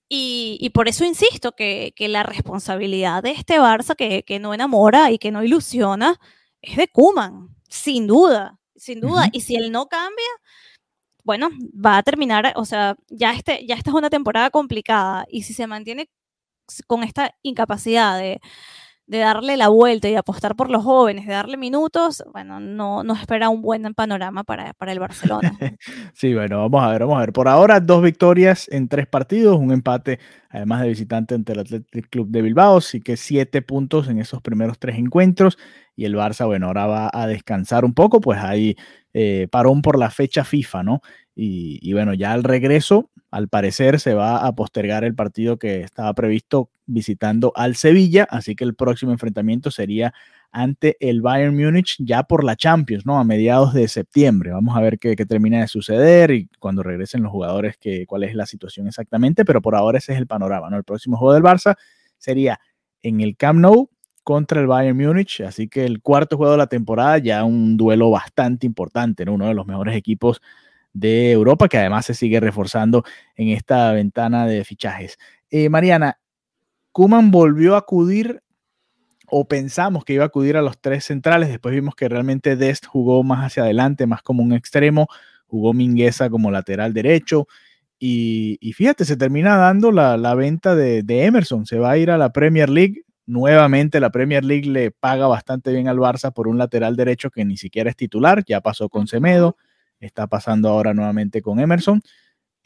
y, 0.09 0.71
por 0.73 0.87
eso 0.87 1.05
insisto 1.05 1.51
que, 1.51 1.93
la 1.99 2.23
responsabilidad 2.23 3.21
de 3.21 3.31
este 3.31 3.59
Barça 3.59 3.95
que, 3.95 4.39
no 4.39 4.53
enamora 4.53 5.11
y 5.11 5.19
que 5.19 5.31
no 5.31 5.43
ilusiona 5.43 6.19
es 6.61 6.77
de 6.77 6.87
Kuman, 6.87 7.49
sin 7.69 8.07
duda, 8.07 8.57
sin 8.75 9.01
duda. 9.01 9.29
Y 9.31 9.41
si 9.41 9.55
él 9.55 9.71
no 9.71 9.87
cambia, 9.87 10.25
bueno, 11.27 11.49
va 11.75 11.97
a 11.97 12.03
terminar, 12.03 12.53
o 12.55 12.63
sea, 12.63 12.95
ya, 13.09 13.33
este, 13.33 13.65
ya 13.67 13.75
esta 13.75 13.89
es 13.91 13.95
una 13.95 14.09
temporada 14.09 14.49
complicada 14.49 15.25
y 15.29 15.43
si 15.43 15.53
se 15.53 15.67
mantiene 15.67 16.09
con 16.87 17.03
esta 17.03 17.35
incapacidad 17.43 18.17
de, 18.17 18.39
de 19.07 19.19
darle 19.19 19.55
la 19.55 19.69
vuelta 19.69 20.09
y 20.09 20.15
apostar 20.15 20.55
por 20.55 20.69
los 20.69 20.83
jóvenes, 20.83 21.25
de 21.25 21.31
darle 21.31 21.55
minutos, 21.55 22.23
bueno, 22.33 22.59
no 22.59 23.03
nos 23.03 23.21
espera 23.21 23.47
un 23.47 23.61
buen 23.61 23.93
panorama 23.93 24.43
para, 24.43 24.73
para 24.73 24.91
el 24.91 24.99
Barcelona. 24.99 25.57
sí, 26.13 26.33
bueno, 26.33 26.57
vamos 26.57 26.83
a 26.83 26.91
ver, 26.91 27.01
vamos 27.01 27.15
a 27.15 27.21
ver. 27.21 27.31
Por 27.31 27.47
ahora, 27.47 27.79
dos 27.79 28.03
victorias 28.03 28.67
en 28.69 28.89
tres 28.89 29.07
partidos, 29.07 29.57
un 29.57 29.71
empate, 29.71 30.19
además 30.49 30.81
de 30.81 30.89
visitante 30.89 31.35
ante 31.35 31.53
el 31.53 31.59
Athletic 31.59 32.09
Club 32.09 32.27
de 32.29 32.41
Bilbao, 32.41 32.77
así 32.77 32.99
que 32.99 33.15
siete 33.15 33.61
puntos 33.61 34.09
en 34.09 34.19
esos 34.19 34.41
primeros 34.41 34.77
tres 34.77 34.97
encuentros. 34.97 35.57
Y 35.95 36.05
el 36.05 36.15
Barça, 36.15 36.45
bueno, 36.45 36.67
ahora 36.67 36.85
va 36.85 37.09
a 37.11 37.25
descansar 37.27 37.85
un 37.85 37.93
poco, 37.93 38.19
pues 38.21 38.39
ahí 38.39 38.75
eh, 39.13 39.47
parón 39.49 39.81
por 39.81 39.97
la 39.97 40.11
fecha 40.11 40.43
FIFA, 40.43 40.83
¿no? 40.83 41.01
Y, 41.39 41.93
bueno, 41.93 42.15
ya 42.15 42.33
al 42.33 42.43
regreso, 42.43 43.11
al 43.29 43.47
parecer, 43.47 43.99
se 43.99 44.15
va 44.15 44.47
a 44.47 44.55
postergar 44.55 45.03
el 45.03 45.13
partido 45.13 45.57
que 45.57 45.81
estaba 45.81 46.11
previsto 46.15 46.71
visitando 46.87 47.51
al 47.55 47.75
Sevilla, 47.75 48.27
así 48.27 48.55
que 48.55 48.63
el 48.63 48.73
próximo 48.73 49.11
enfrentamiento 49.11 49.69
sería 49.69 50.15
ante 50.51 50.97
el 50.99 51.21
Bayern 51.21 51.55
Múnich 51.55 51.97
ya 51.99 52.23
por 52.23 52.43
la 52.43 52.55
Champions, 52.55 53.05
¿no? 53.05 53.19
A 53.19 53.23
mediados 53.23 53.75
de 53.75 53.87
septiembre. 53.87 54.49
Vamos 54.49 54.75
a 54.75 54.81
ver 54.81 54.97
qué, 54.97 55.15
termina 55.15 55.59
de 55.59 55.67
suceder 55.67 56.31
y 56.31 56.49
cuando 56.57 56.81
regresen 56.81 57.21
los 57.21 57.31
jugadores, 57.31 57.77
que, 57.77 58.07
cuál 58.07 58.23
es 58.23 58.33
la 58.33 58.47
situación 58.47 58.87
exactamente, 58.87 59.45
pero 59.45 59.61
por 59.61 59.75
ahora 59.75 59.99
ese 59.99 60.13
es 60.13 60.17
el 60.17 60.25
panorama, 60.25 60.71
¿no? 60.71 60.77
El 60.77 60.85
próximo 60.85 61.17
juego 61.17 61.35
del 61.35 61.43
Barça 61.43 61.75
sería 62.17 62.59
en 63.03 63.21
el 63.21 63.37
Camp 63.37 63.59
Nou 63.59 63.91
contra 64.23 64.59
el 64.59 64.65
Bayern 64.65 64.97
Múnich, 64.97 65.41
así 65.41 65.67
que 65.67 65.85
el 65.85 66.01
cuarto 66.01 66.35
juego 66.35 66.53
de 66.53 66.57
la 66.57 66.67
temporada, 66.67 67.19
ya 67.19 67.43
un 67.43 67.77
duelo 67.77 68.09
bastante 68.09 68.65
importante, 68.65 69.23
¿no? 69.23 69.35
Uno 69.35 69.45
de 69.45 69.53
los 69.53 69.67
mejores 69.67 69.95
equipos 69.95 70.41
de 70.93 71.31
Europa, 71.31 71.67
que 71.67 71.77
además 71.77 72.05
se 72.05 72.13
sigue 72.13 72.39
reforzando 72.39 73.03
en 73.35 73.49
esta 73.49 73.91
ventana 73.91 74.45
de 74.45 74.63
fichajes. 74.63 75.17
Eh, 75.49 75.69
Mariana, 75.69 76.19
Kuman 76.91 77.31
volvió 77.31 77.75
a 77.75 77.79
acudir 77.79 78.41
o 79.29 79.47
pensamos 79.47 80.05
que 80.05 80.13
iba 80.13 80.23
a 80.23 80.27
acudir 80.27 80.57
a 80.57 80.61
los 80.61 80.79
tres 80.79 81.05
centrales, 81.05 81.49
después 81.49 81.75
vimos 81.75 81.95
que 81.95 82.07
realmente 82.07 82.55
Dest 82.55 82.85
jugó 82.85 83.23
más 83.23 83.45
hacia 83.45 83.63
adelante, 83.63 84.07
más 84.07 84.21
como 84.21 84.41
un 84.41 84.53
extremo, 84.53 85.07
jugó 85.47 85.73
Mingueza 85.73 86.29
como 86.29 86.49
lateral 86.49 86.93
derecho, 86.93 87.47
y, 87.99 88.73
fíjate, 88.75 89.05
se 89.05 89.17
termina 89.17 89.57
dando 89.57 89.91
la, 89.91 90.35
venta 90.35 90.75
de, 90.75 91.01
de, 91.01 91.25
Emerson, 91.25 91.65
se 91.65 91.79
va 91.79 91.91
a 91.91 91.97
ir 91.97 92.11
a 92.11 92.17
la 92.17 92.31
Premier 92.31 92.69
League, 92.69 93.03
nuevamente 93.25 93.99
la 93.99 94.11
Premier 94.11 94.45
League 94.45 94.69
le 94.69 94.91
paga 94.91 95.27
bastante 95.27 95.71
bien 95.71 95.87
al 95.87 95.97
Barça 95.97 96.31
por 96.31 96.47
un 96.47 96.59
lateral 96.59 96.95
derecho 96.95 97.31
que 97.31 97.43
ni 97.43 97.57
siquiera 97.57 97.89
es 97.89 97.95
titular, 97.95 98.43
ya 98.45 98.61
pasó 98.61 98.87
con 98.87 99.07
Semedo, 99.07 99.57
está 99.99 100.27
pasando 100.27 100.69
ahora 100.69 100.93
nuevamente 100.93 101.41
con 101.41 101.59
Emerson. 101.59 102.01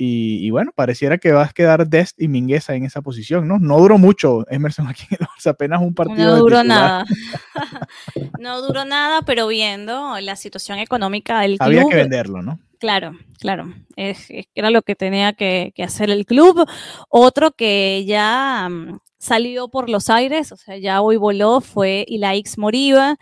Y, 0.04 0.50
bueno, 0.50 0.72
pareciera 0.74 1.20
que 1.20 1.32
va 1.32 1.44
a 1.44 1.50
quedar 1.50 1.88
Dest 1.88 2.20
y 2.20 2.28
Mingueza 2.28 2.74
en 2.74 2.86
esa 2.86 3.04
posición, 3.04 3.48
¿no? 3.48 3.60
No 3.60 3.78
duró 3.78 4.00
mucho 4.00 4.46
Emerson 4.50 4.88
aquí 4.88 5.04
en 5.12 5.18
el 5.20 5.28
Barça, 5.28 5.52
apenas 5.52 5.80
un 5.80 5.94
partido. 5.94 6.38
No 6.38 6.38
duró 6.40 6.64
nada. 6.64 7.06
no 8.40 8.62
duró 8.64 8.84
nada, 8.84 9.22
pero 9.22 9.48
viendo 9.48 10.20
la 10.20 10.36
situación 10.36 10.80
económica 10.80 11.42
del 11.42 11.60
club. 11.60 11.68
Había 11.68 11.86
que 11.86 11.96
venderlo, 11.98 12.42
¿no? 12.42 12.60
Claro, 12.80 13.16
claro. 13.40 13.76
Es, 13.96 14.28
era 14.56 14.72
lo 14.72 14.82
que 14.82 14.96
tenía 14.96 15.34
que, 15.34 15.72
hacer 15.84 16.10
el 16.10 16.26
club. 16.26 16.68
Otro 17.08 17.52
que 17.52 18.04
ya 18.08 18.68
mm, 18.70 18.98
salió 19.20 19.70
por 19.70 19.88
los 19.88 20.10
aires, 20.10 20.52
o 20.52 20.58
sea, 20.58 20.78
ya 20.78 21.02
hoy 21.04 21.18
voló, 21.18 21.62
fue 21.62 22.06
Ilaix 22.08 22.58
Moriba, 22.58 23.18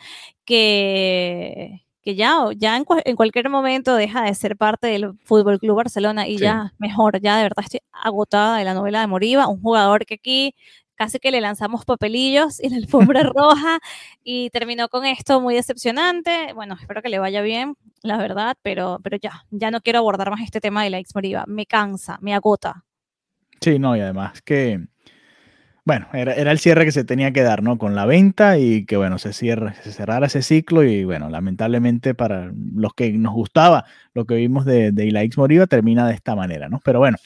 que 0.45 1.81
que 2.01 2.15
ya, 2.15 2.45
ya 2.55 2.77
en, 2.77 3.15
cualquier 3.15 3.49
momento 3.49 3.95
deja 3.95 4.23
de 4.23 4.33
ser 4.33 4.55
parte 4.57 4.87
del 4.87 5.17
Fútbol 5.23 5.59
Club 5.59 5.77
Barcelona 5.77 6.27
y 6.27 6.37
ya 6.37 6.73
mejor, 6.77 7.19
ya 7.21 7.37
de 7.37 7.43
verdad 7.43 7.65
estoy 7.65 7.81
agotada 7.91 8.57
de 8.57 8.65
la 8.65 8.73
novela 8.73 9.01
de 9.01 9.07
Moriba, 9.07 9.47
un 9.47 9.61
jugador 9.61 10.05
que 10.05 10.15
aquí 10.15 10.55
casi 10.95 11.17
que 11.19 11.31
le 11.31 11.39
lanzamos 11.39 11.85
papelillos 11.85 12.61
y 12.61 12.69
la 12.69 12.75
alfombra 12.75 13.23
roja 13.35 13.79
y 14.21 14.49
terminó 14.49 14.89
con 14.89 15.05
esto 15.05 15.39
muy 15.39 15.55
decepcionante. 15.55 16.51
Bueno, 16.53 16.75
espero 16.79 17.01
que 17.01 17.07
le 17.07 17.19
vaya 17.19 17.41
bien, 17.41 17.75
la 18.01 18.17
verdad, 18.17 18.57
pero, 18.61 18.99
pero 19.01 19.17
ya, 19.17 19.45
ya 19.49 19.71
no 19.71 19.79
quiero 19.79 19.99
abordar 19.99 20.29
más 20.29 20.41
este 20.41 20.59
tema 20.59 20.83
de 20.83 20.89
la 20.89 20.99
ex 20.99 21.15
Moriba, 21.15 21.45
me 21.47 21.65
cansa, 21.65 22.17
me 22.21 22.33
agota. 22.33 22.83
Sí, 23.61 23.79
no, 23.79 23.95
y 23.95 24.01
además 24.01 24.41
que 24.41 24.87
bueno, 25.85 26.07
era, 26.13 26.33
el 26.33 26.59
cierre 26.59 26.85
que 26.85 26.91
se 26.91 27.03
tenía 27.03 27.31
que 27.31 27.41
dar, 27.41 27.63
¿no? 27.63 27.77
Con 27.77 27.95
la 27.95 28.05
venta 28.05 28.57
y 28.57 28.85
que, 28.85 28.97
bueno, 28.97 29.17
se, 29.17 29.33
cierre, 29.33 29.73
se 29.83 29.91
cerrara 29.91 30.27
ese 30.27 30.41
ciclo 30.41 30.83
y, 30.83 31.03
bueno, 31.03 31.29
lamentablemente 31.29 32.13
para 32.13 32.51
los 32.75 32.93
que 32.93 33.11
nos 33.13 33.33
gustaba 33.33 33.85
lo 34.13 34.25
que 34.25 34.35
vimos 34.35 34.65
de, 34.65 34.91
de 34.91 35.05
Ilaix 35.05 35.37
Moriva 35.37 35.67
termina 35.67 36.07
de 36.07 36.13
esta 36.13 36.35
manera, 36.35 36.69
¿no? 36.69 36.79
Pero 36.83 36.99
bueno, 36.99 37.17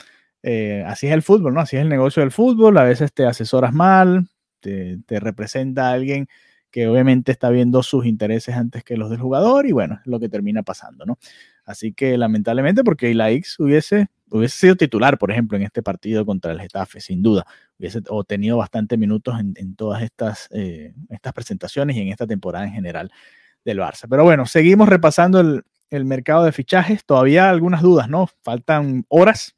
eh, 0.43 0.83
así 0.85 1.07
es 1.07 1.13
el 1.13 1.23
fútbol, 1.23 1.53
¿no? 1.53 1.61
Así 1.61 1.77
es 1.77 1.81
el 1.81 1.89
negocio 1.89 2.21
del 2.21 2.31
fútbol, 2.31 2.77
a 2.77 2.83
veces 2.83 3.13
te 3.13 3.25
asesoras 3.25 3.73
mal, 3.73 4.27
te, 4.59 4.99
representa 5.19 5.89
a 5.89 5.93
alguien 5.93 6.27
que 6.69 6.87
obviamente 6.87 7.31
está 7.31 7.49
viendo 7.49 7.83
sus 7.83 8.05
intereses 8.05 8.55
antes 8.55 8.83
que 8.83 8.97
los 8.97 9.09
del 9.09 9.19
jugador 9.19 9.65
y, 9.65 9.71
bueno, 9.71 9.99
es 10.01 10.07
lo 10.07 10.19
que 10.19 10.29
termina 10.29 10.63
pasando, 10.63 11.05
¿no? 11.05 11.17
Así 11.65 11.93
que 11.93 12.17
lamentablemente 12.17 12.83
porque 12.83 13.09
Ilaix 13.09 13.59
hubiese 13.59 14.07
hubiese 14.33 14.57
sido 14.57 14.75
titular, 14.75 15.17
por 15.17 15.31
ejemplo, 15.31 15.57
en 15.57 15.63
este 15.63 15.83
partido 15.83 16.25
contra 16.25 16.51
el 16.51 16.59
Getafe, 16.59 16.99
sin 16.99 17.21
duda. 17.21 17.45
Hubiese 17.77 18.01
tenido 18.27 18.57
bastante 18.57 18.97
minutos 18.97 19.35
en, 19.39 19.75
todas 19.75 20.01
estas, 20.01 20.49
eh, 20.51 20.93
estas 21.09 21.33
presentaciones 21.33 21.95
y 21.95 22.01
en 22.01 22.07
esta 22.07 22.25
temporada 22.25 22.65
en 22.65 22.73
general 22.73 23.11
del 23.63 23.79
Barça. 23.79 24.07
Pero 24.09 24.23
bueno, 24.23 24.45
seguimos 24.47 24.89
repasando 24.89 25.39
el, 25.39 26.05
mercado 26.05 26.45
de 26.45 26.51
fichajes. 26.51 27.05
Todavía 27.05 27.49
algunas 27.49 27.83
dudas, 27.83 28.09
¿no? 28.09 28.27
Faltan 28.41 29.05
horas. 29.09 29.55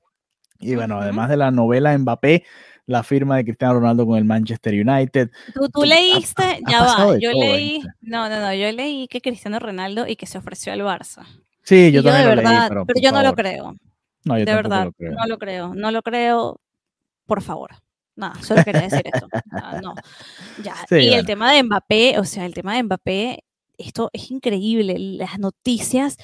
Y 0.59 0.75
bueno, 0.75 0.99
además 0.99 1.29
de 1.29 1.37
la 1.37 1.51
novela 1.51 1.97
Mbappé, 1.97 2.43
la 2.85 3.03
firma 3.03 3.37
de 3.37 3.45
Cristiano 3.45 3.75
Ronaldo 3.75 4.05
con 4.05 4.17
el 4.17 4.25
Manchester 4.25 4.73
United. 4.73 5.31
Tú, 5.53 5.83
leíste, 5.83 6.59
ya 6.69 6.83
va, 6.83 7.17
yo 7.17 7.31
leí, 7.31 7.81
no, 8.01 8.27
no, 8.27 8.41
no, 8.41 8.53
yo 8.53 8.69
leí 8.73 9.07
que 9.07 9.21
Cristiano 9.21 9.59
Ronaldo 9.59 10.05
y 10.07 10.17
que 10.17 10.25
se 10.25 10.37
ofreció 10.37 10.73
al 10.73 10.81
Barça. 10.81 11.25
Sí, 11.65 11.91
yo 11.91 12.03
también 12.03 12.29
de 12.29 12.35
lo 12.35 12.41
verdad, 12.41 12.69
leí, 12.69 12.85
pero, 12.85 12.99
yo 13.01 13.11
no 13.11 13.23
lo 13.23 13.33
creo. 13.33 13.75
No, 14.23 14.35
de 14.35 14.45
verdad, 14.45 14.89
no 14.99 15.25
lo 15.27 15.37
creo, 15.37 15.75
no 15.75 15.91
lo 15.91 16.01
creo, 16.01 16.59
por 17.25 17.41
favor. 17.41 17.71
Nada, 18.15 18.41
solo 18.41 18.63
quería 18.63 18.81
decir 18.81 19.03
eso. 19.11 19.27
no. 19.81 19.93
Ya. 20.63 20.75
y 20.91 21.13
el 21.13 21.25
tema 21.25 21.51
de 21.51 21.63
Mbappé, 21.63 22.17
o 22.19 22.23
sea, 22.23 22.45
el 22.45 22.53
tema 22.53 22.75
de 22.75 22.83
Mbappé, 22.83 23.43
esto 23.77 24.09
es 24.13 24.31
increíble. 24.31 24.97
Las 24.97 25.37
noticias 25.37 26.17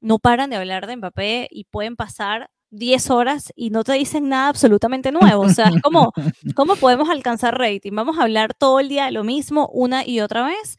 no 0.00 0.18
paran 0.18 0.50
de 0.50 0.56
hablar 0.56 0.86
de 0.86 0.96
Mbappé 0.96 1.48
y 1.50 1.64
pueden 1.64 1.96
pasar 1.96 2.50
10 2.70 3.10
horas 3.10 3.52
y 3.54 3.70
no 3.70 3.84
te 3.84 3.92
dicen 3.92 4.28
nada 4.28 4.48
absolutamente 4.48 5.12
nuevo. 5.12 5.42
O 5.42 5.48
sea, 5.48 5.66
es 5.66 5.82
como, 5.82 6.12
¿cómo 6.56 6.76
podemos 6.76 7.10
alcanzar 7.10 7.58
rating? 7.58 7.92
Vamos 7.92 8.18
a 8.18 8.22
hablar 8.22 8.54
todo 8.54 8.80
el 8.80 8.88
día 8.88 9.06
de 9.06 9.12
lo 9.12 9.24
mismo 9.24 9.68
una 9.72 10.06
y 10.06 10.20
otra 10.20 10.46
vez. 10.46 10.76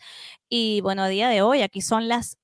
Y 0.49 0.82
bueno, 0.82 1.04
a 1.04 1.08
día 1.08 1.30
de 1.30 1.41
hoy, 1.41 1.62
aquí 1.62 1.82
son 1.82 2.08
las 2.08 2.38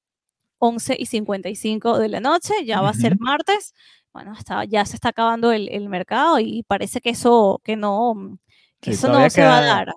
11 0.64 0.96
y 1.00 1.06
55 1.08 1.98
de 1.98 2.10
la 2.10 2.20
noche, 2.20 2.54
ya 2.66 2.82
va 2.82 2.90
a 2.90 2.94
ser 2.94 3.20
martes 3.20 3.74
bueno, 4.14 4.34
ya 4.68 4.86
se 4.86 4.96
está 4.96 5.10
acabando 5.10 5.52
el, 5.52 5.90
mercado 5.90 6.40
y 6.40 6.64
parece 6.64 7.00
que 7.00 7.12
eso, 7.12 7.62
que 7.64 7.78
no, 7.78 8.38
que 8.82 8.92
eso 8.92 9.08
no 9.08 9.30
se 9.30 9.42
va 9.42 9.60
a 9.60 9.62
dar. 9.62 9.94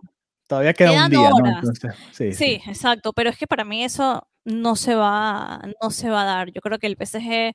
Todavía 0.46 0.72
queda 0.72 1.04
un 1.04 1.10
día, 1.10 1.30
¿no? 1.30 1.62
sí, 2.12 2.60
exacto, 2.66 3.12
pero 3.12 3.30
es 3.30 3.38
que 3.38 3.46
para 3.46 3.64
mí 3.64 3.82
eso 3.82 4.26
no 4.44 4.76
se 4.76 4.94
va, 4.94 5.62
no 5.82 5.90
se 5.90 6.10
va 6.10 6.22
a 6.22 6.26
dar. 6.26 6.52
Yo 6.52 6.60
creo 6.60 6.78
que 6.78 6.86
el 6.86 6.96
PSG 6.96 7.54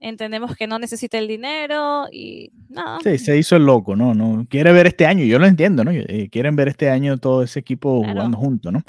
entendemos 0.00 0.56
que 0.56 0.66
no 0.66 0.78
necesita 0.78 1.18
el 1.18 1.28
dinero 1.28 2.06
y 2.10 2.52
nada. 2.70 3.00
Sí, 3.02 3.18
se 3.18 3.36
hizo 3.36 3.56
el 3.56 3.66
loco, 3.66 3.96
¿no? 3.96 4.14
no 4.14 4.46
quiere 4.48 4.72
ver 4.72 4.86
este 4.86 5.04
año, 5.04 5.24
yo 5.24 5.38
lo 5.38 5.46
entiendo, 5.46 5.84
¿no? 5.84 5.90
Quieren 6.30 6.56
ver 6.56 6.68
este 6.68 6.88
año 6.88 7.18
todo 7.18 7.42
ese 7.42 7.58
equipo 7.58 8.02
jugando 8.02 8.38
junto, 8.38 8.70
¿no? 8.70 8.82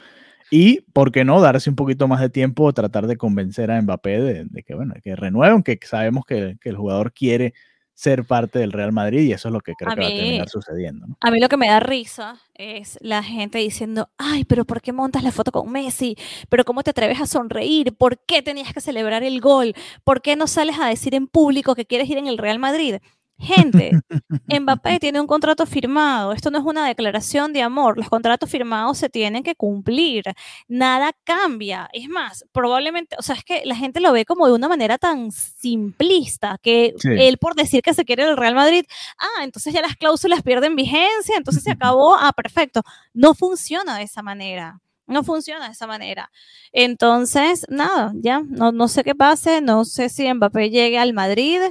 Y, 0.52 0.82
¿por 0.94 1.12
qué 1.12 1.24
no? 1.24 1.42
Darse 1.42 1.70
un 1.70 1.76
poquito 1.76 2.08
más 2.08 2.22
de 2.22 2.30
tiempo, 2.30 2.74
tratar 2.74 3.08
de 3.08 3.18
convencer 3.18 3.72
a 3.72 3.82
Mbappé 3.82 4.22
de, 4.22 4.64
que, 4.64 4.76
bueno, 4.76 4.96
que 5.04 5.16
renueve, 5.16 5.54
aunque 5.54 5.80
sabemos 5.84 6.26
que, 6.26 6.58
el 6.62 6.76
jugador 6.76 7.14
quiere 7.14 7.54
ser 7.94 8.24
parte 8.24 8.60
del 8.60 8.72
Real 8.72 8.94
Madrid 8.94 9.22
y 9.22 9.34
eso 9.34 9.50
es 9.50 9.54
lo 9.54 9.60
que 9.60 9.74
creo 9.74 9.94
que 9.94 10.02
va 10.02 10.08
a 10.08 10.10
terminar 10.10 10.48
sucediendo. 10.48 11.06
A 11.20 11.32
mí 11.32 11.40
lo 11.42 11.50
que 11.50 11.58
me 11.58 11.68
da 11.68 11.82
risa 11.82 12.40
es 12.54 12.98
la 13.02 13.22
gente 13.22 13.58
diciendo, 13.58 14.10
ay, 14.18 14.46
pero 14.46 14.64
¿por 14.64 14.82
qué 14.82 14.94
montas 14.94 15.22
la 15.22 15.34
foto 15.34 15.52
con 15.52 15.70
Messi? 15.70 16.16
¿Pero 16.48 16.64
cómo 16.64 16.82
te 16.82 16.92
atreves 16.92 17.20
a 17.20 17.26
sonreír? 17.26 17.94
¿Por 17.94 18.18
qué 18.26 18.42
tenías 18.42 18.74
que 18.74 18.80
celebrar 18.80 19.24
el 19.24 19.42
gol? 19.42 19.74
¿Por 20.06 20.22
qué 20.22 20.38
no 20.38 20.48
sales 20.48 20.80
a 20.80 20.88
decir 20.88 21.14
en 21.14 21.28
público 21.28 21.76
que 21.76 21.86
quieres 21.86 22.10
ir 22.10 22.18
en 22.18 22.28
el 22.28 22.38
Real 22.38 22.58
Madrid? 22.58 22.96
Gente, 23.40 23.92
Mbappé 24.60 25.00
tiene 25.00 25.22
un 25.22 25.28
contrato 25.28 25.66
firmado. 25.66 26.34
Esto 26.34 26.52
no 26.52 26.60
es 26.60 26.66
una 26.66 26.86
declaración 26.86 27.54
de 27.54 27.62
amor. 27.62 27.98
Los 27.98 28.10
contratos 28.10 28.50
firmados 28.50 28.98
se 28.98 29.10
tienen 29.10 29.44
que 29.44 29.56
cumplir. 29.56 30.26
Nada 30.68 31.14
cambia. 31.24 31.90
Es 31.94 32.10
más, 32.10 32.46
probablemente, 32.52 33.16
o 33.18 33.22
sea, 33.22 33.36
es 33.36 33.46
que 33.46 33.66
la 33.66 33.76
gente 33.76 34.02
lo 34.02 34.12
ve 34.12 34.26
como 34.26 34.46
de 34.48 34.54
una 34.54 34.68
manera 34.68 34.98
tan 34.98 35.32
simplista 35.32 36.58
que 36.62 36.94
él 37.04 37.38
por 37.38 37.56
decir 37.56 37.82
que 37.82 37.94
se 37.94 38.04
quiere 38.04 38.24
el 38.24 38.36
Real 38.36 38.56
Madrid, 38.56 38.84
ah, 39.18 39.44
entonces 39.44 39.74
ya 39.74 39.82
las 39.82 39.96
cláusulas 39.96 40.44
pierden 40.44 40.76
vigencia, 40.76 41.36
entonces 41.38 41.64
se 41.64 41.72
acabó, 41.72 42.16
ah, 42.16 42.34
perfecto. 42.34 42.82
No 43.14 43.36
funciona 43.36 43.98
de 43.98 44.04
esa 44.04 44.22
manera. 44.22 44.82
No 45.08 45.24
funciona 45.24 45.66
de 45.66 45.72
esa 45.72 45.88
manera. 45.88 46.30
Entonces, 46.72 47.66
nada, 47.70 48.12
ya, 48.16 48.42
no, 48.48 48.72
no 48.72 48.88
sé 48.88 49.04
qué 49.04 49.16
pase, 49.16 49.62
no 49.62 49.86
sé 49.86 50.10
si 50.10 50.32
Mbappé 50.32 50.70
llegue 50.70 51.00
al 51.00 51.14
Madrid. 51.14 51.62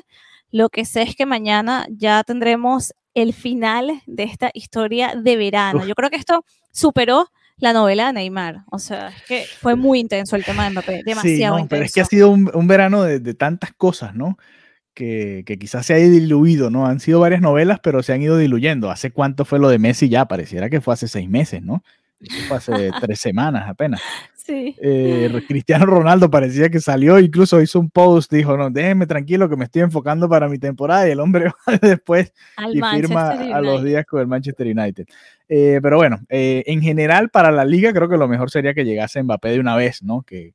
Lo 0.51 0.69
que 0.69 0.85
sé 0.85 1.03
es 1.03 1.15
que 1.15 1.27
mañana 1.27 1.87
ya 1.91 2.23
tendremos 2.25 2.95
el 3.15 3.33
final 3.33 4.03
de 4.07 4.23
esta 4.23 4.51
historia 4.55 5.15
de 5.15 5.37
verano. 5.37 5.87
Yo 5.87 5.95
creo 5.95 6.11
que 6.11 6.17
esto 6.17 6.45
superó 6.73 7.29
la 7.59 7.73
novela 7.73 8.07
de 8.07 8.13
Neymar. 8.15 8.65
O 8.71 8.79
sea, 8.79 9.09
es 9.09 9.23
que 9.25 9.45
fue 9.61 9.75
muy 9.75 9.99
intenso 9.99 10.37
el 10.37 10.45
tema 10.45 10.65
de 10.65 10.71
Mbappé, 10.71 11.03
demasiado 11.05 11.57
sí, 11.57 11.63
no, 11.63 11.69
Pero 11.69 11.85
es 11.85 11.93
que 11.93 12.01
ha 12.01 12.05
sido 12.05 12.31
un, 12.31 12.67
verano 12.69 13.03
de, 13.03 13.35
tantas 13.35 13.73
cosas, 13.73 14.15
¿no? 14.15 14.39
Que, 14.95 15.45
quizás 15.61 15.87
se 15.87 15.95
ha 15.95 15.97
diluido, 15.97 16.71
¿no? 16.71 16.87
Han 16.87 17.01
sido 17.01 17.21
varias 17.21 17.41
novelas, 17.41 17.81
pero 17.83 18.03
se 18.03 18.13
han 18.13 18.23
ido 18.23 18.37
diluyendo. 18.37 18.91
¿Hace 18.91 19.11
cuánto 19.11 19.45
fue 19.45 19.59
lo 19.59 19.69
de 19.69 19.79
Messi 19.79 20.09
ya? 20.09 20.27
Pareciera 20.27 20.71
que 20.71 20.81
fue 20.81 20.95
hace 20.95 21.09
seis 21.09 21.29
meses, 21.29 21.63
¿no? 21.63 21.83
Eso 22.21 22.37
fue 22.49 22.57
hace 22.57 22.91
tres 23.01 23.21
semanas 23.21 23.69
apenas. 23.69 24.01
Eh, 24.49 25.43
Cristiano 25.47 25.87
Ronaldo 25.87 26.31
parecía 26.31 26.69
que 26.71 26.81
salió, 26.81 27.19
incluso 27.19 27.61
hizo 27.61 27.79
un 27.79 27.91
post, 27.91 28.33
dijo, 28.33 28.57
no, 28.57 28.71
déjenme 28.71 29.07
tranquilo 29.07 29.49
que 29.49 29.57
me 29.57 29.65
estoy 29.65 29.83
enfocando 29.83 30.29
para 30.29 30.49
mi 30.49 30.59
temporada 30.59 31.09
y 31.09 31.13
el 31.13 31.21
hombre 31.21 31.51
después 31.83 32.33
y 32.73 32.81
firma 32.81 33.31
a 33.31 33.61
los 33.61 33.83
días 33.83 34.07
con 34.07 34.21
el 34.21 34.27
Manchester 34.27 34.67
United. 34.67 35.07
Eh, 35.49 35.81
pero 35.83 35.97
bueno, 35.97 36.21
eh, 36.29 36.63
en 36.67 36.83
general 36.83 37.31
para 37.31 37.51
la 37.51 37.65
liga 37.65 37.93
creo 37.93 38.09
que 38.09 38.17
lo 38.17 38.29
mejor 38.29 38.51
sería 38.51 38.75
que 38.75 38.85
llegase 38.85 39.23
Mbappé 39.23 39.51
de 39.51 39.61
una 39.61 39.77
vez, 39.77 40.03
¿no? 40.03 40.23
Que, 40.23 40.55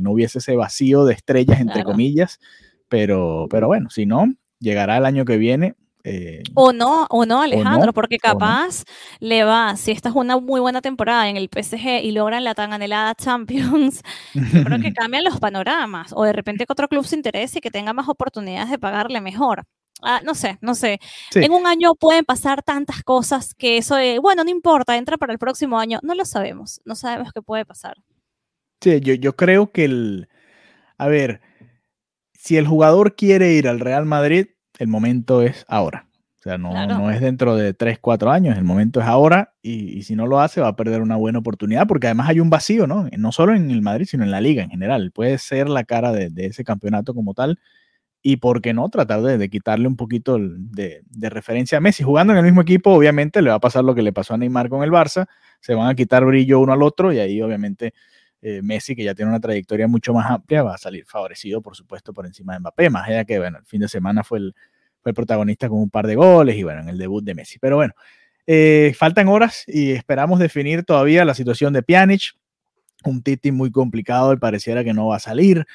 no 0.00 0.12
hubiese 0.12 0.38
ese 0.38 0.56
vacío 0.56 1.04
de 1.04 1.14
estrellas, 1.14 1.60
entre 1.60 1.84
comillas, 1.84 2.40
pero, 2.88 3.46
pero 3.50 3.66
bueno, 3.66 3.90
si 3.90 4.06
no, 4.06 4.26
llegará 4.58 4.96
el 4.96 5.06
año 5.06 5.24
que 5.24 5.36
viene 5.36 5.74
eh, 6.04 6.42
o 6.54 6.72
no, 6.72 7.06
o 7.10 7.26
no, 7.26 7.42
Alejandro, 7.42 7.92
porque 7.92 8.18
capaz 8.18 8.84
le 9.20 9.44
va, 9.44 9.76
si 9.76 9.92
esta 9.92 10.08
es 10.08 10.14
una 10.14 10.38
muy 10.38 10.60
buena 10.60 10.80
temporada 10.80 11.28
en 11.28 11.36
el 11.36 11.48
PSG 11.48 12.02
y 12.02 12.10
logran 12.10 12.44
la 12.44 12.54
tan 12.54 12.72
anhelada 12.72 13.14
Champions, 13.16 14.02
yo 14.34 14.64
creo 14.64 14.80
que 14.80 14.92
cambian 14.94 15.24
los 15.24 15.38
panoramas. 15.38 16.12
O 16.14 16.24
de 16.24 16.32
repente 16.32 16.66
que 16.66 16.72
otro 16.72 16.88
club 16.88 17.04
se 17.04 17.16
interese 17.16 17.58
y 17.58 17.60
que 17.60 17.70
tenga 17.70 17.92
más 17.92 18.08
oportunidades 18.08 18.70
de 18.70 18.78
pagarle 18.78 19.20
mejor. 19.20 19.64
Ah, 20.04 20.20
no 20.24 20.34
sé, 20.34 20.58
no 20.60 20.74
sé. 20.74 20.98
En 21.34 21.52
un 21.52 21.66
año 21.66 21.94
pueden 21.94 22.24
pasar 22.24 22.62
tantas 22.62 23.04
cosas 23.04 23.54
que 23.54 23.76
eso 23.76 23.94
de, 23.94 24.18
bueno, 24.18 24.42
no 24.42 24.50
importa, 24.50 24.96
entra 24.96 25.16
para 25.16 25.32
el 25.32 25.38
próximo 25.38 25.78
año. 25.78 26.00
No 26.02 26.16
lo 26.16 26.24
sabemos, 26.24 26.80
no 26.84 26.96
sabemos 26.96 27.32
qué 27.32 27.40
puede 27.40 27.64
pasar. 27.64 27.94
Sí, 28.80 28.98
yo, 29.00 29.14
yo 29.14 29.36
creo 29.36 29.70
que 29.70 29.84
el, 29.84 30.28
a 30.98 31.06
ver, 31.06 31.40
si 32.34 32.56
el 32.56 32.66
jugador 32.66 33.14
quiere 33.14 33.52
ir 33.52 33.68
al 33.68 33.78
Real 33.78 34.04
Madrid, 34.04 34.48
el 34.78 34.88
momento 34.88 35.42
es 35.42 35.64
ahora. 35.68 36.06
O 36.38 36.42
sea, 36.42 36.58
no, 36.58 36.72
no 36.88 37.08
es 37.12 37.20
dentro 37.20 37.54
de 37.54 37.72
3, 37.72 38.00
4 38.00 38.32
años, 38.32 38.58
el 38.58 38.64
momento 38.64 39.00
es 39.00 39.06
ahora 39.06 39.54
y, 39.62 40.02
si 40.02 40.16
no 40.16 40.26
lo 40.26 40.40
hace 40.40 40.60
va 40.60 40.66
a 40.66 40.74
perder 40.74 41.00
una 41.00 41.14
buena 41.14 41.38
oportunidad 41.38 41.86
porque 41.86 42.08
además 42.08 42.30
hay 42.30 42.40
un 42.40 42.50
vacío, 42.50 42.88
¿no? 42.88 43.08
No 43.16 43.30
solo 43.30 43.54
en 43.54 43.70
el 43.70 43.80
Madrid, 43.80 44.06
sino 44.06 44.24
en 44.24 44.32
la 44.32 44.40
liga 44.40 44.64
en 44.64 44.70
general. 44.70 45.12
Puede 45.12 45.38
ser 45.38 45.68
la 45.68 45.84
cara 45.84 46.10
de, 46.10 46.32
ese 46.44 46.64
campeonato 46.64 47.14
como 47.14 47.32
tal 47.32 47.60
y 48.22 48.38
por 48.38 48.60
qué 48.60 48.74
no 48.74 48.88
tratar 48.88 49.22
de, 49.22 49.50
quitarle 49.50 49.86
un 49.86 49.94
poquito 49.94 50.36
de, 50.40 51.04
referencia 51.30 51.78
a 51.78 51.80
Messi. 51.80 52.02
Jugando 52.02 52.32
en 52.32 52.40
el 52.40 52.44
mismo 52.44 52.62
equipo, 52.62 52.90
obviamente 52.90 53.40
le 53.40 53.50
va 53.50 53.56
a 53.56 53.60
pasar 53.60 53.84
lo 53.84 53.94
que 53.94 54.02
le 54.02 54.12
pasó 54.12 54.34
a 54.34 54.36
Neymar 54.36 54.68
con 54.68 54.82
el 54.82 54.90
Barça, 54.90 55.26
se 55.60 55.74
van 55.74 55.88
a 55.88 55.94
quitar 55.94 56.24
brillo 56.24 56.58
uno 56.58 56.72
al 56.72 56.82
otro 56.82 57.12
y 57.12 57.20
ahí 57.20 57.40
obviamente 57.40 57.94
eh, 58.42 58.60
Messi, 58.60 58.96
que 58.96 59.04
ya 59.04 59.14
tiene 59.14 59.30
una 59.30 59.38
trayectoria 59.38 59.86
mucho 59.86 60.12
más 60.12 60.28
amplia, 60.28 60.64
va 60.64 60.74
a 60.74 60.78
salir 60.78 61.04
favorecido, 61.06 61.62
por 61.62 61.76
supuesto, 61.76 62.12
por 62.12 62.26
encima 62.26 62.54
de 62.54 62.58
Mbappé, 62.58 62.90
más 62.90 63.08
allá 63.08 63.24
que, 63.24 63.38
bueno, 63.38 63.58
el 63.58 63.64
fin 63.64 63.80
de 63.80 63.88
semana 63.88 64.24
fue 64.24 64.38
el, 64.38 64.54
protagonista 65.14 65.68
con 65.68 65.78
un 65.78 65.90
par 65.90 66.06
de 66.06 66.14
goles 66.14 66.56
y, 66.56 66.62
bueno, 66.62 66.80
en 66.80 66.88
el 66.88 66.98
debut 66.98 67.24
de 67.24 67.34
Messi. 67.34 67.58
Pero 67.58 67.76
bueno, 67.76 67.94
eh, 68.46 68.94
faltan 68.96 69.28
horas 69.28 69.64
y 69.66 69.92
esperamos 69.92 70.38
definir 70.38 70.84
todavía 70.84 71.24
la 71.24 71.34
situación 71.34 71.72
de 71.72 71.82
Pjanic, 71.82 72.34
un 73.04 73.22
Titi 73.22 73.50
muy 73.50 73.70
complicado 73.70 74.32
y 74.32 74.36
pareciera 74.36 74.84
que 74.84 74.92
no 74.92 75.06
va 75.08 75.16
a 75.16 75.20
salir. 75.20 75.66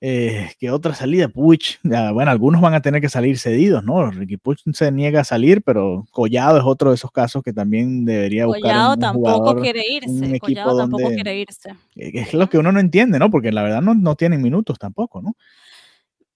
Eh, 0.00 0.50
¿Qué 0.58 0.70
otra 0.70 0.94
salida? 0.94 1.28
Puch, 1.28 1.78
bueno, 1.82 2.30
algunos 2.30 2.60
van 2.60 2.74
a 2.74 2.82
tener 2.82 3.00
que 3.00 3.08
salir 3.08 3.38
cedidos, 3.38 3.82
¿no? 3.82 4.10
Ricky 4.10 4.36
Puch 4.36 4.60
se 4.72 4.92
niega 4.92 5.20
a 5.20 5.24
salir, 5.24 5.62
pero 5.62 6.06
Collado 6.10 6.58
es 6.58 6.64
otro 6.64 6.90
de 6.90 6.96
esos 6.96 7.10
casos 7.10 7.42
que 7.42 7.52
también 7.52 8.04
debería 8.04 8.46
buscar. 8.46 8.62
Collado 8.62 8.96
tampoco 8.98 9.56
quiere 9.56 9.82
irse. 9.88 10.38
Collado 10.38 10.76
tampoco 10.76 11.08
quiere 11.08 11.40
irse. 11.40 11.70
Es 11.94 12.34
lo 12.34 12.48
que 12.48 12.58
uno 12.58 12.72
no 12.72 12.80
entiende, 12.80 13.18
¿no? 13.18 13.30
Porque 13.30 13.52
la 13.52 13.62
verdad 13.62 13.80
no, 13.80 13.94
no 13.94 14.16
tienen 14.16 14.42
minutos 14.42 14.78
tampoco, 14.78 15.22
¿no? 15.22 15.34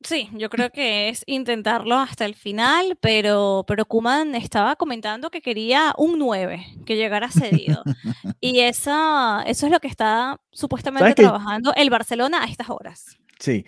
Sí, 0.03 0.31
yo 0.33 0.49
creo 0.49 0.71
que 0.71 1.11
es 1.11 1.25
intentarlo 1.27 1.97
hasta 1.97 2.25
el 2.25 2.35
final, 2.35 2.97
pero, 3.03 3.65
pero 3.69 3.85
Kuman 3.85 4.35
estaba 4.35 4.77
comentando 4.77 5.31
que 5.31 5.43
quería 5.43 5.93
un 5.99 6.19
9, 6.19 6.65
que 6.87 6.97
llegara 6.97 7.31
cedido. 7.31 7.83
y 8.41 8.61
esa, 8.61 9.43
eso 9.47 9.67
es 9.67 9.73
lo 9.73 9.79
que 9.79 9.89
está 9.89 10.41
supuestamente 10.51 11.13
trabajando 11.15 11.75
el 11.77 11.91
Barcelona 11.91 12.43
a 12.43 12.47
estas 12.47 12.71
horas. 12.71 13.19
Sí. 13.41 13.65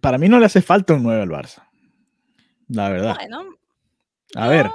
Para 0.00 0.16
mí 0.16 0.28
no 0.28 0.38
le 0.38 0.46
hace 0.46 0.62
falta 0.62 0.94
un 0.94 1.02
9 1.02 1.22
al 1.22 1.28
Barça. 1.28 1.62
La 2.68 2.88
verdad. 2.88 3.16
Bueno. 3.16 3.56
A 4.34 4.48
ver. 4.48 4.70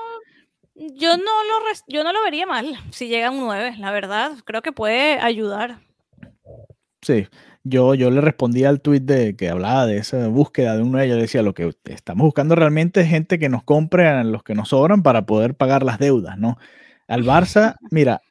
Yo 0.76 1.18
no, 1.18 1.24
lo 1.24 1.60
yo 1.88 2.04
no 2.04 2.14
lo 2.14 2.24
vería 2.24 2.46
mal 2.46 2.76
si 2.92 3.08
llega 3.08 3.32
un 3.32 3.40
9, 3.40 3.76
la 3.78 3.92
verdad. 3.92 4.32
Creo 4.46 4.62
que 4.62 4.72
puede 4.72 5.20
ayudar. 5.20 5.80
Sí. 7.02 7.28
Yo, 7.64 7.94
yo 7.94 8.10
le 8.10 8.22
respondí 8.22 8.64
al 8.64 8.82
tweet 8.82 9.02
de 9.02 9.36
que 9.36 9.50
hablaba 9.50 9.86
de 9.86 9.98
esa 9.98 10.28
búsqueda 10.28 10.76
de 10.76 10.82
un 10.82 10.92
9. 10.92 11.10
Yo 11.10 11.16
le 11.16 11.22
decía, 11.22 11.44
lo 11.44 11.54
que 11.54 11.72
estamos 11.86 12.26
buscando 12.26 12.56
realmente 12.56 13.02
es 13.02 13.08
gente 13.08 13.38
que 13.38 13.50
nos 13.50 13.64
compre 13.64 14.08
a 14.08 14.24
los 14.24 14.44
que 14.44 14.56
nos 14.56 14.70
sobran 14.70 15.04
para 15.04 15.26
poder 15.26 15.56
pagar 15.56 15.84
las 15.84 16.00
deudas, 16.00 16.38
¿no? 16.38 16.58
Al 17.08 17.24
Barça, 17.24 17.76
mira, 17.92 18.22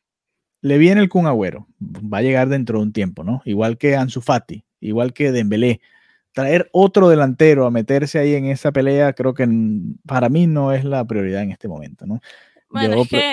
le 0.63 0.79
viene 0.79 1.01
el 1.01 1.09
Kun 1.09 1.27
Agüero. 1.27 1.67
Va 1.81 2.19
a 2.19 2.23
llegar 2.23 2.49
dentro 2.49 2.79
de 2.79 2.85
un 2.85 2.93
tiempo, 2.93 3.25
¿no? 3.25 3.43
Igual 3.45 3.79
que 3.79 3.97
Ansu 3.97 4.21
Fati 4.21 4.65
igual 4.81 5.13
que 5.13 5.33
Dembélé. 5.33 5.81
Traer 6.33 6.69
otro 6.73 7.09
delantero 7.09 7.67
a 7.67 7.73
meterse 7.73 8.19
ahí 8.19 8.35
en 8.35 8.47
esa 8.47 8.71
pelea, 8.71 9.13
creo 9.15 9.35
que 9.35 9.49
para 10.07 10.29
mí 10.29 10.47
no 10.47 10.73
es 10.73 10.85
la 10.85 11.05
prioridad 11.05 11.43
en 11.43 11.51
este 11.51 11.67
momento, 11.67 12.07
¿no? 12.07 12.21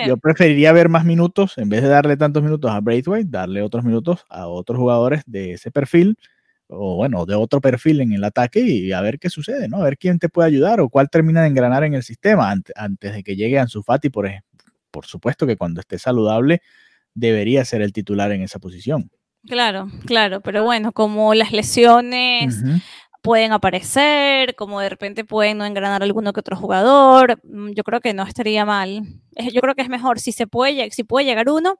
yo, 0.07 0.17
preferiría 0.17 0.71
ver 0.71 0.89
más 0.89 1.05
minutos, 1.05 1.59
en 1.59 1.69
vez 1.69 1.83
de 1.83 1.89
darle 1.89 2.17
tantos 2.17 2.41
minutos 2.41 2.71
a 2.71 2.79
Braithwaite, 2.79 3.29
darle 3.29 3.61
otros 3.61 3.83
minutos 3.83 4.25
a 4.29 4.47
otros 4.47 4.79
jugadores 4.79 5.21
de 5.27 5.53
ese 5.53 5.69
perfil, 5.69 6.17
o 6.65 6.95
bueno, 6.95 7.27
de 7.27 7.35
otro 7.35 7.61
perfil 7.61 8.01
en 8.01 8.13
el 8.13 8.23
ataque 8.23 8.61
y 8.61 8.91
a 8.91 9.01
ver 9.01 9.19
qué 9.19 9.29
sucede, 9.29 9.69
¿no? 9.69 9.77
A 9.77 9.83
ver 9.83 9.99
quién 9.99 10.17
te 10.17 10.27
puede 10.27 10.47
ayudar 10.47 10.79
o 10.79 10.89
cuál 10.89 11.07
termina 11.11 11.43
de 11.43 11.49
engranar 11.49 11.83
en 11.83 11.93
el 11.93 12.01
sistema 12.01 12.49
antes, 12.49 12.75
antes 12.75 13.13
de 13.13 13.23
que 13.23 13.35
llegue 13.35 13.59
Ansu 13.59 13.83
Fati, 13.83 14.09
por, 14.09 14.27
por 14.89 15.05
supuesto 15.05 15.45
que 15.45 15.55
cuando 15.55 15.81
esté 15.81 15.99
saludable 15.99 16.63
debería 17.17 17.65
ser 17.65 17.81
el 17.81 17.93
titular 17.93 18.31
en 18.31 18.43
esa 18.43 18.59
posición. 18.59 19.09
Claro, 19.47 19.87
claro, 20.05 20.41
pero 20.41 20.63
bueno, 20.63 20.91
como 20.91 21.33
las 21.33 21.51
lesiones 21.51 22.61
pueden 23.21 23.51
aparecer, 23.51 24.55
como 24.55 24.79
de 24.79 24.89
repente 24.89 25.25
pueden 25.25 25.57
no 25.57 25.65
engranar 25.65 26.03
alguno 26.03 26.31
que 26.31 26.39
otro 26.39 26.55
jugador, 26.55 27.39
mm, 27.43 27.71
yo 27.71 27.83
creo 27.83 27.99
que 28.01 28.13
no 28.13 28.23
estaría 28.23 28.65
mal. 28.65 29.03
Yo 29.53 29.61
creo 29.61 29.75
que 29.75 29.81
es 29.81 29.89
mejor 29.89 30.19
si 30.19 30.31
se 30.31 30.47
puede, 30.47 30.89
si 30.91 31.03
puede 31.03 31.25
llegar 31.25 31.49
uno, 31.49 31.79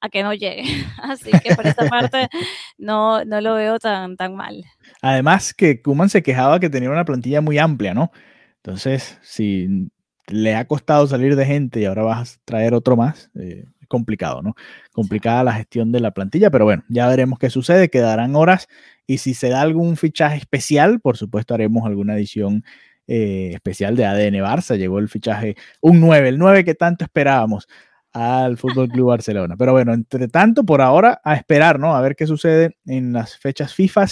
a 0.00 0.08
que 0.08 0.22
no 0.22 0.34
llegue. 0.34 0.62
Así 1.02 1.30
que 1.30 1.54
por 1.54 1.66
esa 1.66 1.88
parte 1.88 2.28
no, 2.76 3.24
no 3.24 3.40
lo 3.40 3.54
veo 3.54 3.78
tan, 3.78 4.16
tan 4.16 4.36
mal. 4.36 4.64
Además 5.00 5.54
que 5.54 5.80
Kuman 5.80 6.10
se 6.10 6.22
quejaba 6.22 6.60
que 6.60 6.70
tenía 6.70 6.90
una 6.90 7.04
plantilla 7.04 7.40
muy 7.40 7.58
amplia, 7.58 7.94
¿no? 7.94 8.10
Entonces, 8.56 9.18
si 9.22 9.88
le 10.28 10.54
ha 10.56 10.66
costado 10.66 11.06
salir 11.06 11.36
de 11.36 11.46
gente 11.46 11.80
y 11.80 11.84
ahora 11.84 12.02
vas 12.02 12.34
a 12.34 12.40
traer 12.44 12.74
otro 12.74 12.96
más, 12.96 13.30
eh, 13.38 13.64
complicado, 13.86 14.42
¿no? 14.42 14.54
Complicada 14.92 15.44
la 15.44 15.52
gestión 15.52 15.92
de 15.92 16.00
la 16.00 16.12
plantilla, 16.12 16.50
pero 16.50 16.64
bueno, 16.64 16.84
ya 16.88 17.08
veremos 17.08 17.38
qué 17.38 17.50
sucede, 17.50 17.88
quedarán 17.88 18.36
horas 18.36 18.68
y 19.06 19.18
si 19.18 19.34
se 19.34 19.48
da 19.48 19.60
algún 19.60 19.96
fichaje 19.96 20.38
especial, 20.38 21.00
por 21.00 21.16
supuesto 21.16 21.54
haremos 21.54 21.86
alguna 21.86 22.16
edición 22.16 22.64
eh, 23.06 23.52
especial 23.54 23.94
de 23.96 24.04
ADN 24.04 24.34
Barça, 24.42 24.76
llegó 24.76 24.98
el 24.98 25.08
fichaje, 25.08 25.56
un 25.80 26.00
9, 26.00 26.28
el 26.28 26.38
9 26.38 26.64
que 26.64 26.74
tanto 26.74 27.04
esperábamos 27.04 27.68
al 28.12 28.56
Fútbol 28.56 28.88
Club 28.88 29.08
Barcelona. 29.08 29.56
Pero 29.58 29.72
bueno, 29.72 29.92
entre 29.92 30.26
tanto, 30.28 30.64
por 30.64 30.80
ahora, 30.80 31.20
a 31.22 31.34
esperar, 31.34 31.78
¿no? 31.78 31.94
A 31.94 32.00
ver 32.00 32.16
qué 32.16 32.26
sucede 32.26 32.76
en 32.86 33.12
las 33.12 33.36
fechas 33.36 33.74
FIFA, 33.74 34.06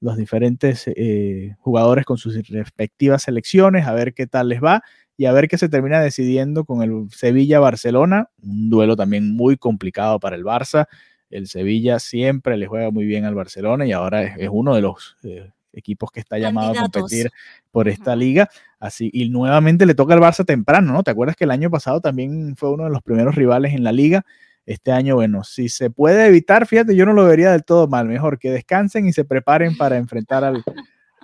los 0.00 0.16
diferentes 0.18 0.84
eh, 0.88 1.56
jugadores 1.60 2.04
con 2.04 2.18
sus 2.18 2.36
respectivas 2.48 3.22
selecciones, 3.22 3.86
a 3.86 3.94
ver 3.94 4.12
qué 4.12 4.26
tal 4.26 4.50
les 4.50 4.62
va 4.62 4.82
y 5.16 5.26
a 5.26 5.32
ver 5.32 5.48
qué 5.48 5.58
se 5.58 5.68
termina 5.68 6.00
decidiendo 6.00 6.64
con 6.64 6.82
el 6.82 7.08
Sevilla-Barcelona, 7.10 8.30
un 8.42 8.70
duelo 8.70 8.96
también 8.96 9.34
muy 9.34 9.56
complicado 9.56 10.20
para 10.20 10.36
el 10.36 10.44
Barça. 10.44 10.86
El 11.30 11.48
Sevilla 11.48 11.98
siempre 11.98 12.56
le 12.56 12.66
juega 12.66 12.90
muy 12.90 13.06
bien 13.06 13.24
al 13.24 13.34
Barcelona 13.34 13.86
y 13.86 13.92
ahora 13.92 14.22
es, 14.22 14.48
uno 14.50 14.74
de 14.74 14.82
los 14.82 15.16
eh, 15.24 15.50
equipos 15.72 16.10
que 16.10 16.20
está 16.20 16.38
llamado 16.38 16.72
a 16.72 16.82
competir 16.82 17.30
por 17.70 17.88
esta 17.88 18.14
liga. 18.14 18.48
Así, 18.78 19.10
y 19.12 19.28
nuevamente 19.30 19.86
le 19.86 19.94
toca 19.94 20.14
al 20.14 20.20
Barça 20.20 20.44
temprano, 20.44 20.92
¿no? 20.92 21.02
¿Te 21.02 21.10
acuerdas 21.10 21.34
que 21.34 21.44
el 21.44 21.50
año 21.50 21.70
pasado 21.70 22.00
también 22.00 22.54
fue 22.56 22.70
uno 22.70 22.84
de 22.84 22.90
los 22.90 23.02
primeros 23.02 23.34
rivales 23.34 23.74
en 23.74 23.84
la 23.84 23.92
liga? 23.92 24.24
Este 24.66 24.92
año, 24.92 25.14
bueno, 25.14 25.44
si 25.44 25.68
se 25.68 25.90
puede 25.90 26.26
evitar, 26.26 26.66
fíjate, 26.66 26.94
yo 26.94 27.06
no 27.06 27.12
lo 27.12 27.24
vería 27.24 27.52
del 27.52 27.64
todo 27.64 27.88
mal. 27.88 28.06
Mejor 28.06 28.38
que 28.38 28.50
descansen 28.50 29.06
y 29.06 29.12
se 29.12 29.24
preparen 29.24 29.76
para 29.76 29.96
enfrentar 29.96 30.44
al, 30.44 30.62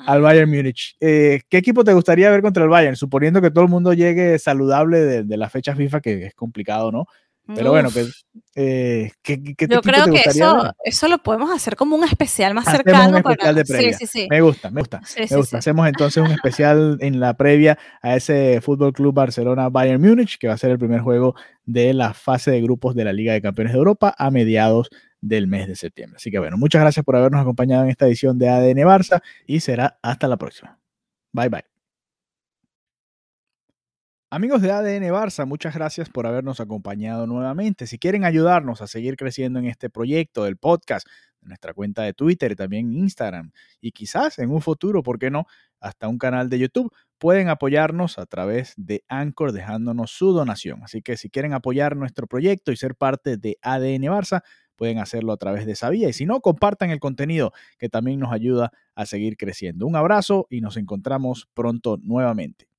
al 0.07 0.21
Bayern 0.21 0.51
Múnich. 0.51 0.97
Eh, 1.01 1.41
¿Qué 1.49 1.59
equipo 1.59 1.85
te 1.85 1.93
gustaría 1.93 2.31
ver 2.31 2.43
contra 2.43 2.63
el 2.63 2.69
Bayern? 2.69 2.97
Suponiendo 2.97 3.41
que 3.41 3.51
todo 3.51 3.65
el 3.65 3.71
mundo 3.71 3.93
llegue 3.93 4.39
saludable 4.39 5.25
de, 5.25 5.37
la 5.37 5.49
fecha 5.49 5.75
FIFA, 5.75 6.01
que 6.01 6.27
es 6.27 6.35
complicado, 6.35 6.93
¿no? 6.93 7.07
Pero 7.55 7.71
bueno, 7.73 7.91
que, 7.91 8.07
eh, 8.55 9.11
¿qué, 9.21 9.43
qué 9.43 9.67
Yo 9.69 9.83
creo 9.83 10.07
que 10.07 10.21
eso, 10.25 10.73
eso 10.85 11.09
lo 11.09 11.19
podemos 11.19 11.51
hacer 11.51 11.75
como 11.75 11.97
un 11.97 12.05
especial 12.05 12.55
más 12.55 12.65
cercano. 12.65 13.21
Sí, 13.65 13.93
sí, 13.95 14.07
sí. 14.07 14.27
Me 14.31 14.41
gusta, 14.41 14.71
me 14.71 14.81
gusta. 14.81 15.01
me 15.19 15.37
gusta. 15.37 15.59
Hacemos 15.59 15.89
entonces 15.89 16.23
un 16.23 16.31
especial 16.31 16.99
en 17.01 17.19
la 17.19 17.37
previa 17.37 17.79
a 18.01 18.15
ese 18.15 18.61
Fútbol 18.61 18.93
Club 18.93 19.13
Barcelona 19.13 19.69
Bayern 19.69 20.01
Múnich, 20.01 20.39
que 20.39 20.47
va 20.47 20.55
a 20.55 20.59
ser 20.59 20.71
el 20.71 20.79
primer 20.79 21.01
juego 21.01 21.35
de 21.65 21.93
la 21.93 22.15
fase 22.15 22.53
de 22.53 22.63
grupos 22.63 22.95
de 22.95 23.05
la 23.05 23.13
Liga 23.13 23.33
de 23.33 23.43
Campeones 23.43 23.73
de 23.73 23.79
Europa 23.79 24.15
a 24.17 24.31
mediados 24.31 24.89
del 25.23 25.47
mes 25.47 25.69
de 25.69 25.77
septiembre. 25.77 26.17
Así 26.17 26.31
que 26.31 26.39
bueno, 26.39 26.59
muchas 26.59 26.83
gracias 26.83 27.05
por 27.05 27.17
habernos 27.17 27.41
acompañado 27.41 27.85
en 27.85 27.91
esta 27.91 28.07
edición 28.07 28.39
de 28.39 28.51
ADN 28.51 28.85
Barça 28.85 29.23
y 29.47 29.61
será 29.61 29.99
hasta 30.03 30.29
la 30.29 30.37
próxima. 30.37 30.79
Bye 31.33 31.49
bye. 31.49 31.65
Amigos 34.31 34.63
de 34.63 34.73
ADN 34.73 35.05
Barça, 35.13 35.47
muchas 35.47 35.75
gracias 35.75 36.09
por 36.09 36.27
habernos 36.27 36.59
acompañado 36.59 37.27
nuevamente. 37.27 37.87
Si 37.87 37.99
quieren 37.99 38.25
ayudarnos 38.25 38.81
a 38.81 38.87
seguir 38.87 39.17
creciendo 39.17 39.59
en 39.59 39.67
este 39.67 39.91
proyecto 39.91 40.45
del 40.45 40.57
podcast, 40.57 41.07
nuestra 41.43 41.75
cuenta 41.75 42.03
de 42.03 42.15
Twitter 42.15 42.53
y 42.53 42.57
también 42.57 42.93
Instagram, 42.93 43.53
y 43.81 43.93
quizás 43.93 44.39
en 44.39 44.51
un 44.51 44.63
futuro, 44.63 45.03
¿por 45.03 45.19
qué 45.19 45.31
no?, 45.31 45.47
hasta 45.81 46.09
un 46.09 46.17
canal 46.17 46.49
de 46.49 46.61
YouTube, 46.61 46.91
pueden 47.19 47.49
apoyarnos 47.49 48.19
a 48.19 48.25
través 48.25 48.73
de 48.77 49.05
Anchor 49.09 49.53
dejándonos 49.53 50.13
su 50.13 50.33
donación. 50.33 50.83
Así 50.83 51.03
que 51.03 51.17
si 51.17 51.29
quieren 51.29 51.53
apoyar 51.53 51.97
nuestro 51.97 52.27
proyecto 52.27 52.73
y 52.73 52.77
ser 52.77 52.95
parte 52.95 53.37
de 53.37 53.59
ADN 53.61 54.05
Barça, 54.05 54.43
pueden 54.83 54.99
hacerlo 54.99 55.33
a 55.33 55.37
través 55.37 55.65
de 55.65 55.71
esa 55.75 55.91
vía. 55.91 56.09
Y 56.09 56.13
si 56.13 56.27
no, 56.27 56.41
compartan 56.41 56.91
el 56.91 56.99
contenido 56.99 57.53
que 57.79 57.89
también 57.89 58.19
nos 58.19 58.33
ayuda 58.33 58.73
a 58.97 59.07
seguir 59.07 59.37
creciendo. 59.37 59.87
Un 59.87 59.95
abrazo 59.95 60.49
y 60.51 60.61
nos 60.61 60.77
encontramos 60.77 61.49
pronto 61.55 61.99
nuevamente. 62.03 62.72